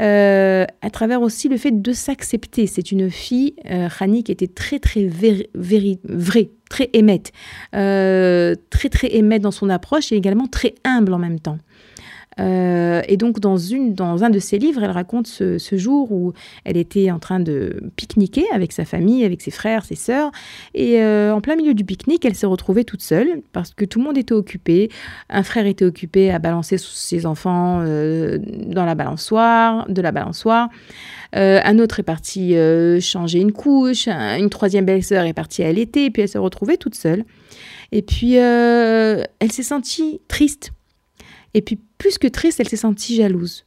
euh, 0.00 0.66
à 0.82 0.90
travers 0.90 1.22
aussi 1.22 1.48
le 1.48 1.56
fait 1.56 1.70
de 1.70 1.92
s'accepter. 1.94 2.66
C'est 2.66 2.92
une 2.92 3.10
fille, 3.10 3.54
euh, 3.70 3.88
qui 4.22 4.30
était 4.30 4.46
très 4.46 4.78
très 4.78 5.06
vraie, 5.06 5.48
très 6.68 6.90
émette, 6.92 7.32
euh, 7.74 8.54
très 8.68 8.90
très 8.90 9.14
émette 9.14 9.40
dans 9.40 9.52
son 9.52 9.70
approche 9.70 10.12
et 10.12 10.16
également 10.16 10.48
très 10.48 10.74
humble 10.84 11.14
en 11.14 11.18
même 11.18 11.40
temps. 11.40 11.56
Euh, 12.40 13.02
et 13.08 13.16
donc, 13.16 13.40
dans, 13.40 13.56
un 14.24 14.30
de 14.30 14.38
ses 14.38 14.58
livres, 14.58 14.82
elle 14.82 14.90
raconte 14.90 15.26
ce, 15.26 15.58
jour 15.72 16.10
où 16.10 16.32
elle 16.64 16.76
était 16.76 17.10
en 17.10 17.18
train 17.18 17.40
de 17.40 17.80
pique-niquer 17.96 18.44
avec 18.52 18.72
sa 18.72 18.84
famille, 18.84 19.24
avec 19.24 19.40
ses 19.42 19.50
frères, 19.50 19.84
ses 19.84 19.94
sœurs. 19.94 20.30
Et 20.74 21.00
euh, 21.00 21.34
en 21.34 21.40
plein 21.40 21.56
milieu 21.56 21.74
du 21.74 21.84
pique-nique, 21.84 22.24
elle 22.24 22.34
s'est 22.34 22.46
retrouvée 22.46 22.84
toute 22.84 23.02
seule 23.02 23.42
parce 23.52 23.74
que 23.74 23.84
tout 23.84 23.98
le 23.98 24.04
monde 24.04 24.18
était 24.18 24.34
occupé. 24.34 24.90
Un 25.28 25.42
frère 25.42 25.66
était 25.66 25.84
occupé 25.84 26.30
à 26.30 26.38
balancer 26.38 26.78
ses 26.78 27.26
enfants 27.26 27.80
euh, 27.82 28.38
dans 28.66 28.84
la 28.84 28.94
balançoire, 28.94 29.86
de 29.88 30.02
la 30.02 30.12
balançoire. 30.12 30.68
un 31.32 31.78
autre 31.78 32.00
est 32.00 32.04
parti 32.04 32.54
changer 33.00 33.40
une 33.40 33.52
couche. 33.52 34.08
une 34.08 34.50
troisième 34.50 34.84
belle-sœur 34.84 35.24
est 35.24 35.32
partie 35.32 35.62
allaiter. 35.62 36.10
Puis 36.10 36.22
elle 36.22 36.28
s'est 36.28 36.38
retrouvée 36.38 36.76
toute 36.76 36.94
seule. 36.94 37.24
Et 37.92 38.02
puis, 38.02 38.34
elle 38.34 39.52
s'est 39.52 39.62
sentie 39.62 40.20
triste 40.28 40.72
et 41.54 41.62
puis, 41.62 41.78
plus 42.00 42.16
que 42.16 42.26
triste, 42.26 42.58
elle 42.60 42.68
s'est 42.68 42.76
sentie 42.76 43.14
jalouse. 43.14 43.66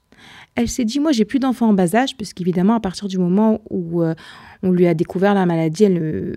Elle 0.55 0.67
s'est 0.67 0.85
dit, 0.85 0.99
moi, 0.99 1.11
j'ai 1.11 1.23
plus 1.23 1.37
d'enfants 1.37 1.69
en 1.69 1.73
bas 1.73 1.95
âge, 1.95 2.17
puisqu'évidemment, 2.17 2.73
à 2.73 2.79
partir 2.79 3.07
du 3.07 3.19
moment 3.19 3.61
où 3.69 4.01
euh, 4.01 4.15
on 4.63 4.71
lui 4.71 4.87
a 4.87 4.95
découvert 4.95 5.35
la 5.35 5.45
maladie, 5.45 5.85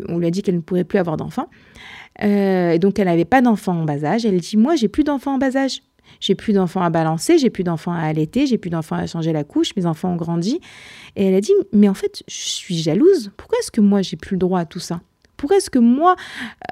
on 0.09 0.19
lui 0.19 0.27
a 0.27 0.31
dit 0.31 0.43
qu'elle 0.43 0.57
ne 0.57 0.61
pourrait 0.61 0.85
plus 0.85 0.99
avoir 0.99 1.17
d'enfants. 1.17 1.49
Euh, 2.23 2.73
et 2.73 2.79
donc, 2.79 2.99
elle 2.99 3.07
n'avait 3.07 3.25
pas 3.25 3.41
d'enfants 3.41 3.81
en 3.81 3.85
bas 3.85 4.05
âge. 4.05 4.27
Elle 4.27 4.39
dit, 4.39 4.59
moi, 4.59 4.77
j'ai 4.77 4.89
plus 4.89 5.05
d'enfants 5.05 5.35
en 5.35 5.39
bas 5.39 5.57
âge. 5.57 5.81
J'ai 6.21 6.35
plus 6.35 6.53
d'enfants 6.53 6.83
à 6.83 6.91
balancer, 6.91 7.39
j'ai 7.39 7.51
plus 7.51 7.65
d'enfants 7.65 7.93
à 7.93 8.01
allaiter, 8.01 8.47
j'ai 8.47 8.59
plus 8.59 8.71
d'enfants 8.71 8.97
à 8.97 9.07
changer 9.07 9.33
la 9.33 9.43
couche, 9.43 9.75
mes 9.77 9.87
enfants 9.87 10.13
ont 10.13 10.17
grandi. 10.17 10.61
Et 11.17 11.25
elle 11.27 11.35
a 11.35 11.41
dit, 11.41 11.53
mais 11.73 11.89
en 11.89 11.95
fait, 11.95 12.23
je 12.29 12.35
suis 12.35 12.77
jalouse. 12.77 13.33
Pourquoi 13.37 13.59
est-ce 13.59 13.73
que 13.73 13.81
moi, 13.81 14.03
j'ai 14.03 14.17
plus 14.17 14.35
le 14.35 14.39
droit 14.39 14.61
à 14.61 14.67
tout 14.67 14.79
ça? 14.79 15.01
Pourquoi 15.37 15.59
est-ce 15.59 15.71
que 15.71 15.79
moi, 15.79 16.17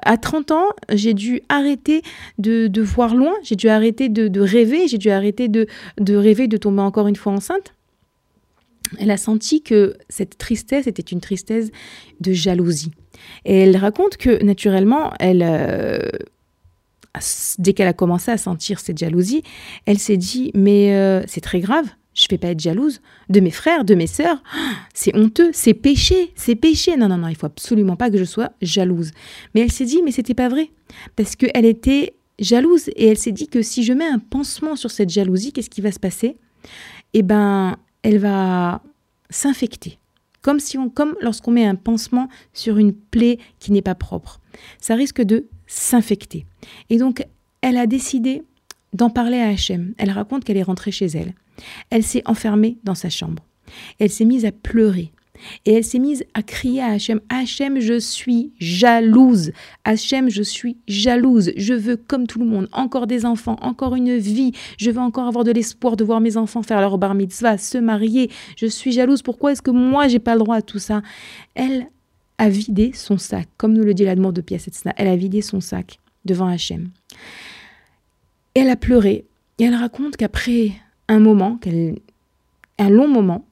à 0.03 0.17
30 0.17 0.51
ans, 0.51 0.67
j'ai 0.91 1.13
dû 1.13 1.41
arrêter 1.49 2.01
de, 2.37 2.81
voir 2.81 3.15
loin, 3.15 3.33
j'ai 3.43 3.55
dû 3.55 3.67
arrêter 3.67 4.09
de, 4.09 4.41
rêver, 4.41 4.87
j'ai 4.87 4.97
dû 4.97 5.09
arrêter 5.09 5.47
de, 5.47 5.67
de 5.99 6.15
rêver 6.15 6.47
de 6.47 6.57
tomber 6.57 6.81
encore 6.81 7.07
une 7.07 7.15
fois 7.15 7.33
enceinte 7.33 7.73
elle 8.99 9.11
a 9.11 9.17
senti 9.17 9.61
que 9.61 9.95
cette 10.09 10.37
tristesse 10.37 10.87
était 10.87 11.01
une 11.01 11.21
tristesse 11.21 11.71
de 12.19 12.33
jalousie. 12.33 12.91
Et 13.43 13.61
elle 13.61 13.77
raconte 13.77 14.17
que 14.17 14.43
naturellement, 14.43 15.13
elle, 15.19 15.43
euh, 15.43 15.99
dès 17.57 17.73
qu'elle 17.73 17.87
a 17.87 17.93
commencé 17.93 18.31
à 18.31 18.37
sentir 18.37 18.79
cette 18.79 18.97
jalousie, 18.97 19.43
elle 19.85 19.99
s'est 19.99 20.17
dit 20.17 20.51
mais 20.53 20.95
euh, 20.95 21.23
c'est 21.27 21.41
très 21.41 21.59
grave. 21.59 21.85
Je 22.15 22.25
ne 22.25 22.29
vais 22.31 22.37
pas 22.37 22.47
être 22.47 22.61
jalouse 22.61 23.01
de 23.29 23.41
mes 23.41 23.51
frères, 23.51 23.83
de 23.83 23.93
mes 23.93 24.07
sœurs. 24.07 24.41
C'est 24.93 25.15
honteux, 25.15 25.49
c'est 25.51 25.73
péché, 25.73 26.31
c'est 26.35 26.55
péché. 26.55 26.95
Non, 26.95 27.09
non, 27.09 27.17
non, 27.17 27.27
il 27.27 27.35
faut 27.35 27.45
absolument 27.45 27.97
pas 27.97 28.09
que 28.09 28.17
je 28.17 28.23
sois 28.23 28.51
jalouse. 28.61 29.11
Mais 29.53 29.61
elle 29.61 29.71
s'est 29.71 29.85
dit, 29.85 30.01
mais 30.01 30.11
c'était 30.11 30.33
pas 30.33 30.47
vrai. 30.47 30.71
Parce 31.17 31.35
qu'elle 31.35 31.65
était 31.65 32.15
jalouse 32.39 32.87
et 32.95 33.07
elle 33.07 33.17
s'est 33.17 33.33
dit 33.33 33.47
que 33.47 33.61
si 33.61 33.83
je 33.83 33.91
mets 33.91 34.07
un 34.07 34.19
pansement 34.19 34.77
sur 34.77 34.89
cette 34.89 35.09
jalousie, 35.09 35.51
qu'est-ce 35.51 35.69
qui 35.69 35.81
va 35.81 35.91
se 35.91 35.99
passer? 35.99 36.37
Eh 37.13 37.23
ben, 37.23 37.75
elle 38.03 38.19
va 38.19 38.81
s'infecter. 39.29 39.99
Comme, 40.41 40.61
si 40.61 40.77
on, 40.77 40.89
comme 40.89 41.15
lorsqu'on 41.19 41.51
met 41.51 41.65
un 41.65 41.75
pansement 41.75 42.29
sur 42.53 42.77
une 42.77 42.93
plaie 42.93 43.37
qui 43.59 43.73
n'est 43.73 43.81
pas 43.81 43.95
propre. 43.95 44.39
Ça 44.79 44.95
risque 44.95 45.21
de 45.21 45.47
s'infecter. 45.67 46.45
Et 46.89 46.97
donc, 46.97 47.25
elle 47.61 47.75
a 47.75 47.85
décidé 47.85 48.43
d'en 48.93 49.09
parler 49.09 49.39
à 49.39 49.49
Hachem. 49.49 49.93
Elle 49.97 50.11
raconte 50.11 50.45
qu'elle 50.45 50.57
est 50.57 50.63
rentrée 50.63 50.91
chez 50.91 51.07
elle 51.07 51.33
elle 51.89 52.03
s'est 52.03 52.23
enfermée 52.25 52.77
dans 52.83 52.95
sa 52.95 53.09
chambre. 53.09 53.43
Elle 53.99 54.09
s'est 54.09 54.25
mise 54.25 54.45
à 54.45 54.51
pleurer. 54.51 55.11
Et 55.65 55.73
elle 55.73 55.83
s'est 55.83 55.99
mise 55.99 56.23
à 56.33 56.43
crier 56.43 56.81
à 56.81 56.91
Hachem, 56.91 57.19
Hachem, 57.29 57.79
je 57.79 57.99
suis 57.99 58.53
jalouse. 58.59 59.51
Hachem, 59.83 60.29
je 60.29 60.43
suis 60.43 60.77
jalouse. 60.87 61.51
Je 61.57 61.73
veux, 61.73 61.97
comme 61.97 62.27
tout 62.27 62.39
le 62.39 62.45
monde, 62.45 62.67
encore 62.71 63.07
des 63.07 63.25
enfants, 63.25 63.57
encore 63.61 63.95
une 63.95 64.17
vie. 64.17 64.53
Je 64.77 64.91
veux 64.91 65.01
encore 65.01 65.27
avoir 65.27 65.43
de 65.43 65.51
l'espoir 65.51 65.97
de 65.97 66.03
voir 66.03 66.21
mes 66.21 66.37
enfants 66.37 66.63
faire 66.63 66.81
leur 66.81 66.97
bar 66.97 67.15
mitzvah, 67.15 67.57
se 67.57 67.77
marier. 67.77 68.31
Je 68.57 68.65
suis 68.65 68.91
jalouse. 68.91 69.21
Pourquoi 69.21 69.51
est-ce 69.51 69.61
que 69.61 69.71
moi, 69.71 70.07
j'ai 70.07 70.19
pas 70.19 70.33
le 70.33 70.39
droit 70.39 70.57
à 70.57 70.61
tout 70.61 70.79
ça? 70.79 71.01
Elle 71.53 71.87
a 72.37 72.49
vidé 72.49 72.91
son 72.93 73.17
sac, 73.17 73.47
comme 73.57 73.73
nous 73.73 73.83
le 73.83 73.93
dit 73.93 74.05
la 74.05 74.15
demande 74.15 74.35
de 74.35 74.41
pièce. 74.41 74.69
Elle 74.97 75.07
a 75.07 75.15
vidé 75.15 75.41
son 75.41 75.61
sac 75.61 75.99
devant 76.25 76.47
Hachem. 76.47 76.89
elle 78.53 78.69
a 78.69 78.75
pleuré. 78.75 79.25
Et 79.57 79.63
elle 79.63 79.75
raconte 79.75 80.17
qu'après 80.17 80.71
un 81.07 81.19
moment, 81.19 81.59
un 82.79 82.89
long 82.89 83.07
moment, 83.07 83.45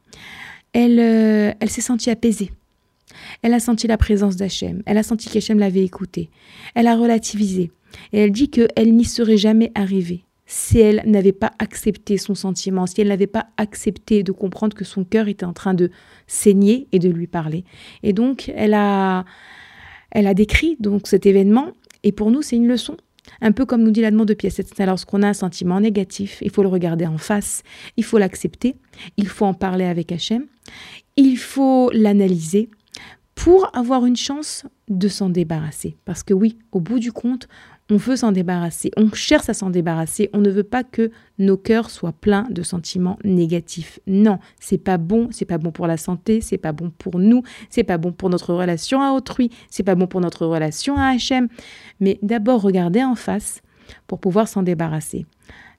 elle, 0.74 1.00
euh, 1.00 1.54
elle 1.60 1.70
s'est 1.70 1.82
sentie 1.82 2.10
apaisée. 2.10 2.52
Elle 3.42 3.54
a 3.54 3.60
senti 3.60 3.88
la 3.88 3.98
présence 3.98 4.36
d'Hachem. 4.36 4.82
Elle 4.86 4.98
a 4.98 5.04
senti 5.04 5.30
qu'Hachem 5.30 5.60
l'avait 5.60 5.84
écoutée. 5.84 6.30
Elle 6.76 6.88
a 6.88 6.96
relativisé. 6.96 7.72
Et 8.12 8.20
elle 8.20 8.32
dit 8.32 8.50
qu'elle 8.50 8.96
n'y 8.96 9.06
serait 9.06 9.38
jamais 9.38 9.72
arrivée 9.76 10.24
si 10.46 10.80
elle 10.80 11.02
n'avait 11.06 11.32
pas 11.32 11.52
accepté 11.60 12.18
son 12.18 12.36
sentiment, 12.36 12.86
si 12.86 13.02
elle 13.02 13.08
n'avait 13.08 13.28
pas 13.28 13.48
accepté 13.58 14.24
de 14.24 14.32
comprendre 14.32 14.76
que 14.76 14.84
son 14.84 15.04
cœur 15.04 15.28
était 15.28 15.46
en 15.46 15.54
train 15.54 15.74
de 15.74 15.90
saigner 16.28 16.88
et 16.92 17.00
de 17.00 17.10
lui 17.10 17.28
parler. 17.28 17.64
Et 18.04 18.14
donc, 18.14 18.52
elle 18.56 18.74
a, 18.74 19.26
elle 20.12 20.28
a 20.28 20.34
décrit 20.34 20.78
donc 20.80 21.08
cet 21.08 21.26
événement. 21.26 21.72
Et 22.04 22.12
pour 22.12 22.30
nous, 22.30 22.42
c'est 22.42 22.56
une 22.56 22.68
leçon. 22.68 22.98
Un 23.42 23.52
peu 23.52 23.66
comme 23.66 23.84
nous 23.84 23.92
dit 23.92 24.02
la 24.02 24.12
demande 24.12 24.28
de 24.28 24.34
pièce. 24.34 24.62
Lorsqu'on 24.80 25.24
a 25.24 25.28
un 25.30 25.34
sentiment 25.34 25.80
négatif, 25.80 26.40
il 26.42 26.50
faut 26.50 26.64
le 26.64 26.70
regarder 26.70 27.06
en 27.06 27.18
face, 27.18 27.64
il 27.98 28.04
faut 28.04 28.18
l'accepter, 28.18 28.76
il 29.18 29.28
faut 29.28 29.46
en 29.46 29.54
parler 29.54 29.86
avec 29.86 30.12
Hachem, 30.12 30.46
il 31.16 31.38
faut 31.38 31.90
l'analyser 31.94 32.70
pour 33.36 33.76
avoir 33.76 34.06
une 34.06 34.16
chance 34.16 34.66
de 34.90 35.08
s'en 35.08 35.30
débarrasser. 35.30 35.98
Parce 36.06 36.24
que 36.24 36.34
oui, 36.34 36.58
au 36.72 36.80
bout 36.80 37.00
du 37.00 37.12
compte, 37.12 37.48
on 37.90 37.98
veut 37.98 38.16
s'en 38.16 38.32
débarrasser, 38.32 38.92
on 38.96 39.12
cherche 39.12 39.50
à 39.50 39.54
s'en 39.54 39.70
débarrasser, 39.70 40.30
on 40.34 40.40
ne 40.40 40.50
veut 40.50 40.64
pas 40.64 40.84
que 40.84 41.12
nos 41.38 41.58
cœurs 41.58 41.90
soient 41.90 42.14
pleins 42.14 42.48
de 42.50 42.64
sentiments 42.64 43.20
négatifs. 43.24 44.00
Non, 44.08 44.40
c'est 44.60 44.78
pas 44.78 44.98
bon, 44.98 45.28
c'est 45.32 45.46
pas 45.46 45.58
bon 45.58 45.72
pour 45.72 45.88
la 45.88 45.98
santé, 45.98 46.40
c'est 46.40 46.58
pas 46.58 46.72
bon 46.72 46.92
pour 46.98 47.20
nous, 47.20 47.44
c'est 47.70 47.84
pas 47.84 47.98
bon 47.98 48.12
pour 48.12 48.30
notre 48.30 48.54
relation 48.54 49.02
à 49.02 49.12
autrui, 49.12 49.50
c'est 49.70 49.84
pas 49.84 49.96
bon 49.96 50.08
pour 50.08 50.22
notre 50.22 50.46
relation 50.46 50.98
à 50.98 51.08
Hachem. 51.08 51.50
Mais 52.00 52.20
d'abord 52.22 52.62
regarder 52.62 53.04
en 53.04 53.16
face 53.16 53.62
pour 54.08 54.20
pouvoir 54.20 54.48
s'en 54.48 54.64
débarrasser. 54.64 55.26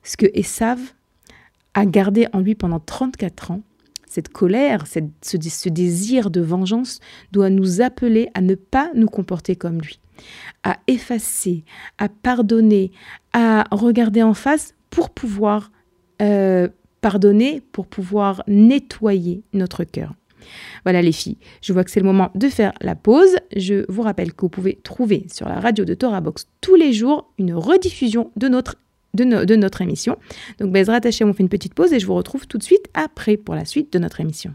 Ce 0.02 0.16
que 0.16 0.26
Esav 0.34 0.78
a 1.72 1.86
gardé 1.86 2.26
en 2.32 2.40
lui 2.40 2.54
pendant 2.54 2.80
34 2.80 3.50
ans, 3.50 3.62
cette 4.06 4.28
colère, 4.28 4.84
ce 4.86 5.68
désir 5.68 6.30
de 6.30 6.40
vengeance 6.40 7.00
doit 7.32 7.50
nous 7.50 7.80
appeler 7.80 8.28
à 8.34 8.42
ne 8.42 8.54
pas 8.54 8.90
nous 8.94 9.08
comporter 9.08 9.56
comme 9.56 9.80
lui 9.80 9.98
à 10.62 10.78
effacer, 10.86 11.64
à 11.98 12.08
pardonner, 12.08 12.92
à 13.32 13.64
regarder 13.70 14.22
en 14.22 14.34
face 14.34 14.74
pour 14.90 15.10
pouvoir 15.10 15.70
euh, 16.22 16.68
pardonner, 17.00 17.62
pour 17.72 17.86
pouvoir 17.86 18.42
nettoyer 18.46 19.42
notre 19.52 19.84
cœur. 19.84 20.14
Voilà 20.84 21.02
les 21.02 21.12
filles, 21.12 21.38
je 21.62 21.72
vois 21.72 21.84
que 21.84 21.90
c'est 21.90 22.00
le 22.00 22.06
moment 22.06 22.30
de 22.34 22.48
faire 22.48 22.72
la 22.80 22.94
pause. 22.94 23.36
Je 23.56 23.84
vous 23.90 24.02
rappelle 24.02 24.32
que 24.32 24.42
vous 24.42 24.48
pouvez 24.48 24.78
trouver 24.82 25.26
sur 25.32 25.48
la 25.48 25.60
radio 25.60 25.84
de 25.84 25.94
Torah 25.94 26.20
Box 26.20 26.46
tous 26.60 26.74
les 26.74 26.92
jours 26.92 27.32
une 27.38 27.54
rediffusion 27.54 28.30
de 28.36 28.48
notre, 28.48 28.76
de, 29.14 29.56
notre 29.56 29.82
émission. 29.82 30.16
Donc 30.60 30.72
Bezrat 30.72 31.00
Hachem, 31.04 31.28
on 31.28 31.32
fait 31.32 31.42
une 31.42 31.48
petite 31.48 31.74
pause 31.74 31.92
et 31.92 32.00
je 32.00 32.06
vous 32.06 32.14
retrouve 32.14 32.46
tout 32.46 32.58
de 32.58 32.62
suite 32.62 32.86
après 32.94 33.36
pour 33.36 33.54
la 33.54 33.64
suite 33.64 33.92
de 33.92 33.98
notre 33.98 34.20
émission. 34.20 34.54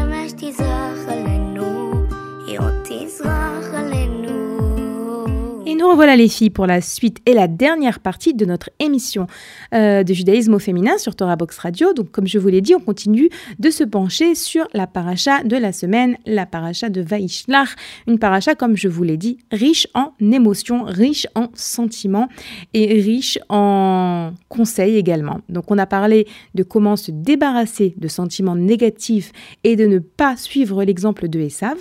Nous 5.81 5.89
revoilà 5.89 6.15
les 6.15 6.27
filles 6.27 6.51
pour 6.51 6.67
la 6.67 6.79
suite 6.79 7.17
et 7.25 7.33
la 7.33 7.47
dernière 7.47 8.01
partie 8.01 8.35
de 8.35 8.45
notre 8.45 8.69
émission 8.77 9.25
euh, 9.73 10.03
de 10.03 10.13
judaïsme 10.13 10.53
au 10.53 10.59
féminin 10.59 10.99
sur 10.99 11.15
Torah 11.15 11.35
Box 11.35 11.57
Radio. 11.57 11.91
Donc 11.93 12.11
comme 12.11 12.27
je 12.27 12.37
vous 12.37 12.49
l'ai 12.49 12.61
dit, 12.61 12.75
on 12.75 12.79
continue 12.79 13.29
de 13.57 13.71
se 13.71 13.83
pencher 13.83 14.35
sur 14.35 14.67
la 14.75 14.85
paracha 14.85 15.43
de 15.43 15.57
la 15.57 15.71
semaine, 15.71 16.17
la 16.27 16.45
paracha 16.45 16.89
de 16.89 17.01
Vaishlach, 17.01 17.69
une 18.05 18.19
paracha 18.19 18.53
comme 18.53 18.77
je 18.77 18.89
vous 18.89 19.01
l'ai 19.01 19.17
dit, 19.17 19.39
riche 19.51 19.87
en 19.95 20.11
émotions, 20.21 20.83
riche 20.83 21.25
en 21.33 21.47
sentiments 21.55 22.29
et 22.75 23.01
riche 23.01 23.39
en 23.49 24.33
conseils 24.49 24.97
également. 24.97 25.39
Donc 25.49 25.71
on 25.71 25.79
a 25.79 25.87
parlé 25.87 26.27
de 26.53 26.61
comment 26.61 26.95
se 26.95 27.09
débarrasser 27.09 27.95
de 27.97 28.07
sentiments 28.07 28.55
négatifs 28.55 29.31
et 29.63 29.75
de 29.75 29.87
ne 29.87 29.97
pas 29.97 30.37
suivre 30.37 30.83
l'exemple 30.83 31.27
de 31.27 31.39
Esav. 31.39 31.77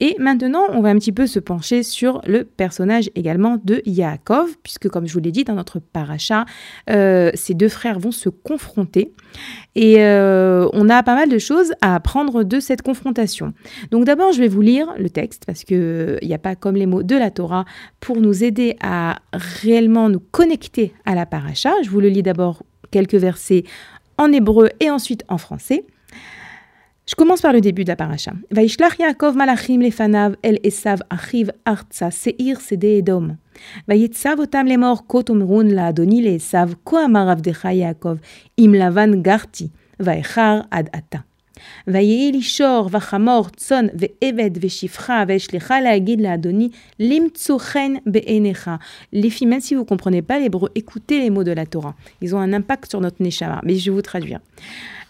Et 0.00 0.16
maintenant, 0.18 0.64
on 0.74 0.82
va 0.82 0.90
un 0.90 0.98
petit 0.98 1.12
peu 1.12 1.26
se 1.26 1.38
pencher 1.38 1.82
sur 1.82 2.20
le 2.26 2.44
personnage 2.44 3.08
également 3.14 3.37
de 3.38 3.82
Yaakov, 3.86 4.56
puisque 4.62 4.88
comme 4.88 5.06
je 5.06 5.12
vous 5.12 5.20
l'ai 5.20 5.32
dit 5.32 5.44
dans 5.44 5.54
notre 5.54 5.78
paracha, 5.78 6.44
euh, 6.90 7.30
ces 7.34 7.54
deux 7.54 7.68
frères 7.68 7.98
vont 7.98 8.10
se 8.10 8.28
confronter. 8.28 9.12
Et 9.74 10.02
euh, 10.02 10.68
on 10.72 10.88
a 10.88 11.02
pas 11.02 11.14
mal 11.14 11.28
de 11.28 11.38
choses 11.38 11.72
à 11.80 11.94
apprendre 11.94 12.42
de 12.42 12.60
cette 12.60 12.82
confrontation. 12.82 13.54
Donc 13.90 14.04
d'abord, 14.04 14.32
je 14.32 14.40
vais 14.40 14.48
vous 14.48 14.60
lire 14.60 14.92
le 14.98 15.10
texte, 15.10 15.44
parce 15.46 15.64
qu'il 15.64 16.18
n'y 16.22 16.34
a 16.34 16.38
pas 16.38 16.56
comme 16.56 16.76
les 16.76 16.86
mots 16.86 17.02
de 17.02 17.16
la 17.16 17.30
Torah 17.30 17.64
pour 18.00 18.20
nous 18.20 18.44
aider 18.44 18.76
à 18.82 19.18
réellement 19.32 20.08
nous 20.08 20.20
connecter 20.20 20.92
à 21.06 21.14
la 21.14 21.26
paracha. 21.26 21.70
Je 21.82 21.90
vous 21.90 22.00
le 22.00 22.08
lis 22.08 22.22
d'abord 22.22 22.62
quelques 22.90 23.14
versets 23.14 23.64
en 24.16 24.32
hébreu 24.32 24.70
et 24.80 24.90
ensuite 24.90 25.24
en 25.28 25.38
français. 25.38 25.84
Je 27.07 27.15
commence 27.15 27.41
par 27.41 27.51
le 27.51 27.59
début 27.59 27.83
de 27.83 27.89
la 27.89 27.97
paracha. 27.97 28.31
Vaishlach 28.51 28.97
Yaakov 28.97 29.35
malachim 29.35 29.81
lefanav 29.81 30.35
el 30.41 30.57
esav 30.63 30.99
achiv 31.09 31.51
artsa 31.65 32.11
seir 32.11 32.61
sede 32.61 32.97
edom. 32.99 33.35
ויצב 33.87 34.35
אותם 34.39 34.65
לאמור 34.69 34.97
כה 35.09 35.23
תאמרון 35.23 35.67
לאדוני 35.67 36.21
לעשו 36.21 36.73
כה 36.85 37.05
אמר 37.05 37.29
עבדך 37.29 37.65
יעקב 37.65 38.15
אם 38.59 38.75
לבן 38.77 39.21
גרתי 39.21 39.67
ואיחר 39.99 40.59
עד 40.71 40.89
עתה. 40.93 41.17
ויהי 41.87 42.31
לי 42.31 42.41
שור 42.41 42.89
וחמור 42.91 43.49
צאן 43.55 43.87
ועבד 43.93 44.51
ושפחה 44.61 45.23
ואשלחה 45.27 45.81
להגיד 45.81 46.21
לאדוני 46.21 46.69
למצוא 46.99 47.59
חן 47.59 47.93
בעיניך. 48.05 48.71
Les 49.13 49.29
filles, 49.29 49.47
même 49.47 49.61
si 49.61 49.75
vous 49.75 49.81
ne 49.81 49.87
comprenez 49.87 50.21
pas 50.21 50.39
l'hébreu, 50.39 50.69
écoutez 50.75 51.19
les 51.19 51.29
mots 51.29 51.43
de 51.43 51.51
la 51.51 51.65
Torah. 51.65 51.93
Ils 52.21 52.35
ont 52.35 52.39
un 52.39 52.53
impact 52.53 52.89
sur 52.89 53.01
notre 53.01 53.21
neshama, 53.23 53.61
mais 53.63 53.75
je 53.75 53.91
vais 53.91 53.95
vous 53.95 54.01
traduire. 54.01 54.39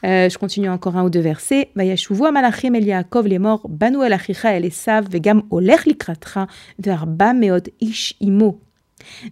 Euh, 0.03 0.29
je 0.29 0.37
continue 0.37 0.69
encore 0.69 0.95
un 0.97 1.03
ou 1.03 1.09
deux 1.09 1.21
versets. 1.21 1.67
וישובו 1.75 2.27
המלאכים 2.27 2.75
אל 2.75 2.87
יעקב 2.87 3.23
לאמור, 3.25 3.59
בנו 3.69 4.03
אל 4.03 4.15
אחיך 4.15 4.45
אל 4.45 4.65
עשיו, 4.65 5.03
וגם 5.11 5.39
הולך 5.49 5.87
לקראתך, 5.87 6.39
וארבע 6.79 7.31
מאות 7.39 7.69
איש 7.81 8.13
עמו. 8.19 8.57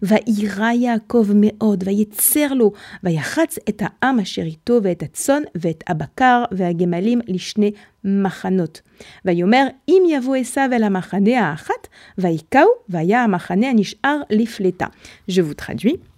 ויירא 0.01 0.71
יעקב 0.71 1.27
מאוד, 1.35 1.83
ויצר 1.87 2.53
לו, 2.53 2.71
ויחץ 3.03 3.57
את 3.69 3.81
העם 3.85 4.19
אשר 4.19 4.41
איתו, 4.41 4.79
ואת 4.83 5.03
הצאן, 5.03 5.41
ואת 5.55 5.83
הבקר, 5.87 6.43
והגמלים 6.51 7.21
לשני 7.27 7.71
מחנות. 8.03 8.81
ויאמר, 9.25 9.67
אם 9.89 10.03
יבוא 10.09 10.35
עשיו 10.35 10.69
אל 10.73 10.83
המחנה 10.83 11.49
האחת, 11.49 11.87
ויקהו, 12.17 12.69
והיה 12.89 13.23
המחנה 13.23 13.69
הנשאר 13.69 14.21
לפלטה. 14.29 14.85
Je 15.29 15.41
vous 15.41 15.63
traduis. 15.63 16.11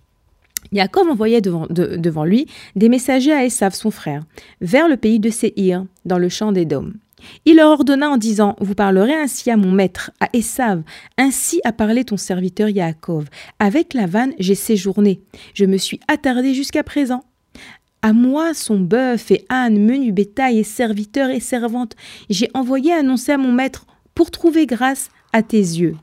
Jacob 0.72 1.09
envoyait 1.09 1.40
devant, 1.40 1.66
de, 1.70 1.96
devant, 1.96 2.24
lui 2.24 2.46
des 2.76 2.88
messagers 2.88 3.32
à 3.32 3.44
Esav, 3.44 3.74
son 3.74 3.90
frère, 3.90 4.22
vers 4.61 4.88
le 4.88 4.96
pays 4.96 5.20
de 5.20 5.30
Séhir, 5.30 5.84
dans 6.04 6.18
le 6.18 6.28
champ 6.28 6.52
d'Édom. 6.52 6.92
Il 7.44 7.56
leur 7.56 7.70
ordonna 7.70 8.11
en 8.11 8.16
disant 8.16 8.56
Vous 8.61 8.74
parlerez 8.74 9.14
ainsi 9.14 9.50
à 9.50 9.56
mon 9.56 9.72
maître, 9.72 10.11
à 10.20 10.28
Esav, 10.32 10.82
ainsi 11.16 11.61
a 11.64 11.72
parlé 11.72 12.04
ton 12.04 12.16
serviteur 12.16 12.68
Yaakov. 12.68 13.26
Avec 13.59 13.94
la 13.94 14.06
vanne, 14.06 14.34
j'ai 14.38 14.54
séjourné. 14.54 15.20
Je 15.54 15.64
me 15.64 15.76
suis 15.76 16.00
attardé 16.09 16.54
jusqu'à 16.54 16.82
présent. 16.82 17.24
À 18.02 18.12
moi, 18.12 18.54
son 18.54 18.78
bœuf 18.78 19.32
et 19.32 19.44
âne, 19.48 19.84
menu 19.84 20.12
bétail 20.12 20.59
et 20.59 20.64
serviteurs 20.64 21.30
et 21.30 21.40
servantes, 21.40 21.96
j'ai 22.30 22.48
envoyé 22.54 22.92
annoncer 22.92 23.32
à 23.32 23.38
mon 23.38 23.52
maître 23.52 23.86
pour 24.14 24.30
trouver 24.30 24.66
grâce 24.66 25.11
à 25.32 25.42
tes 25.42 25.59
yeux. 25.59 25.96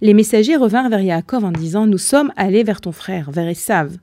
Les 0.00 0.14
messagers 0.14 0.56
revinrent 0.56 0.90
vers 0.90 1.00
Yaakov 1.00 1.44
en 1.44 1.52
disant 1.52 1.86
Nous 1.86 1.98
sommes 1.98 2.32
allés 2.36 2.64
vers 2.64 2.80
ton 2.80 2.92
frère, 2.92 3.30
vers 3.30 3.48
Esav. 3.48 3.96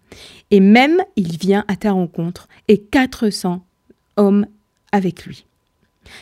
Et 0.52 0.60
même 0.60 1.02
il 1.16 1.38
vient 1.38 1.66
à 1.68 1.76
ta 1.76 1.92
rencontre, 1.92 2.48
et 2.68 2.80
quatre 2.80 3.30
cents 3.30 3.66
hommes 4.18 4.46
avec 4.92 5.26
lui. 5.26 5.46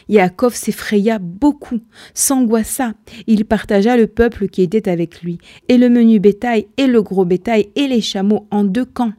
Yaakov 0.10 0.56
s'effraya 0.56 1.20
beaucoup, 1.20 1.80
s'angoissa. 2.14 2.94
Il 3.28 3.46
partagea 3.46 3.98
le 3.98 4.08
peuple 4.08 4.48
qui 4.48 4.62
était 4.62 4.90
avec 4.90 5.22
lui, 5.22 5.40
et 5.70 5.78
le 5.78 5.90
menu 5.90 6.20
bétail, 6.20 6.68
et 6.78 6.88
le 6.88 7.02
gros 7.02 7.26
bétail, 7.26 7.70
et 7.76 7.88
les 7.88 8.02
chameaux 8.02 8.48
en 8.52 8.64
deux 8.64 8.86
camps. 8.86 9.14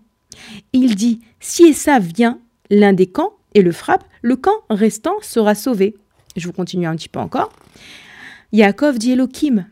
Il 0.73 0.95
dit 0.95 1.21
Si 1.41 1.65
Esav 1.65 2.05
vient, 2.05 2.39
l'un 2.71 2.93
des 2.93 3.07
camps, 3.07 3.33
et 3.55 3.63
le 3.63 3.73
frappe, 3.73 4.05
le 4.23 4.37
camp 4.37 4.57
restant 4.71 5.17
sera 5.21 5.55
sauvé. 5.55 5.95
Je 6.37 6.47
vous 6.47 6.53
continue 6.53 6.87
un 6.87 6.97
petit 6.97 7.09
peu 7.09 7.21
encore. 7.21 7.53
Yaakov 8.53 8.99
dit 8.99 9.13
Elohim, 9.13 9.67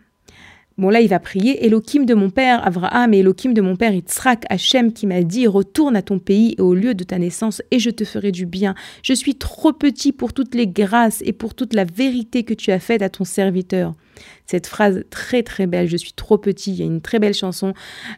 Bon, 0.80 0.88
là, 0.88 1.02
il 1.02 1.08
va 1.08 1.18
prier 1.18 1.66
Elohim 1.66 2.06
de 2.06 2.14
mon 2.14 2.30
père 2.30 2.66
Abraham 2.66 3.12
et 3.12 3.18
Elohim 3.18 3.52
de 3.52 3.60
mon 3.60 3.76
père 3.76 3.92
Yitzhak, 3.92 4.46
Hachem 4.48 4.94
qui 4.94 5.06
m'a 5.06 5.20
dit 5.20 5.46
Retourne 5.46 5.94
à 5.94 6.00
ton 6.00 6.18
pays 6.18 6.54
et 6.56 6.62
au 6.62 6.72
lieu 6.72 6.94
de 6.94 7.04
ta 7.04 7.18
naissance 7.18 7.60
et 7.70 7.78
je 7.78 7.90
te 7.90 8.02
ferai 8.02 8.32
du 8.32 8.46
bien. 8.46 8.74
Je 9.02 9.12
suis 9.12 9.34
trop 9.34 9.74
petit 9.74 10.10
pour 10.10 10.32
toutes 10.32 10.54
les 10.54 10.66
grâces 10.66 11.22
et 11.26 11.34
pour 11.34 11.52
toute 11.52 11.74
la 11.74 11.84
vérité 11.84 12.44
que 12.44 12.54
tu 12.54 12.72
as 12.72 12.78
faite 12.78 13.02
à 13.02 13.10
ton 13.10 13.24
serviteur. 13.24 13.92
Cette 14.46 14.66
phrase 14.66 15.04
très 15.10 15.42
très 15.42 15.66
belle, 15.66 15.86
je 15.86 15.98
suis 15.98 16.14
trop 16.14 16.38
petit. 16.38 16.72
Il 16.72 16.78
y 16.78 16.82
a 16.82 16.86
une 16.86 17.02
très 17.02 17.18
belle 17.18 17.34
chanson 17.34 17.74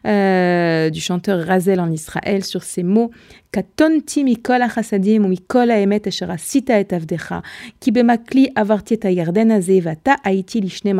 euh, 0.07 0.89
du 0.89 1.01
chanteur 1.01 1.45
Razel 1.45 1.81
en 1.81 1.91
Israël 1.91 2.45
sur 2.45 2.63
ces 2.63 2.85
mots. 2.85 3.11
Katonti 3.51 4.23
mikol 4.23 4.63
ou 4.63 5.29
mikol 5.29 5.71
emet 5.73 6.07
et 6.07 6.93
avdecha, 6.95 7.43
ki 7.81 7.91
bemakli 7.91 8.49
avarti 8.55 8.95
et 8.95 9.05
ayarden 9.05 9.51
azevata 9.51 10.17
aiti 10.25 10.61
lishne. 10.61 10.95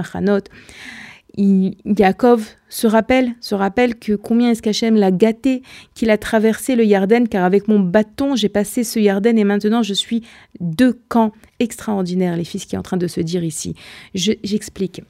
Yaakov 1.37 2.41
se 2.73 2.87
rappelle, 2.87 3.35
se 3.41 3.55
rappelle 3.55 3.99
que 3.99 4.15
combien 4.15 4.51
est-ce 4.51 4.63
qu'Hachem 4.63 4.97
l'a 4.97 5.11
gâté, 5.11 5.63
qu'il 5.95 6.09
a 6.09 6.17
traversé 6.17 6.75
le 6.75 6.87
Yarden, 6.87 7.29
car 7.29 7.45
avec 7.45 7.69
mon 7.69 7.79
bâton, 7.79 8.35
j'ai 8.35 8.49
passé 8.49 8.83
ce 8.83 8.99
Yarden 8.99 9.37
et 9.39 9.45
maintenant 9.45 9.83
je 9.83 9.93
suis 9.93 10.23
deux 10.59 10.99
camps 11.09 11.33
extraordinaires, 11.61 12.35
les 12.35 12.45
fils 12.45 12.65
qui 12.65 12.75
est 12.75 12.79
en 12.79 12.83
train 12.83 12.97
de 12.97 13.07
se 13.09 13.21
dire 13.21 13.45
ici. 13.45 13.75
J'explique. 14.15 15.03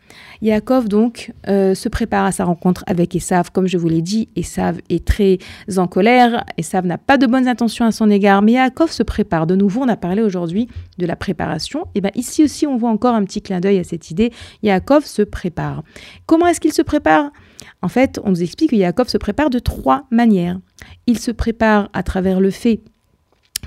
Yaakov 0.43 0.89
donc 0.89 1.33
euh, 1.47 1.77
se 1.77 1.89
prépare 1.89 2.25
à 2.25 2.33
sa 2.33 2.45
rencontre 2.45 2.83
avec 2.89 3.15
Esav, 3.15 3.53
comme 3.53 3.69
je 3.69 3.79
vous 3.79 3.89
l'ai 3.89 4.03
dit, 4.03 4.29
Esav 4.35 4.81
est 4.91 5.05
très 5.05 5.39
en 5.77 5.87
colère, 5.87 6.45
Esav 6.59 6.85
n'a 6.85 6.99
pas 6.99 7.17
de 7.17 7.29
bonnes 7.29 7.47
intentions 7.47 7.85
à 7.85 7.93
son 7.93 8.11
égard, 8.11 8.43
mais 8.43 8.53
Yaakov 8.53 8.91
se 8.91 9.05
prépare. 9.05 9.47
De 9.47 9.55
nouveau, 9.55 9.83
on 9.83 9.89
a 9.89 9.97
parlé 9.97 10.21
aujourd'hui 10.21 10.67
de 10.99 11.07
la 11.07 11.15
préparation, 11.15 11.87
et 11.95 12.01
bien 12.01 12.11
ici 12.17 12.43
aussi 12.43 12.67
on 12.67 12.77
voit 12.77 12.91
encore 12.91 13.15
un 13.15 13.25
petit 13.25 13.41
clin 13.41 13.61
d'œil 13.61 13.79
à 13.79 13.85
cette 13.85 14.11
idée, 14.11 14.33
Yaakov 14.65 15.05
se 15.05 15.23
prépare. 15.23 15.85
Comment 16.27 16.49
est-ce 16.49 16.61
qu'il 16.61 16.73
se 16.73 16.83
prépare? 16.83 17.31
En 17.83 17.89
fait, 17.89 18.21
on 18.25 18.31
nous 18.31 18.43
explique 18.43 18.71
que 18.71 18.77
Yaakov 18.77 19.09
se 19.09 19.19
prépare 19.19 19.51
de 19.51 19.59
trois 19.59 20.07
manières. 20.11 20.59
Il 21.07 21.19
se 21.19 21.33
prépare 21.33 21.91
à 21.93 22.03
travers 22.03 22.41
le 22.41 22.51
fait 22.51 22.81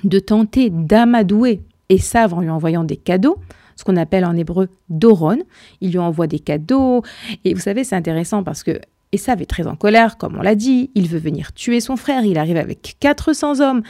de 0.03 0.19
tenter 0.19 0.69
d'amadouer 0.69 1.61
Esav 1.89 2.33
en 2.33 2.41
lui 2.41 2.49
envoyant 2.49 2.83
des 2.83 2.97
cadeaux, 2.97 3.37
ce 3.75 3.83
qu'on 3.83 3.97
appelle 3.97 4.25
en 4.25 4.35
hébreu 4.35 4.69
doron. 4.89 5.39
Il 5.81 5.91
lui 5.91 5.99
envoie 5.99 6.27
des 6.27 6.39
cadeaux. 6.39 7.03
Et 7.43 7.53
vous 7.53 7.59
savez, 7.59 7.83
c'est 7.83 7.95
intéressant 7.95 8.43
parce 8.43 8.63
que 8.63 8.79
Esav 9.11 9.41
est 9.41 9.45
très 9.45 9.67
en 9.67 9.75
colère, 9.75 10.17
comme 10.17 10.37
on 10.37 10.41
l'a 10.41 10.55
dit. 10.55 10.91
Il 10.95 11.07
veut 11.07 11.19
venir 11.19 11.53
tuer 11.53 11.81
son 11.81 11.97
frère. 11.97 12.23
Il 12.23 12.37
arrive 12.37 12.57
avec 12.57 12.95
400 12.99 13.59
hommes. 13.59 13.83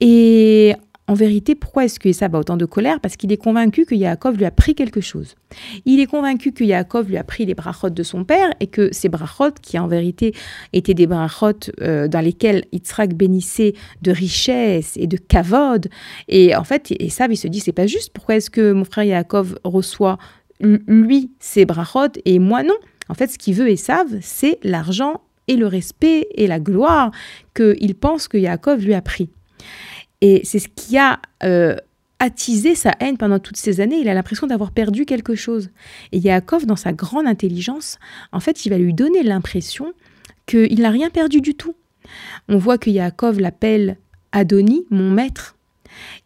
Et 0.00 0.74
en 1.08 1.14
vérité, 1.14 1.54
pourquoi 1.54 1.84
est-ce 1.84 2.00
que 2.00 2.08
Esav 2.08 2.34
a 2.34 2.38
autant 2.38 2.56
de 2.56 2.64
colère? 2.64 3.00
Parce 3.00 3.16
qu'il 3.16 3.30
est 3.30 3.36
convaincu 3.36 3.84
que 3.84 3.94
Yaakov 3.94 4.36
lui 4.36 4.44
a 4.44 4.50
pris 4.50 4.74
quelque 4.74 5.00
chose. 5.00 5.36
Il 5.84 6.00
est 6.00 6.06
convaincu 6.06 6.52
que 6.52 6.64
Yaakov 6.64 7.08
lui 7.08 7.16
a 7.16 7.22
pris 7.22 7.46
les 7.46 7.54
brachot 7.54 7.90
de 7.90 8.02
son 8.02 8.24
père 8.24 8.50
et 8.58 8.66
que 8.66 8.92
ces 8.92 9.08
brachot, 9.08 9.52
qui 9.62 9.78
en 9.78 9.86
vérité 9.86 10.34
étaient 10.72 10.94
des 10.94 11.06
brachot 11.06 11.70
euh, 11.80 12.08
dans 12.08 12.20
lesquels 12.20 12.64
Yitzhak 12.72 13.14
bénissait 13.14 13.74
de 14.02 14.10
richesse 14.10 14.96
et 14.96 15.06
de 15.06 15.16
kavod, 15.16 15.88
et 16.28 16.56
en 16.56 16.64
fait, 16.64 16.92
Esav, 16.98 17.32
il 17.32 17.36
se 17.36 17.46
dit, 17.46 17.60
c'est 17.60 17.72
pas 17.72 17.86
juste, 17.86 18.12
pourquoi 18.12 18.36
est-ce 18.36 18.50
que 18.50 18.72
mon 18.72 18.84
frère 18.84 19.04
Yaakov 19.04 19.58
reçoit 19.62 20.18
lui 20.60 21.30
ses 21.38 21.66
brachot 21.66 22.18
et 22.24 22.38
moi 22.38 22.62
non? 22.62 22.76
En 23.08 23.14
fait, 23.14 23.28
ce 23.28 23.38
qu'il 23.38 23.54
veut 23.54 23.70
Esav, 23.70 24.08
c'est 24.20 24.58
l'argent 24.64 25.20
et 25.46 25.56
le 25.56 25.68
respect 25.68 26.26
et 26.34 26.48
la 26.48 26.58
gloire 26.58 27.12
qu'il 27.54 27.94
pense 27.94 28.26
que 28.26 28.36
Yaakov 28.36 28.80
lui 28.80 28.94
a 28.94 29.02
pris. 29.02 29.28
Et 30.20 30.40
c'est 30.44 30.58
ce 30.58 30.68
qui 30.68 30.98
a 30.98 31.20
euh, 31.42 31.76
attisé 32.18 32.74
sa 32.74 32.92
haine 33.00 33.18
pendant 33.18 33.38
toutes 33.38 33.56
ces 33.56 33.80
années. 33.80 33.98
Il 34.00 34.08
a 34.08 34.14
l'impression 34.14 34.46
d'avoir 34.46 34.70
perdu 34.70 35.04
quelque 35.04 35.34
chose. 35.34 35.70
Et 36.12 36.18
Yaakov, 36.18 36.66
dans 36.66 36.76
sa 36.76 36.92
grande 36.92 37.26
intelligence, 37.26 37.98
en 38.32 38.40
fait, 38.40 38.64
il 38.64 38.70
va 38.70 38.78
lui 38.78 38.94
donner 38.94 39.22
l'impression 39.22 39.92
qu'il 40.46 40.80
n'a 40.80 40.90
rien 40.90 41.10
perdu 41.10 41.40
du 41.40 41.54
tout. 41.54 41.74
On 42.48 42.58
voit 42.58 42.78
que 42.78 42.90
Yaakov 42.90 43.40
l'appelle 43.40 43.98
Adoni, 44.32 44.86
mon 44.90 45.10
maître. 45.10 45.55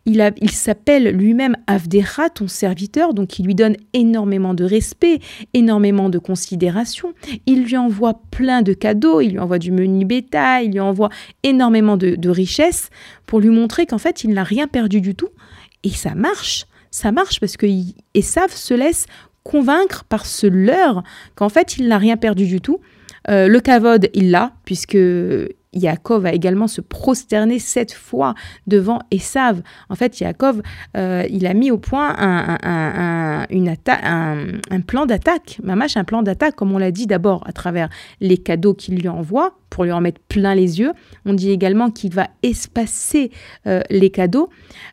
Il, 0.06 0.50
s'appelle 0.50 1.10
lui-même 1.10 1.56
Avdera, 1.66 2.30
ton 2.30 2.48
serviteur, 2.48 3.12
donc 3.12 3.38
il 3.38 3.44
lui 3.44 3.54
donne 3.54 3.76
énormément 3.92 4.54
de 4.54 4.64
respect, 4.64 5.20
énormément 5.52 6.08
de 6.08 6.18
considération. 6.18 7.12
Il 7.46 7.64
lui 7.64 7.76
envoie 7.76 8.22
plein 8.30 8.62
de 8.62 8.72
cadeaux, 8.72 9.20
il 9.20 9.32
lui 9.32 9.38
envoie 9.38 9.58
du 9.58 9.70
menu 9.70 10.04
bétail, 10.06 10.66
il 10.66 10.72
lui 10.72 10.80
envoie 10.80 11.10
énormément 11.42 11.96
de, 11.96 12.16
de 12.16 12.30
richesses 12.30 12.88
pour 13.26 13.40
lui 13.40 13.50
montrer 13.50 13.86
qu'en 13.86 13.98
fait 13.98 14.24
il 14.24 14.30
n'a 14.30 14.42
rien 14.42 14.66
perdu 14.66 15.00
du 15.00 15.14
tout. 15.14 15.28
Et 15.84 15.90
ça 15.90 16.14
marche, 16.14 16.64
ça 16.90 17.12
marche 17.12 17.38
parce 17.38 17.56
que 17.56 17.66
Esav 18.14 18.50
se 18.52 18.74
laisse 18.74 19.06
convaincre 19.42 20.04
par 20.04 20.26
ce 20.26 20.46
leurre 20.46 21.02
qu'en 21.34 21.48
fait 21.50 21.76
il 21.76 21.88
n'a 21.88 21.98
rien 21.98 22.16
perdu 22.16 22.46
du 22.46 22.60
tout. 22.60 22.80
Euh, 23.28 23.48
le 23.48 23.60
kavod, 23.60 24.08
il 24.14 24.30
l'a, 24.30 24.52
puisque 24.64 24.96
Yaakov 25.72 26.22
va 26.22 26.32
également 26.32 26.66
se 26.66 26.80
prosterner 26.80 27.58
sept 27.58 27.92
fois 27.92 28.34
devant 28.66 29.00
Esav. 29.10 29.62
En 29.88 29.94
fait, 29.94 30.18
Yaakov, 30.20 30.62
euh, 30.96 31.24
il 31.30 31.46
a 31.46 31.54
mis 31.54 31.70
au 31.70 31.78
point 31.78 32.14
un, 32.18 33.46
plan 34.86 35.06
d'attaque, 35.06 35.60
un 35.64 36.04
plan 36.04 36.22
d'attaque, 36.22 36.56
comme 36.56 36.72
on 36.72 36.78
l'a 36.78 36.90
dit 36.90 37.06
d'abord 37.06 37.42
à 37.46 37.52
travers 37.52 37.88
les 38.20 38.38
cadeaux 38.38 38.74
qu'il 38.74 38.96
lui 38.96 39.08
envoie 39.08 39.58
pour 39.70 39.84
lui 39.84 39.92
en 39.92 40.00
mettre 40.00 40.20
plein 40.28 40.54
les 40.54 40.80
yeux. 40.80 40.92
On 41.24 41.32
dit 41.32 41.50
également 41.50 41.90
qu'il 41.90 42.12
va 42.12 42.28
espacer 42.42 43.30
euh, 43.66 43.82
les 43.88 44.10
cadeaux. 44.10 44.50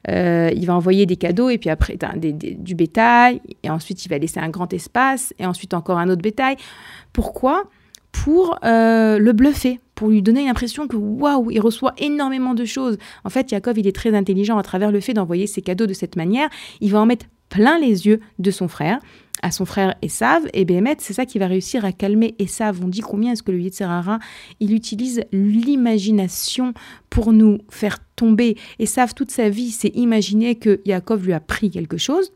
Euh, 0.09 0.51
il 0.55 0.67
va 0.67 0.75
envoyer 0.75 1.07
des 1.07 1.15
cadeaux 1.15 1.49
et 1.49 1.57
puis 1.57 1.71
après 1.71 1.97
du 2.21 2.75
bétail 2.75 3.41
et 3.63 3.69
ensuite 3.71 4.05
il 4.05 4.09
va 4.09 4.19
laisser 4.19 4.39
un 4.39 4.49
grand 4.49 4.71
espace 4.73 5.33
et 5.39 5.45
ensuite 5.47 5.73
encore 5.73 5.97
un 5.97 6.09
autre 6.09 6.21
bétail. 6.21 6.57
Pourquoi? 7.11 7.63
Pour 8.23 8.57
euh, 8.63 9.19
le 9.19 9.31
bluffer, 9.31 9.79
pour 9.95 10.09
lui 10.09 10.21
donner 10.21 10.45
l'impression 10.45 10.87
que 10.87 10.95
waouh, 10.95 11.51
il 11.51 11.59
reçoit 11.59 11.93
énormément 11.97 12.53
de 12.53 12.65
choses. 12.65 12.97
En 13.23 13.29
fait, 13.29 13.51
Yaakov, 13.51 13.77
il 13.77 13.87
est 13.87 13.95
très 13.95 14.15
intelligent 14.15 14.57
à 14.57 14.63
travers 14.63 14.91
le 14.91 14.99
fait 14.99 15.13
d'envoyer 15.13 15.47
ses 15.47 15.61
cadeaux 15.61 15.85
de 15.85 15.93
cette 15.93 16.15
manière. 16.15 16.49
Il 16.81 16.91
va 16.91 16.99
en 16.99 17.05
mettre 17.05 17.27
plein 17.49 17.79
les 17.79 18.07
yeux 18.07 18.19
de 18.39 18.51
son 18.51 18.67
frère, 18.67 18.99
à 19.43 19.51
son 19.51 19.65
frère 19.65 19.95
Esav, 20.01 20.47
et 20.53 20.65
Béhémet, 20.65 20.97
c'est 20.99 21.13
ça 21.13 21.25
qui 21.25 21.37
va 21.37 21.47
réussir 21.47 21.85
à 21.85 21.91
calmer 21.91 22.35
Esav. 22.39 22.83
On 22.83 22.87
dit 22.87 23.01
combien 23.01 23.33
est-ce 23.33 23.43
que 23.43 23.51
le 23.51 23.59
Yitzhara, 23.59 24.19
il 24.59 24.73
utilise 24.73 25.23
l'imagination 25.31 26.73
pour 27.09 27.31
nous 27.31 27.59
faire 27.69 27.99
tomber. 28.15 28.57
Esav, 28.79 29.13
toute 29.13 29.31
sa 29.31 29.49
vie, 29.49 29.69
s'est 29.69 29.93
imaginé 29.93 30.55
que 30.55 30.81
Yaakov 30.85 31.23
lui 31.23 31.33
a 31.33 31.39
pris 31.39 31.69
quelque 31.69 31.97
chose. 31.97 32.31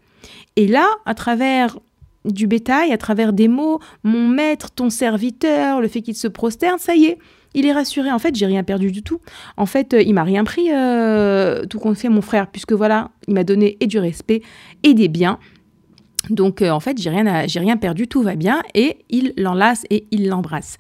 Et 0.55 0.67
là, 0.67 0.88
à 1.05 1.15
travers 1.15 1.77
du 2.26 2.47
bétail 2.47 2.91
à 2.91 2.97
travers 2.97 3.34
des 3.34 3.47
mots, 3.47 3.80
mon 4.03 4.28
maître, 4.28 4.72
ton 4.72 4.89
serviteur, 4.89 5.82
le 5.82 5.88
fait 5.88 6.01
qu'il 6.01 6.15
se 6.15 6.28
prosterne, 6.28 6.80
ça 6.80 6.95
y 6.95 7.05
est, 7.05 7.17
il 7.53 7.65
est 7.65 7.74
rassuré. 7.74 8.11
En 8.11 8.19
fait, 8.19 8.36
j'ai 8.36 8.45
rien 8.45 8.63
perdu 8.63 8.91
du 8.91 9.03
tout. 9.03 9.19
En 9.57 9.65
fait, 9.65 9.93
euh, 9.93 10.01
il 10.01 10.13
m'a 10.13 10.24
rien 10.24 10.43
pris, 10.43 10.72
euh, 10.72 11.65
tout 11.65 11.80
compte 11.80 11.97
fait, 11.97 12.09
mon 12.09 12.22
frère, 12.22 12.47
puisque 12.47 12.74
voilà, 12.74 13.11
il 13.28 13.34
m'a 13.34 13.43
donné 13.43 13.78
et 13.80 13.88
du 13.88 13.99
respect 13.99 14.41
et 14.84 14.93
des 14.93 15.07
biens. 15.07 15.39
Donc, 16.30 16.61
euh, 16.61 16.69
en 16.69 16.80
fait, 16.80 17.01
j'ai 17.01 17.09
rien, 17.09 17.45
rien 17.47 17.78
perdu, 17.78 18.07
tout 18.07 18.22
va 18.22 18.36
bien. 18.36 18.61
Et 18.74 18.99
il 19.09 19.34
l'enlace 19.38 19.84
et 19.89 20.05
il 20.11 20.30
l'embrasse. 20.30 20.78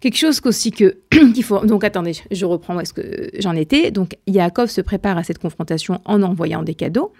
Quelque 0.00 0.18
chose 0.18 0.40
qu'aussi 0.40 0.70
que 0.70 0.98
qu'il 1.10 1.42
faut. 1.42 1.64
Donc 1.64 1.82
attendez, 1.82 2.12
je 2.30 2.44
reprends 2.44 2.76
où 2.76 2.80
est-ce 2.80 2.92
que 2.92 3.30
j'en 3.38 3.54
étais. 3.54 3.90
Donc 3.90 4.16
Yaakov 4.26 4.68
se 4.68 4.82
prépare 4.82 5.16
à 5.16 5.24
cette 5.24 5.38
confrontation 5.38 6.00
en 6.04 6.22
envoyant 6.22 6.62
des 6.62 6.74
cadeaux, 6.74 7.12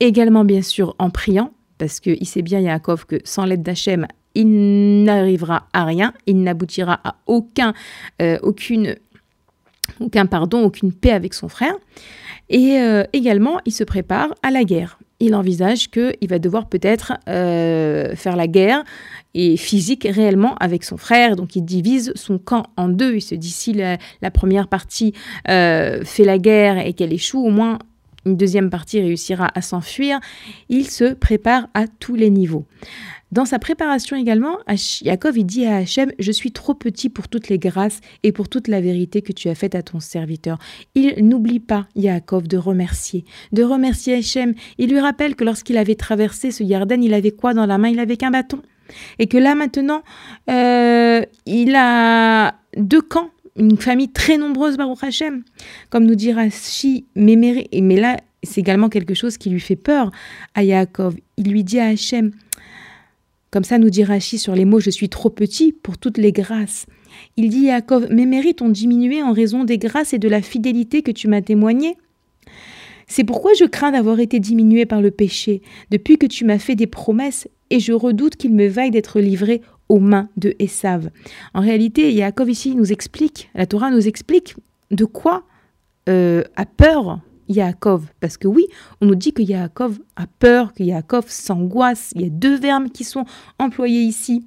également 0.00 0.44
bien 0.44 0.60
sûr 0.60 0.96
en 0.98 1.08
priant, 1.08 1.52
parce 1.78 2.00
qu'il 2.00 2.26
sait 2.26 2.42
bien 2.42 2.60
Yaakov 2.60 3.06
que 3.06 3.16
sans 3.24 3.44
l'aide 3.44 3.62
d'Hachem, 3.62 4.06
il 4.36 5.02
n'arrivera 5.04 5.66
à 5.72 5.84
rien, 5.84 6.12
il 6.26 6.42
n'aboutira 6.42 7.00
à 7.02 7.16
aucun, 7.26 7.72
euh, 8.20 8.38
aucune, 8.42 8.94
aucun 9.98 10.26
pardon, 10.26 10.62
aucune 10.62 10.92
paix 10.92 11.12
avec 11.12 11.34
son 11.34 11.48
frère. 11.48 11.74
Et 12.48 12.78
euh, 12.78 13.02
également, 13.12 13.58
il 13.64 13.72
se 13.72 13.82
prépare 13.82 14.34
à 14.42 14.50
la 14.50 14.62
guerre. 14.62 14.98
Il 15.18 15.34
envisage 15.34 15.90
qu'il 15.90 16.28
va 16.28 16.38
devoir 16.38 16.68
peut-être 16.68 17.14
euh, 17.28 18.14
faire 18.14 18.36
la 18.36 18.46
guerre 18.46 18.84
et 19.32 19.56
physique 19.56 20.06
réellement 20.08 20.54
avec 20.56 20.84
son 20.84 20.98
frère. 20.98 21.36
Donc 21.36 21.56
il 21.56 21.62
divise 21.62 22.12
son 22.14 22.38
camp 22.38 22.64
en 22.76 22.88
deux. 22.88 23.14
Il 23.14 23.22
se 23.22 23.34
dit 23.34 23.50
si 23.50 23.72
la, 23.72 23.96
première 24.30 24.68
partie 24.68 25.14
fait 25.46 26.24
la 26.24 26.38
guerre 26.38 26.86
et 26.86 26.92
qu'elle 26.92 27.14
échoue, 27.14 27.42
au 27.42 27.50
moins 27.50 27.78
une 28.26 28.36
deuxième 28.36 28.68
partie 28.68 29.00
réussira 29.00 29.48
à 29.54 29.62
s'enfuir. 29.62 30.20
Il 30.68 30.90
se 30.90 31.14
prépare 31.14 31.68
à 31.74 31.86
tous 31.86 32.14
les 32.14 32.30
niveaux. 32.30 32.66
Dans 33.32 33.44
sa 33.44 33.58
préparation 33.58 34.16
également, 34.16 34.58
Yaakov 35.02 35.38
dit 35.38 35.66
à 35.66 35.76
Hachem 35.78 36.12
Je 36.18 36.30
suis 36.30 36.52
trop 36.52 36.74
petit 36.74 37.08
pour 37.08 37.28
toutes 37.28 37.48
les 37.48 37.58
grâces 37.58 38.00
et 38.22 38.30
pour 38.30 38.48
toute 38.48 38.68
la 38.68 38.80
vérité 38.80 39.20
que 39.20 39.32
tu 39.32 39.48
as 39.48 39.54
faite 39.54 39.74
à 39.74 39.82
ton 39.82 39.98
serviteur. 39.98 40.58
Il 40.94 41.26
n'oublie 41.26 41.58
pas, 41.58 41.86
Yaakov, 41.96 42.46
de 42.46 42.56
remercier. 42.56 43.24
De 43.52 43.64
remercier 43.64 44.14
Hachem. 44.14 44.54
Il 44.78 44.90
lui 44.90 45.00
rappelle 45.00 45.34
que 45.34 45.44
lorsqu'il 45.44 45.76
avait 45.76 45.96
traversé 45.96 46.52
ce 46.52 46.62
Yarden, 46.62 47.02
il 47.02 47.14
avait 47.14 47.32
quoi 47.32 47.52
dans 47.52 47.66
la 47.66 47.78
main? 47.78 47.88
Il 47.88 47.98
avait 47.98 48.16
qu'un 48.16 48.30
bâton. 48.30 48.62
Et 49.18 49.26
que 49.26 49.38
là 49.38 49.56
maintenant, 49.56 50.02
euh, 50.48 51.22
il 51.46 51.74
a 51.74 52.54
deux 52.76 53.02
camps 53.02 53.30
une 53.58 53.76
famille 53.76 54.08
très 54.08 54.38
nombreuse, 54.38 54.76
Baruch 54.76 55.02
Hachem. 55.02 55.42
Comme 55.90 56.04
nous 56.04 56.14
dit 56.14 56.32
Rashi, 56.32 57.06
mais, 57.14 57.36
mais 57.36 57.96
là, 57.96 58.18
c'est 58.42 58.60
également 58.60 58.88
quelque 58.88 59.14
chose 59.14 59.38
qui 59.38 59.50
lui 59.50 59.60
fait 59.60 59.76
peur 59.76 60.10
à 60.54 60.62
Yaakov. 60.62 61.16
Il 61.36 61.50
lui 61.50 61.64
dit 61.64 61.78
à 61.78 61.86
Hachem, 61.86 62.32
comme 63.50 63.64
ça 63.64 63.78
nous 63.78 63.90
dit 63.90 64.04
Rachi 64.04 64.38
sur 64.38 64.54
les 64.54 64.64
mots 64.64 64.80
Je 64.80 64.90
suis 64.90 65.08
trop 65.08 65.30
petit 65.30 65.72
pour 65.72 65.98
toutes 65.98 66.18
les 66.18 66.32
grâces. 66.32 66.86
Il 67.36 67.48
dit 67.48 67.60
Yaakov 67.60 68.08
Mes 68.10 68.26
mérites 68.26 68.62
ont 68.62 68.68
diminué 68.68 69.22
en 69.22 69.32
raison 69.32 69.64
des 69.64 69.78
grâces 69.78 70.12
et 70.12 70.18
de 70.18 70.28
la 70.28 70.42
fidélité 70.42 71.02
que 71.02 71.10
tu 71.10 71.28
m'as 71.28 71.42
témoigné. 71.42 71.96
C'est 73.08 73.24
pourquoi 73.24 73.52
je 73.54 73.64
crains 73.64 73.92
d'avoir 73.92 74.18
été 74.18 74.40
diminué 74.40 74.84
par 74.84 75.00
le 75.00 75.12
péché, 75.12 75.62
depuis 75.90 76.18
que 76.18 76.26
tu 76.26 76.44
m'as 76.44 76.58
fait 76.58 76.74
des 76.74 76.88
promesses, 76.88 77.48
et 77.70 77.78
je 77.78 77.92
redoute 77.92 78.36
qu'il 78.36 78.52
me 78.52 78.66
vaille 78.66 78.90
d'être 78.90 79.20
livré 79.20 79.62
aux 79.88 80.00
mains 80.00 80.28
de 80.36 80.54
Esav. 80.58 81.10
En 81.54 81.60
réalité, 81.60 82.12
Yaakov 82.12 82.50
ici 82.50 82.74
nous 82.74 82.92
explique, 82.92 83.50
la 83.54 83.66
Torah 83.66 83.90
nous 83.90 84.08
explique 84.08 84.56
de 84.90 85.04
quoi 85.04 85.44
euh, 86.08 86.42
a 86.56 86.66
peur 86.66 87.20
Yaakov. 87.48 88.06
Parce 88.20 88.36
que 88.36 88.48
oui, 88.48 88.66
on 89.00 89.06
nous 89.06 89.14
dit 89.14 89.32
que 89.32 89.42
Yaakov 89.42 89.98
a 90.16 90.26
peur, 90.38 90.72
que 90.72 90.82
Yaakov 90.82 91.26
s'angoisse. 91.28 92.12
Il 92.14 92.22
y 92.22 92.26
a 92.26 92.30
deux 92.30 92.58
verbes 92.58 92.90
qui 92.90 93.04
sont 93.04 93.24
employés 93.58 94.02
ici. 94.02 94.44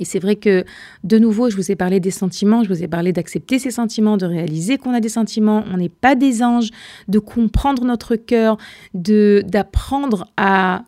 Et 0.00 0.04
c'est 0.04 0.18
vrai 0.18 0.34
que, 0.36 0.64
de 1.04 1.18
nouveau, 1.18 1.50
je 1.50 1.56
vous 1.56 1.70
ai 1.70 1.76
parlé 1.76 2.00
des 2.00 2.10
sentiments, 2.10 2.64
je 2.64 2.68
vous 2.68 2.82
ai 2.82 2.88
parlé 2.88 3.12
d'accepter 3.12 3.60
ces 3.60 3.70
sentiments, 3.70 4.16
de 4.16 4.26
réaliser 4.26 4.76
qu'on 4.76 4.92
a 4.92 5.00
des 5.00 5.08
sentiments, 5.08 5.62
on 5.72 5.76
n'est 5.76 5.88
pas 5.88 6.16
des 6.16 6.42
anges, 6.42 6.70
de 7.06 7.20
comprendre 7.20 7.84
notre 7.84 8.16
cœur, 8.16 8.56
de 8.94 9.44
d'apprendre 9.46 10.26
à 10.36 10.82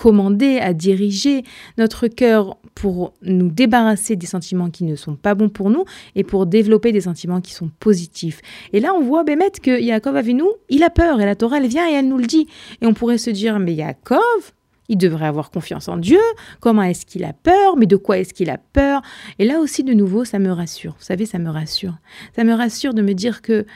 commander, 0.00 0.58
à 0.58 0.72
diriger 0.72 1.42
notre 1.76 2.08
cœur 2.08 2.56
pour 2.74 3.12
nous 3.20 3.50
débarrasser 3.50 4.16
des 4.16 4.26
sentiments 4.26 4.70
qui 4.70 4.84
ne 4.84 4.96
sont 4.96 5.14
pas 5.14 5.34
bons 5.34 5.50
pour 5.50 5.68
nous 5.68 5.84
et 6.16 6.24
pour 6.24 6.46
développer 6.46 6.90
des 6.90 7.02
sentiments 7.02 7.42
qui 7.42 7.52
sont 7.52 7.70
positifs. 7.80 8.40
Et 8.72 8.80
là, 8.80 8.94
on 8.94 9.02
voit 9.02 9.24
Bémet 9.24 9.50
que 9.62 9.78
Yaakov 9.78 10.26
nous, 10.30 10.50
il 10.70 10.82
a 10.84 10.88
peur 10.88 11.20
et 11.20 11.26
la 11.26 11.36
Torah, 11.36 11.58
elle 11.58 11.66
vient 11.66 11.86
et 11.86 11.92
elle 11.92 12.08
nous 12.08 12.16
le 12.16 12.26
dit. 12.26 12.46
Et 12.80 12.86
on 12.86 12.94
pourrait 12.94 13.18
se 13.18 13.28
dire, 13.28 13.58
mais 13.58 13.74
Yaakov, 13.74 14.52
il 14.88 14.96
devrait 14.96 15.26
avoir 15.26 15.50
confiance 15.50 15.86
en 15.86 15.98
Dieu. 15.98 16.20
Comment 16.60 16.82
est-ce 16.84 17.04
qu'il 17.04 17.24
a 17.24 17.34
peur? 17.34 17.76
Mais 17.76 17.86
de 17.86 17.96
quoi 17.96 18.18
est-ce 18.18 18.32
qu'il 18.32 18.48
a 18.48 18.56
peur? 18.56 19.02
Et 19.38 19.44
là 19.44 19.60
aussi, 19.60 19.84
de 19.84 19.92
nouveau, 19.92 20.24
ça 20.24 20.38
me 20.38 20.50
rassure. 20.50 20.96
Vous 20.98 21.04
savez, 21.04 21.26
ça 21.26 21.38
me 21.38 21.50
rassure. 21.50 21.98
Ça 22.34 22.42
me 22.42 22.54
rassure 22.54 22.94
de 22.94 23.02
me 23.02 23.12
dire 23.12 23.42
que 23.42 23.66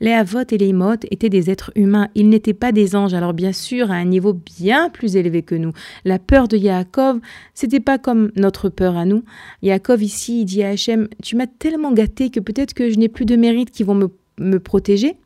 les 0.00 0.12
Havot 0.12 0.44
et 0.50 0.58
les 0.58 0.68
Imot 0.68 0.94
étaient 1.10 1.28
des 1.28 1.50
êtres 1.50 1.72
humains, 1.74 2.08
ils 2.14 2.28
n'étaient 2.28 2.54
pas 2.54 2.72
des 2.72 2.96
anges, 2.96 3.14
alors 3.14 3.34
bien 3.34 3.52
sûr 3.52 3.90
à 3.90 3.94
un 3.94 4.04
niveau 4.04 4.32
bien 4.32 4.88
plus 4.88 5.16
élevé 5.16 5.42
que 5.42 5.54
nous. 5.54 5.72
La 6.04 6.18
peur 6.18 6.48
de 6.48 6.56
Yaakov, 6.56 7.20
c'était 7.54 7.80
pas 7.80 7.98
comme 7.98 8.30
notre 8.36 8.68
peur 8.68 8.96
à 8.96 9.04
nous. 9.04 9.24
Yaakov 9.62 10.02
ici, 10.02 10.40
il 10.42 10.44
dit 10.46 10.62
à 10.62 10.70
Hachem, 10.70 11.08
tu 11.22 11.36
m'as 11.36 11.46
tellement 11.46 11.92
gâté 11.92 12.30
que 12.30 12.40
peut-être 12.40 12.74
que 12.74 12.90
je 12.90 12.98
n'ai 12.98 13.08
plus 13.08 13.26
de 13.26 13.36
mérites 13.36 13.70
qui 13.70 13.82
vont 13.82 13.94
me, 13.94 14.08
me 14.38 14.58
protéger. 14.58 15.16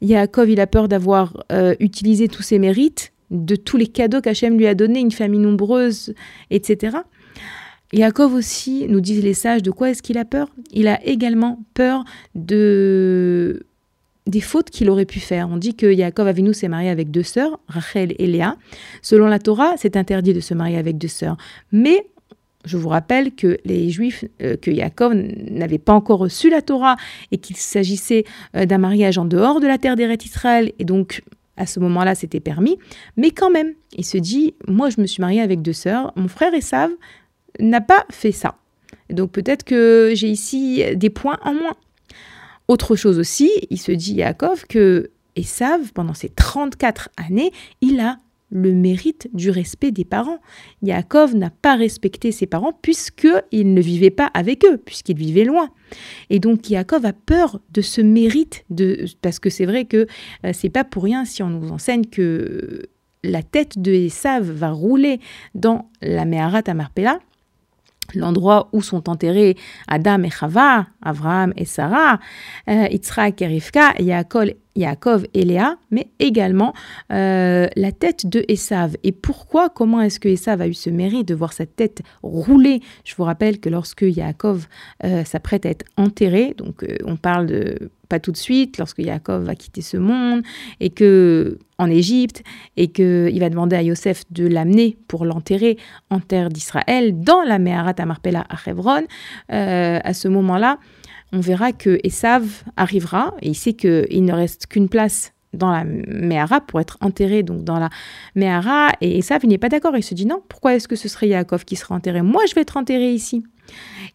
Yaakov, 0.00 0.50
il 0.50 0.60
a 0.60 0.66
peur 0.66 0.88
d'avoir 0.88 1.44
euh, 1.50 1.74
utilisé 1.80 2.28
tous 2.28 2.42
ses 2.42 2.58
mérites, 2.58 3.12
de 3.30 3.56
tous 3.56 3.76
les 3.76 3.86
cadeaux 3.86 4.20
qu'Hachem 4.20 4.56
lui 4.56 4.66
a 4.66 4.74
donnés, 4.74 5.00
une 5.00 5.10
famille 5.10 5.40
nombreuse, 5.40 6.14
etc. 6.50 6.98
Yaakov 7.94 8.34
aussi, 8.34 8.86
nous 8.88 9.00
disent 9.00 9.22
les 9.22 9.34
sages, 9.34 9.62
de 9.62 9.70
quoi 9.70 9.90
est-ce 9.90 10.02
qu'il 10.02 10.18
a 10.18 10.24
peur? 10.24 10.48
Il 10.72 10.88
a 10.88 11.04
également 11.06 11.60
peur 11.74 12.04
de 12.34 13.64
des 14.26 14.40
fautes 14.40 14.70
qu'il 14.70 14.88
aurait 14.88 15.04
pu 15.04 15.20
faire. 15.20 15.48
On 15.50 15.58
dit 15.58 15.74
que 15.74 15.92
Yaakov 15.92 16.26
Avinu 16.26 16.54
s'est 16.54 16.68
marié 16.68 16.88
avec 16.88 17.10
deux 17.10 17.22
sœurs, 17.22 17.60
Rachel 17.68 18.14
et 18.18 18.26
Léa. 18.26 18.56
Selon 19.02 19.26
la 19.26 19.38
Torah, 19.38 19.74
c'est 19.76 19.98
interdit 19.98 20.32
de 20.32 20.40
se 20.40 20.54
marier 20.54 20.78
avec 20.78 20.96
deux 20.96 21.08
sœurs. 21.08 21.36
Mais 21.72 22.06
je 22.64 22.78
vous 22.78 22.88
rappelle 22.88 23.34
que 23.34 23.58
les 23.66 23.90
Juifs, 23.90 24.24
euh, 24.42 24.56
que 24.56 24.70
Yaakov 24.70 25.12
n'avait 25.14 25.78
pas 25.78 25.92
encore 25.92 26.18
reçu 26.18 26.48
la 26.48 26.62
Torah 26.62 26.96
et 27.32 27.36
qu'il 27.36 27.56
s'agissait 27.56 28.24
euh, 28.56 28.64
d'un 28.64 28.78
mariage 28.78 29.18
en 29.18 29.26
dehors 29.26 29.60
de 29.60 29.66
la 29.66 29.76
terre 29.76 29.94
d'Eretz 29.94 30.24
Israël. 30.24 30.72
Et 30.78 30.86
donc, 30.86 31.22
à 31.58 31.66
ce 31.66 31.78
moment-là, 31.80 32.14
c'était 32.14 32.40
permis. 32.40 32.78
Mais 33.18 33.30
quand 33.30 33.50
même, 33.50 33.74
il 33.96 34.06
se 34.06 34.16
dit, 34.16 34.54
moi, 34.66 34.88
je 34.88 35.02
me 35.02 35.06
suis 35.06 35.20
marié 35.20 35.42
avec 35.42 35.60
deux 35.60 35.74
sœurs. 35.74 36.12
Mon 36.16 36.28
frère 36.28 36.54
Esav 36.54 36.90
n'a 37.60 37.80
pas 37.80 38.04
fait 38.10 38.32
ça. 38.32 38.56
Donc 39.10 39.32
peut-être 39.32 39.64
que 39.64 40.12
j'ai 40.14 40.28
ici 40.28 40.82
des 40.96 41.10
points 41.10 41.38
en 41.42 41.54
moins. 41.54 41.76
Autre 42.68 42.96
chose 42.96 43.18
aussi, 43.18 43.50
il 43.70 43.78
se 43.78 43.92
dit 43.92 44.14
Yaakov 44.14 44.66
que 44.66 45.10
Esav, 45.36 45.92
pendant 45.92 46.14
ses 46.14 46.30
34 46.30 47.10
années, 47.16 47.52
il 47.80 48.00
a 48.00 48.18
le 48.50 48.72
mérite 48.72 49.28
du 49.34 49.50
respect 49.50 49.90
des 49.90 50.04
parents. 50.04 50.38
Yaakov 50.82 51.34
n'a 51.34 51.50
pas 51.50 51.74
respecté 51.74 52.30
ses 52.30 52.46
parents 52.46 52.72
puisqu'il 52.72 53.74
ne 53.74 53.80
vivait 53.80 54.10
pas 54.10 54.30
avec 54.32 54.64
eux, 54.64 54.78
puisqu'il 54.78 55.16
vivait 55.16 55.44
loin. 55.44 55.68
Et 56.30 56.38
donc 56.38 56.70
Yaakov 56.70 57.04
a 57.04 57.12
peur 57.12 57.60
de 57.72 57.82
ce 57.82 58.00
mérite, 58.00 58.64
de, 58.70 59.06
parce 59.22 59.40
que 59.40 59.50
c'est 59.50 59.66
vrai 59.66 59.84
que 59.84 60.06
euh, 60.46 60.52
c'est 60.54 60.70
pas 60.70 60.84
pour 60.84 61.02
rien 61.02 61.24
si 61.24 61.42
on 61.42 61.50
nous 61.50 61.70
enseigne 61.70 62.04
que 62.04 62.82
la 63.24 63.42
tête 63.42 63.78
de 63.78 63.92
Esav 63.92 64.48
va 64.50 64.70
rouler 64.70 65.18
dans 65.54 65.90
la 66.00 66.24
Meharat 66.24 66.62
Marpella 66.74 67.18
l'endroit 68.14 68.68
où 68.72 68.82
sont 68.82 69.08
enterrés 69.08 69.56
Adam 69.88 70.22
et 70.22 70.30
Chava, 70.30 70.86
Abraham 71.02 71.52
et 71.56 71.64
Sarah, 71.64 72.18
euh, 72.68 72.86
Yitzhak 72.90 73.40
et 73.42 73.46
Rivka, 73.46 73.94
Yaakov, 74.00 75.26
et 75.34 75.44
Léa, 75.44 75.76
mais 75.90 76.08
également 76.18 76.74
euh, 77.12 77.68
la 77.76 77.92
tête 77.92 78.26
de 78.26 78.44
Esav. 78.48 78.96
Et 79.04 79.12
pourquoi, 79.12 79.68
comment 79.68 80.00
est-ce 80.00 80.18
que 80.18 80.28
Esav 80.28 80.60
a 80.60 80.66
eu 80.66 80.74
ce 80.74 80.90
mérite 80.90 81.28
de 81.28 81.34
voir 81.34 81.52
sa 81.52 81.66
tête 81.66 82.02
rouler? 82.22 82.80
Je 83.04 83.14
vous 83.14 83.24
rappelle 83.24 83.60
que 83.60 83.68
lorsque 83.68 84.02
Yaakov 84.02 84.66
euh, 85.04 85.24
s'apprête 85.24 85.66
à 85.66 85.70
être 85.70 85.84
enterré, 85.96 86.54
donc 86.56 86.84
on 87.04 87.16
parle 87.16 87.46
de 87.46 87.90
pas 88.08 88.20
tout 88.20 88.32
de 88.32 88.36
suite, 88.36 88.78
lorsque 88.78 88.98
Yaakov 88.98 89.44
va 89.44 89.54
quitter 89.54 89.82
ce 89.82 89.96
monde, 89.96 90.42
et 90.80 90.90
que 90.90 91.58
en 91.78 91.90
Égypte, 91.90 92.42
et 92.76 92.88
qu'il 92.88 93.38
va 93.40 93.50
demander 93.50 93.76
à 93.76 93.82
Yosef 93.82 94.24
de 94.30 94.46
l'amener 94.46 94.96
pour 95.08 95.24
l'enterrer 95.24 95.76
en 96.10 96.20
terre 96.20 96.48
d'Israël, 96.48 97.18
dans 97.18 97.42
la 97.42 97.58
Meharat 97.58 97.94
Amarpela 97.98 98.46
à 98.48 98.70
Hebron, 98.70 99.04
euh, 99.52 99.98
à 100.02 100.14
ce 100.14 100.28
moment-là, 100.28 100.78
on 101.32 101.40
verra 101.40 101.72
que 101.72 101.98
Esav 102.04 102.62
arrivera, 102.76 103.34
et 103.42 103.48
il 103.48 103.54
sait 103.54 103.72
qu'il 103.72 104.24
ne 104.24 104.32
reste 104.32 104.66
qu'une 104.66 104.88
place 104.88 105.32
dans 105.52 105.70
la 105.70 105.84
Mehara 105.84 106.60
pour 106.60 106.80
être 106.80 106.98
enterré 107.00 107.42
donc 107.42 107.64
dans 107.64 107.78
la 107.78 107.88
Mehara 108.34 108.88
et 109.00 109.18
Esav 109.18 109.46
n'est 109.46 109.58
pas 109.58 109.68
d'accord 109.68 109.96
il 109.96 110.02
se 110.02 110.14
dit 110.14 110.26
non 110.26 110.42
pourquoi 110.48 110.74
est-ce 110.74 110.88
que 110.88 110.96
ce 110.96 111.08
serait 111.08 111.28
Yaakov 111.28 111.64
qui 111.64 111.76
serait 111.76 111.94
enterré? 111.94 112.22
Moi 112.22 112.42
je 112.48 112.54
vais 112.54 112.62
être 112.62 112.76
enterré 112.76 113.12
ici 113.12 113.44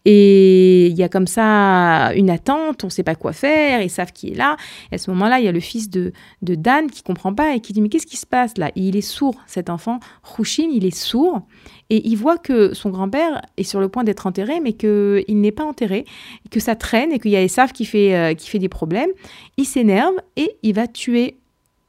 et 0.04 0.86
il 0.86 0.96
y 0.96 1.02
a 1.02 1.08
comme 1.08 1.26
ça 1.26 2.12
une 2.14 2.30
attente, 2.30 2.84
on 2.84 2.86
ne 2.86 2.92
sait 2.92 3.02
pas 3.02 3.14
quoi 3.14 3.32
faire, 3.32 3.82
ils 3.82 3.90
savent 3.90 4.12
qui 4.12 4.30
est 4.30 4.34
là. 4.34 4.56
Et 4.90 4.94
à 4.94 4.98
ce 4.98 5.10
moment-là, 5.10 5.40
il 5.40 5.44
y 5.44 5.48
a 5.48 5.52
le 5.52 5.60
fils 5.60 5.90
de, 5.90 6.12
de 6.42 6.54
Dan 6.54 6.90
qui 6.90 7.02
comprend 7.02 7.34
pas 7.34 7.54
et 7.54 7.60
qui 7.60 7.72
dit 7.72 7.80
mais 7.80 7.88
qu'est-ce 7.88 8.06
qui 8.06 8.16
se 8.16 8.26
passe 8.26 8.56
là? 8.56 8.70
Il 8.76 8.96
est 8.96 9.02
sourd, 9.02 9.34
cet 9.46 9.68
enfant. 9.68 10.00
Hushim, 10.38 10.70
il 10.72 10.86
est 10.86 10.96
sourd 10.96 11.42
et 11.90 12.08
il 12.08 12.16
voit 12.16 12.38
que 12.38 12.72
son 12.72 12.90
grand-père 12.90 13.42
est 13.56 13.64
sur 13.64 13.80
le 13.80 13.88
point 13.88 14.04
d'être 14.04 14.26
enterré, 14.26 14.60
mais 14.60 14.72
qu'il 14.72 15.40
n'est 15.40 15.52
pas 15.52 15.64
enterré, 15.64 16.04
que 16.50 16.60
ça 16.60 16.76
traîne 16.76 17.12
et 17.12 17.18
qu'il 17.18 17.32
y 17.32 17.36
a 17.36 17.42
Esav 17.42 17.72
qui 17.72 17.84
fait, 17.84 18.14
euh, 18.14 18.34
qui 18.34 18.48
fait 18.48 18.60
des 18.60 18.68
problèmes. 18.68 19.10
Il 19.56 19.66
s'énerve 19.66 20.14
et 20.36 20.56
il 20.62 20.74
va 20.74 20.86
tuer 20.86 21.39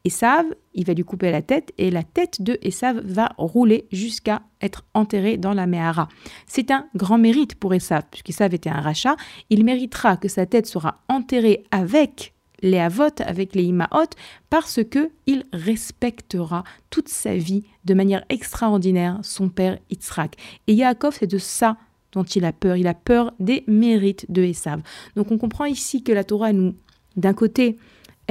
Esav, 0.03 0.45
il 0.73 0.85
va 0.85 0.93
lui 0.93 1.03
couper 1.03 1.31
la 1.31 1.41
tête 1.41 1.73
et 1.77 1.91
la 1.91 2.03
tête 2.03 2.41
de 2.41 2.57
Esav 2.61 3.01
va 3.03 3.33
rouler 3.37 3.87
jusqu'à 3.91 4.41
être 4.61 4.83
enterrée 4.93 5.37
dans 5.37 5.53
la 5.53 5.67
Mehara. 5.67 6.07
C'est 6.47 6.71
un 6.71 6.87
grand 6.95 7.17
mérite 7.17 7.55
pour 7.55 7.73
Esav, 7.73 8.03
puisqu'Esav 8.09 8.53
était 8.53 8.69
un 8.69 8.81
rachat. 8.81 9.15
Il 9.49 9.63
méritera 9.63 10.17
que 10.17 10.27
sa 10.27 10.45
tête 10.45 10.65
sera 10.65 11.01
enterrée 11.07 11.63
avec 11.71 12.33
les 12.61 12.79
Avot, 12.79 13.21
avec 13.25 13.55
les 13.55 13.63
Imaot, 13.63 14.09
parce 14.49 14.83
que 14.83 15.11
il 15.25 15.45
respectera 15.51 16.63
toute 16.89 17.09
sa 17.09 17.35
vie 17.35 17.63
de 17.85 17.93
manière 17.93 18.23
extraordinaire 18.29 19.19
son 19.23 19.49
père 19.49 19.79
Yitzhak. 19.89 20.35
Et 20.67 20.73
Yaakov, 20.73 21.17
c'est 21.19 21.27
de 21.27 21.37
ça 21.37 21.77
dont 22.11 22.23
il 22.23 22.45
a 22.45 22.53
peur. 22.53 22.75
Il 22.75 22.87
a 22.87 22.93
peur 22.93 23.33
des 23.39 23.63
mérites 23.67 24.31
de 24.31 24.43
Esav. 24.43 24.81
Donc 25.15 25.31
on 25.31 25.37
comprend 25.37 25.65
ici 25.65 26.03
que 26.03 26.11
la 26.11 26.23
Torah, 26.23 26.53
nous, 26.53 26.75
d'un 27.15 27.33
côté, 27.33 27.77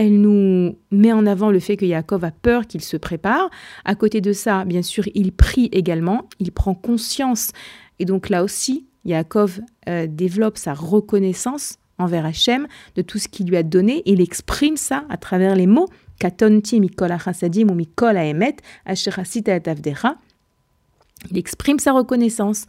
elle 0.01 0.19
nous 0.19 0.79
met 0.91 1.13
en 1.13 1.27
avant 1.27 1.51
le 1.51 1.61
fait 1.61 1.77
que 1.77 1.85
Yaakov 1.85 2.25
a 2.25 2.31
peur, 2.31 2.67
qu'il 2.67 2.81
se 2.81 2.97
prépare. 2.97 3.51
À 3.85 3.95
côté 3.95 4.23
de 4.23 4.33
ça, 4.33 4.65
bien 4.65 4.81
sûr, 4.81 5.05
il 5.15 5.31
prie 5.31 5.69
également, 5.73 6.27
il 6.39 6.53
prend 6.53 6.75
conscience. 6.75 7.53
Et 7.99 8.07
donc 8.07 8.31
là 8.31 8.43
aussi, 8.43 8.87
Yaakov 9.05 9.61
euh, 9.91 10.07
développe 10.09 10.57
sa 10.57 10.73
reconnaissance 10.73 11.77
envers 11.99 12.25
Hachem 12.25 12.67
de 12.95 13.03
tout 13.03 13.19
ce 13.19 13.29
qu'il 13.29 13.47
lui 13.47 13.59
a 13.59 13.63
donné. 13.63 14.03
Il 14.07 14.23
exprime 14.23 14.79
ça 14.79 15.05
à 15.11 15.19
travers 15.19 15.55
les 15.55 15.67
mots 15.67 15.89
Il 21.31 21.37
exprime 21.37 21.79
sa 21.79 21.93
reconnaissance. 21.93 22.65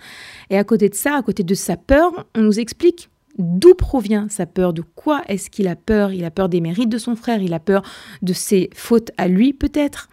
Et 0.49 0.57
à 0.57 0.65
côté 0.65 0.89
de 0.89 0.95
ça, 0.95 1.15
à 1.15 1.21
côté 1.21 1.43
de 1.43 1.55
sa 1.55 1.77
peur, 1.77 2.27
on 2.35 2.41
nous 2.41 2.59
explique 2.59 3.09
D'où 3.41 3.73
provient 3.73 4.27
sa 4.29 4.45
peur 4.45 4.71
De 4.71 4.83
quoi 4.83 5.23
est-ce 5.27 5.49
qu'il 5.49 5.67
a 5.67 5.75
peur? 5.75 6.13
Il 6.13 6.23
a 6.25 6.31
peur 6.31 6.47
des 6.47 6.61
mérites 6.61 6.89
de 6.89 6.99
son 6.99 7.15
frère, 7.15 7.41
il 7.41 7.55
a 7.55 7.59
peur 7.59 7.81
de 8.21 8.33
ses 8.33 8.69
fautes 8.75 9.09
à 9.17 9.27
lui 9.27 9.51
peut-être? 9.51 10.09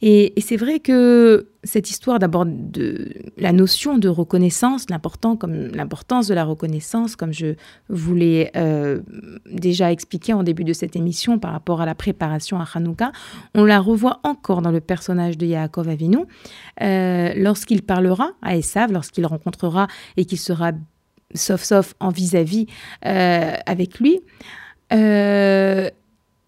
Et, 0.00 0.32
c'est 0.38 0.56
vrai 0.56 0.78
que 0.78 1.48
cette 1.64 1.90
histoire 1.90 2.20
d'abord 2.20 2.44
de 2.46 3.12
la 3.36 3.52
notion 3.52 3.98
de 3.98 4.08
reconnaissance, 4.08 4.86
l'importance 4.90 6.28
de 6.28 6.34
la 6.34 6.44
reconnaissance, 6.44 7.16
comme 7.16 7.32
je 7.32 7.56
vous 7.88 8.14
l'ai 8.14 8.50
euh, 8.54 9.00
déjà 9.50 9.90
expliqué 9.90 10.32
en 10.32 10.44
début 10.44 10.62
de 10.62 10.72
cette 10.72 10.94
émission 10.94 11.40
par 11.40 11.50
rapport 11.50 11.80
à 11.80 11.86
la 11.86 11.96
préparation 11.96 12.60
à 12.60 12.66
Hanouka, 12.72 13.10
on 13.56 13.64
la 13.64 13.80
revoit 13.80 14.20
encore 14.22 14.62
dans 14.62 14.70
le 14.70 14.80
personnage 14.80 15.36
de 15.36 15.46
Yaakov 15.46 15.88
Avinu 15.88 16.18
euh, 16.80 17.32
lorsqu'il 17.36 17.82
parlera 17.82 18.30
à 18.40 18.56
Esav, 18.56 18.92
lorsqu'il 18.92 19.26
rencontrera 19.26 19.88
et 20.16 20.24
qu'il 20.24 20.38
sera 20.38 20.70
sauf 21.34 21.94
en 22.00 22.10
vis-à-vis 22.10 22.66
euh, 23.06 23.54
avec 23.66 23.98
lui. 24.00 24.20
Euh, 24.92 25.90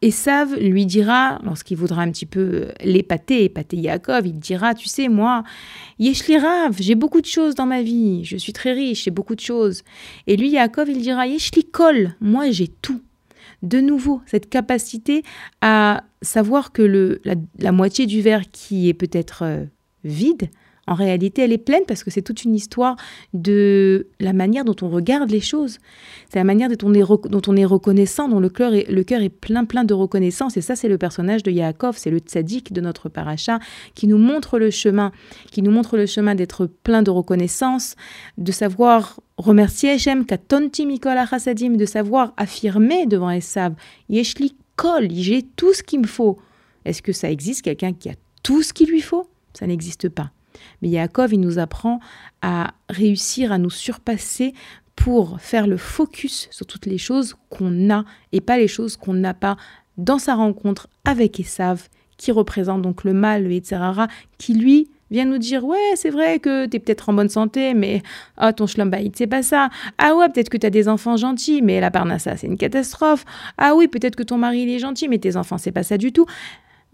Esav 0.03 0.57
lui 0.57 0.87
dira, 0.87 1.39
lorsqu'il 1.45 1.77
voudra 1.77 2.03
un 2.03 2.11
petit 2.11 2.25
peu 2.25 2.69
l'épater, 2.83 3.45
épater 3.45 3.77
Yaakov, 3.77 4.27
il 4.27 4.39
dira, 4.39 4.75
tu 4.75 4.89
sais, 4.89 5.09
moi, 5.09 5.45
Yeshli 5.99 6.39
Rav, 6.39 6.75
j'ai 6.81 6.95
beaucoup 6.95 7.21
de 7.21 7.27
choses 7.27 7.55
dans 7.55 7.67
ma 7.67 7.83
vie, 7.83 8.25
je 8.25 8.39
suis 8.39 8.55
très 8.55 8.73
riche, 8.73 9.05
j'ai 9.05 9.11
beaucoup 9.11 9.35
de 9.35 9.41
choses. 9.41 9.83
Et 10.27 10.37
lui, 10.37 10.49
Yaakov, 10.49 10.89
il 10.89 11.03
dira, 11.03 11.27
Yeshli 11.27 11.65
Kol, 11.65 12.15
moi 12.21 12.51
j'ai 12.51 12.69
tout. 12.69 13.03
De 13.63 13.79
nouveau, 13.81 14.23
cette 14.25 14.49
capacité 14.49 15.23
à 15.61 16.05
savoir 16.23 16.73
que 16.73 16.81
le, 16.81 17.21
la, 17.59 17.73
moitié 17.73 18.07
du 18.07 18.23
verre 18.23 18.51
qui 18.51 18.89
est 18.89 18.95
peut-être 18.95 19.43
euh, 19.43 19.65
vide, 20.03 20.49
en 20.91 20.95
réalité, 20.95 21.43
elle 21.43 21.53
est 21.53 21.59
pleine 21.59 21.85
parce 21.87 22.03
que 22.03 22.11
c'est 22.11 22.21
toute 22.21 22.43
une 22.43 22.55
histoire 22.55 22.97
de 23.33 24.09
la 24.19 24.33
manière 24.33 24.65
dont 24.65 24.75
on 24.83 24.89
regarde 24.89 25.31
les 25.31 25.41
choses. 25.41 25.79
C'est 26.29 26.41
la 26.41 26.45
manière 26.45 26.69
dont 26.69 26.89
on 26.89 26.93
est, 26.95 27.29
dont 27.29 27.43
on 27.47 27.57
est 27.57 27.65
reconnaissant, 27.65 28.29
dont 28.29 28.41
le 28.41 28.49
cœur 28.49 28.75
est, 28.75 29.29
plein, 29.29 29.65
plein 29.65 29.85
de 29.85 29.95
reconnaissance. 29.95 30.57
Et 30.57 30.61
ça, 30.61 30.75
c'est 30.75 30.89
le 30.89 30.99
personnage 30.99 31.45
de 31.45 31.53
Yaakov, 31.53 31.97
c'est 31.97 32.11
le 32.11 32.19
tzaddik 32.19 32.73
de 32.73 32.81
notre 32.81 33.09
paracha 33.09 33.61
qui 33.95 34.09
nous 34.09 34.19
montre 34.19 34.59
le 34.59 34.71
chemin, 34.71 35.13
qui 35.53 35.63
nous 35.63 35.71
montre 35.71 35.97
le 35.97 36.07
chemin 36.07 36.35
d'être 36.35 36.67
plein 36.67 37.03
de 37.03 37.13
reconnaissance, 37.13 37.95
de 38.37 38.51
savoir 38.51 39.21
remercier 39.37 39.91
Hachem, 39.91 40.27
katonti 40.27 40.87
mikol 40.87 41.15
de 41.15 41.87
savoir 41.87 42.35
affirmer 42.37 43.07
devant 43.07 43.31
Esav, 43.31 43.75
yeshli 44.09 44.57
kol, 44.75 45.07
j'ai 45.13 45.45
tout 45.55 45.73
ce 45.73 45.85
qu'il 45.85 46.01
me 46.01 46.09
faut. 46.09 46.37
Est-ce 46.85 47.01
que 47.01 47.13
ça 47.13 47.31
existe 47.31 47.63
quelqu'un 47.63 47.93
qui 47.93 48.09
a 48.09 48.15
tout 48.43 48.63
ce 48.65 48.73
qu'il 48.73 48.91
lui 48.91 49.03
faut? 49.03 49.29
Ça 49.55 49.69
n'existe 49.69 50.09
pas. 50.09 50.33
Mais 50.83 50.89
Yaakov, 50.89 51.35
il 51.35 51.41
nous 51.41 51.59
apprend 51.59 52.01
à 52.43 52.73
réussir 52.89 53.53
à 53.53 53.59
nous 53.59 53.71
surpasser 53.71 54.55
pour 54.97 55.41
faire 55.41 55.67
le 55.67 55.77
focus 55.77 56.49
sur 56.51 56.67
toutes 56.67 56.87
les 56.87 56.99
choses 56.99 57.35
qu'on 57.49 57.91
a 57.91 58.05
et 58.33 58.41
pas 58.41 58.59
les 58.59 58.69
choses 58.69 58.97
qu'on 58.97 59.15
n'a 59.15 59.35
pas 59.35 59.57
dans 59.97 60.19
sa 60.19 60.35
rencontre 60.35 60.89
avec 61.05 61.41
Esav, 61.41 61.89
qui 62.17 62.33
représente 62.33 62.83
donc 62.83 63.05
le 63.05 63.13
mal, 63.13 63.51
Yetzerara, 63.51 64.09
qui 64.39 64.55
lui 64.55 64.91
vient 65.11 65.25
nous 65.25 65.39
dire 65.39 65.65
ouais 65.65 65.79
c'est 65.97 66.11
vrai 66.11 66.39
que 66.39 66.67
tu 66.67 66.77
es 66.77 66.81
peut-être 66.81 67.09
en 67.09 67.13
bonne 67.13 67.29
santé 67.29 67.75
mais 67.75 68.03
ah 68.37 68.53
ton 68.53 68.67
shlambaït 68.67 69.17
c'est 69.17 69.27
pas 69.27 69.43
ça. 69.43 69.69
Ah 69.99 70.15
ouais 70.15 70.29
peut-être 70.29 70.51
que 70.51 70.57
tu 70.57 70.67
as 70.67 70.71
des 70.71 70.89
enfants 70.89 71.17
gentils 71.17 71.63
mais 71.63 71.81
la 71.81 71.91
parnassa 71.91 72.37
c'est 72.37 72.47
une 72.47 72.57
catastrophe. 72.57 73.25
Ah 73.59 73.75
oui 73.75 73.89
peut-être 73.89 74.17
que 74.17 74.23
ton 74.23 74.39
mari 74.39 74.61
il 74.63 74.71
est 74.71 74.79
gentil 74.79 75.09
mais 75.09 75.19
tes 75.19 75.37
enfants 75.37 75.59
c'est 75.59 75.73
pas 75.73 75.83
ça 75.83 75.99
du 75.99 76.13
tout 76.13 76.27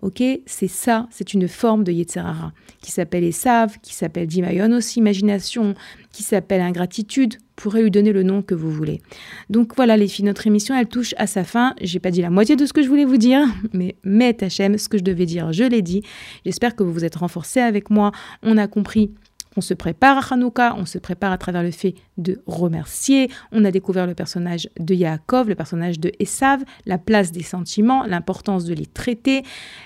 Ok, 0.02 0.22
c'est 0.44 0.68
ça, 0.68 1.08
c'est 1.10 1.32
une 1.32 1.48
forme 1.48 1.82
de 1.82 1.90
Yetzerara 1.90 2.52
qui 2.82 2.90
s'appelle 2.90 3.24
Esav, 3.24 3.78
qui 3.80 3.94
s'appelle 3.94 4.26
Dimayon 4.26 4.70
aussi, 4.72 4.98
imagination, 4.98 5.74
qui 6.12 6.22
s'appelle 6.22 6.60
ingratitude, 6.60 7.38
pourrait 7.56 7.82
lui 7.82 7.90
donner 7.90 8.12
le 8.12 8.22
nom 8.22 8.42
que 8.42 8.54
vous 8.54 8.70
voulez. 8.70 9.00
Donc 9.48 9.74
voilà 9.74 9.96
les 9.96 10.06
filles, 10.06 10.26
notre 10.26 10.46
émission 10.46 10.76
elle 10.76 10.86
touche 10.86 11.14
à 11.16 11.26
sa 11.26 11.44
fin. 11.44 11.74
J'ai 11.80 11.98
pas 11.98 12.10
dit 12.10 12.20
la 12.20 12.28
moitié 12.28 12.56
de 12.56 12.66
ce 12.66 12.74
que 12.74 12.82
je 12.82 12.88
voulais 12.88 13.06
vous 13.06 13.16
dire, 13.16 13.40
mais 14.04 14.36
Hachem, 14.42 14.76
ce 14.76 14.90
que 14.90 14.98
je 14.98 15.02
devais 15.02 15.24
dire, 15.24 15.52
je 15.54 15.64
l'ai 15.64 15.82
dit. 15.82 16.02
J'espère 16.44 16.76
que 16.76 16.82
vous 16.82 16.92
vous 16.92 17.04
êtes 17.04 17.16
renforcés 17.16 17.60
avec 17.60 17.88
moi. 17.88 18.12
On 18.42 18.58
a 18.58 18.68
compris 18.68 19.12
on 19.56 19.60
se 19.60 19.74
prépare 19.74 20.18
à 20.18 20.34
Hanouka, 20.34 20.74
on 20.78 20.86
se 20.86 20.98
prépare 20.98 21.32
à 21.32 21.38
travers 21.38 21.62
le 21.62 21.70
fait 21.70 21.94
de 22.18 22.42
remercier. 22.46 23.30
On 23.52 23.64
a 23.64 23.70
découvert 23.70 24.06
le 24.06 24.14
personnage 24.14 24.68
de 24.78 24.94
Yaakov, 24.94 25.48
le 25.48 25.54
personnage 25.54 25.98
de 25.98 26.12
Esav, 26.20 26.62
la 26.84 26.98
place 26.98 27.32
des 27.32 27.42
sentiments, 27.42 28.04
l'importance 28.04 28.64
de 28.64 28.74
les 28.74 28.86
traiter, 28.86 29.42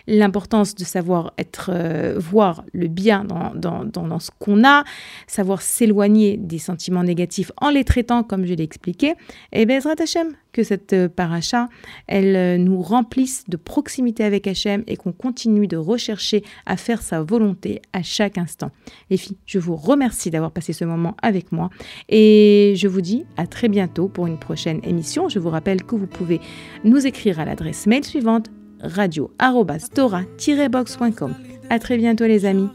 l'importance 0.07 0.75
de 0.75 0.85
savoir 0.85 1.33
être, 1.39 1.71
euh, 1.73 2.15
voir 2.19 2.65
le 2.73 2.89
bien 2.89 3.25
dans, 3.25 3.55
dans, 3.55 3.85
dans, 3.85 4.19
ce 4.19 4.31
qu'on 4.39 4.65
a, 4.65 4.85
savoir 5.27 5.63
s'éloigner 5.63 6.37
des 6.37 6.59
sentiments 6.59 7.05
négatifs 7.05 7.53
en 7.61 7.71
les 7.71 7.85
traitant 7.85 8.23
comme 8.23 8.47
je 8.47 8.55
l'ai 8.55 8.65
expliqué. 8.65 9.15
Et 9.53 9.67
Bezrat 9.67 9.95
Hashem, 10.01 10.35
que 10.53 10.63
cette 10.63 10.93
euh, 10.93 11.09
paracha, 11.09 11.69
elle 12.07 12.37
euh, 12.37 12.59
nous 12.59 12.83
remplisse 12.83 13.45
de 13.49 13.57
proximité 13.57 14.25
avec 14.25 14.47
Hachem 14.47 14.85
et 14.87 14.97
qu'on 14.97 15.13
continue 15.13 15.67
de 15.67 15.77
rechercher 15.77 16.43
à 16.67 16.77
faire 16.77 17.03
sa 17.03 17.23
volonté 17.23 17.81
à 17.93 18.03
chaque 18.03 18.39
instant. 18.39 18.71
Les 19.11 19.17
filles, 19.17 19.39
je 19.47 19.59
vous 19.59 19.77
remercie 19.77 20.31
d'avoir 20.31 20.51
passé 20.51 20.73
ce 20.73 20.85
moment 20.85 21.17
avec 21.23 21.53
moi 21.53 21.71
et 22.09 22.75
je 22.77 22.89
vous 22.89 23.01
dis 23.01 23.25
à 23.37 23.47
très 23.47 23.69
bientôt 23.69 24.09
pour 24.09 24.27
une 24.27 24.39
prochaine 24.39 24.81
émission. 24.85 25.29
Je 25.29 25.39
vous 25.39 25.51
rappelle 25.51 25.83
que 25.83 25.95
vous 25.95 26.07
pouvez 26.07 26.41
nous 26.85 27.07
écrire 27.07 27.41
à 27.41 27.45
l'adresse 27.45 27.87
mail 27.87 28.05
suivante 28.05 28.51
radio-tora-box.com. 28.83 31.35
À 31.69 31.79
très 31.79 31.97
bientôt 31.97 32.27
les 32.27 32.47
amis. 32.47 32.69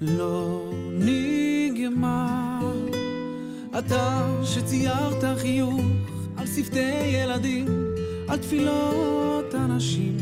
לא 0.00 0.72
נגמר. 0.92 2.88
אתה 3.78 4.26
שציירת 4.44 5.38
חיוך 5.38 5.80
על 6.36 6.46
שפתי 6.46 7.06
ילדים, 7.06 7.66
על 8.28 8.38
תפילות 8.38 9.54
אנשים. 9.54 10.16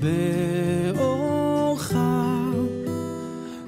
באורך 0.00 1.92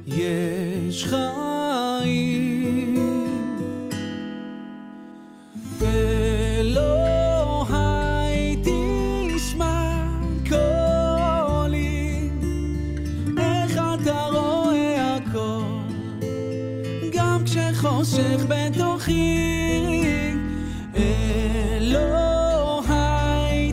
יש 0.07 1.05
חיים. 1.05 2.49
חושך 17.99 18.45
בתוכי. 18.49 19.39
אלוהי 21.77 22.13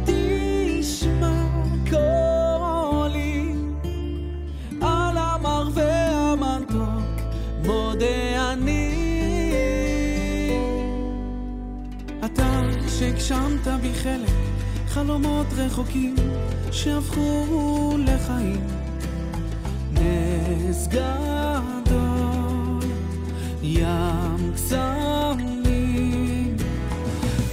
תשמע 0.06 1.48
קולי. 1.90 3.54
על 4.82 5.18
המר 5.18 5.70
והמתוק 5.74 7.22
מודה 7.66 8.54
אני. 8.54 8.96
אתה 12.26 12.62
שהגשמת 13.00 13.68
בי 13.82 13.94
חלק 13.94 14.30
חלומות 14.88 15.48
רחוקים 15.58 16.16
שהפכו 16.72 17.98
לחיים. 17.98 18.68
נס 19.92 20.88
גדול 20.88 22.05
ים 23.66 24.52
קסמים. 24.56 26.56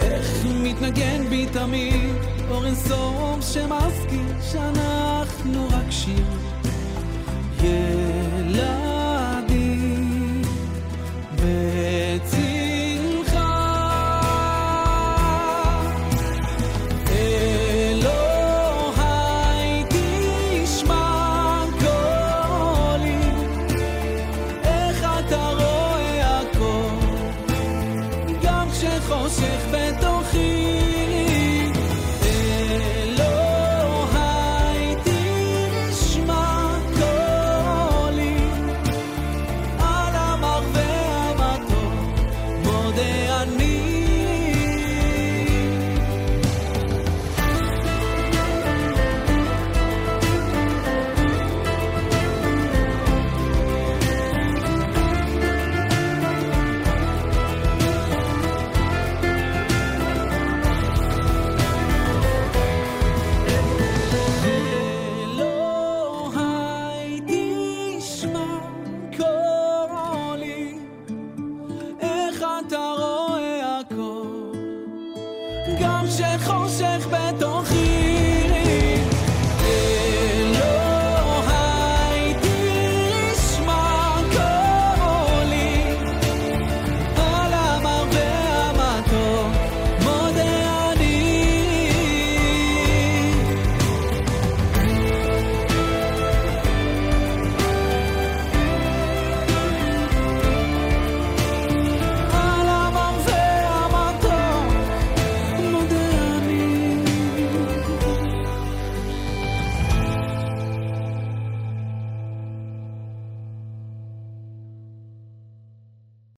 איך 0.00 0.46
מתנגן 0.62 1.28
בי 1.28 1.46
תמיד 1.52 2.14
אור 2.50 2.66
אינסוף 2.66 3.40
שמזכיר 3.40 4.40
שאנחנו 4.52 5.68
רק 5.70 5.90
שיר 5.90 6.24
ילד. 7.62 8.81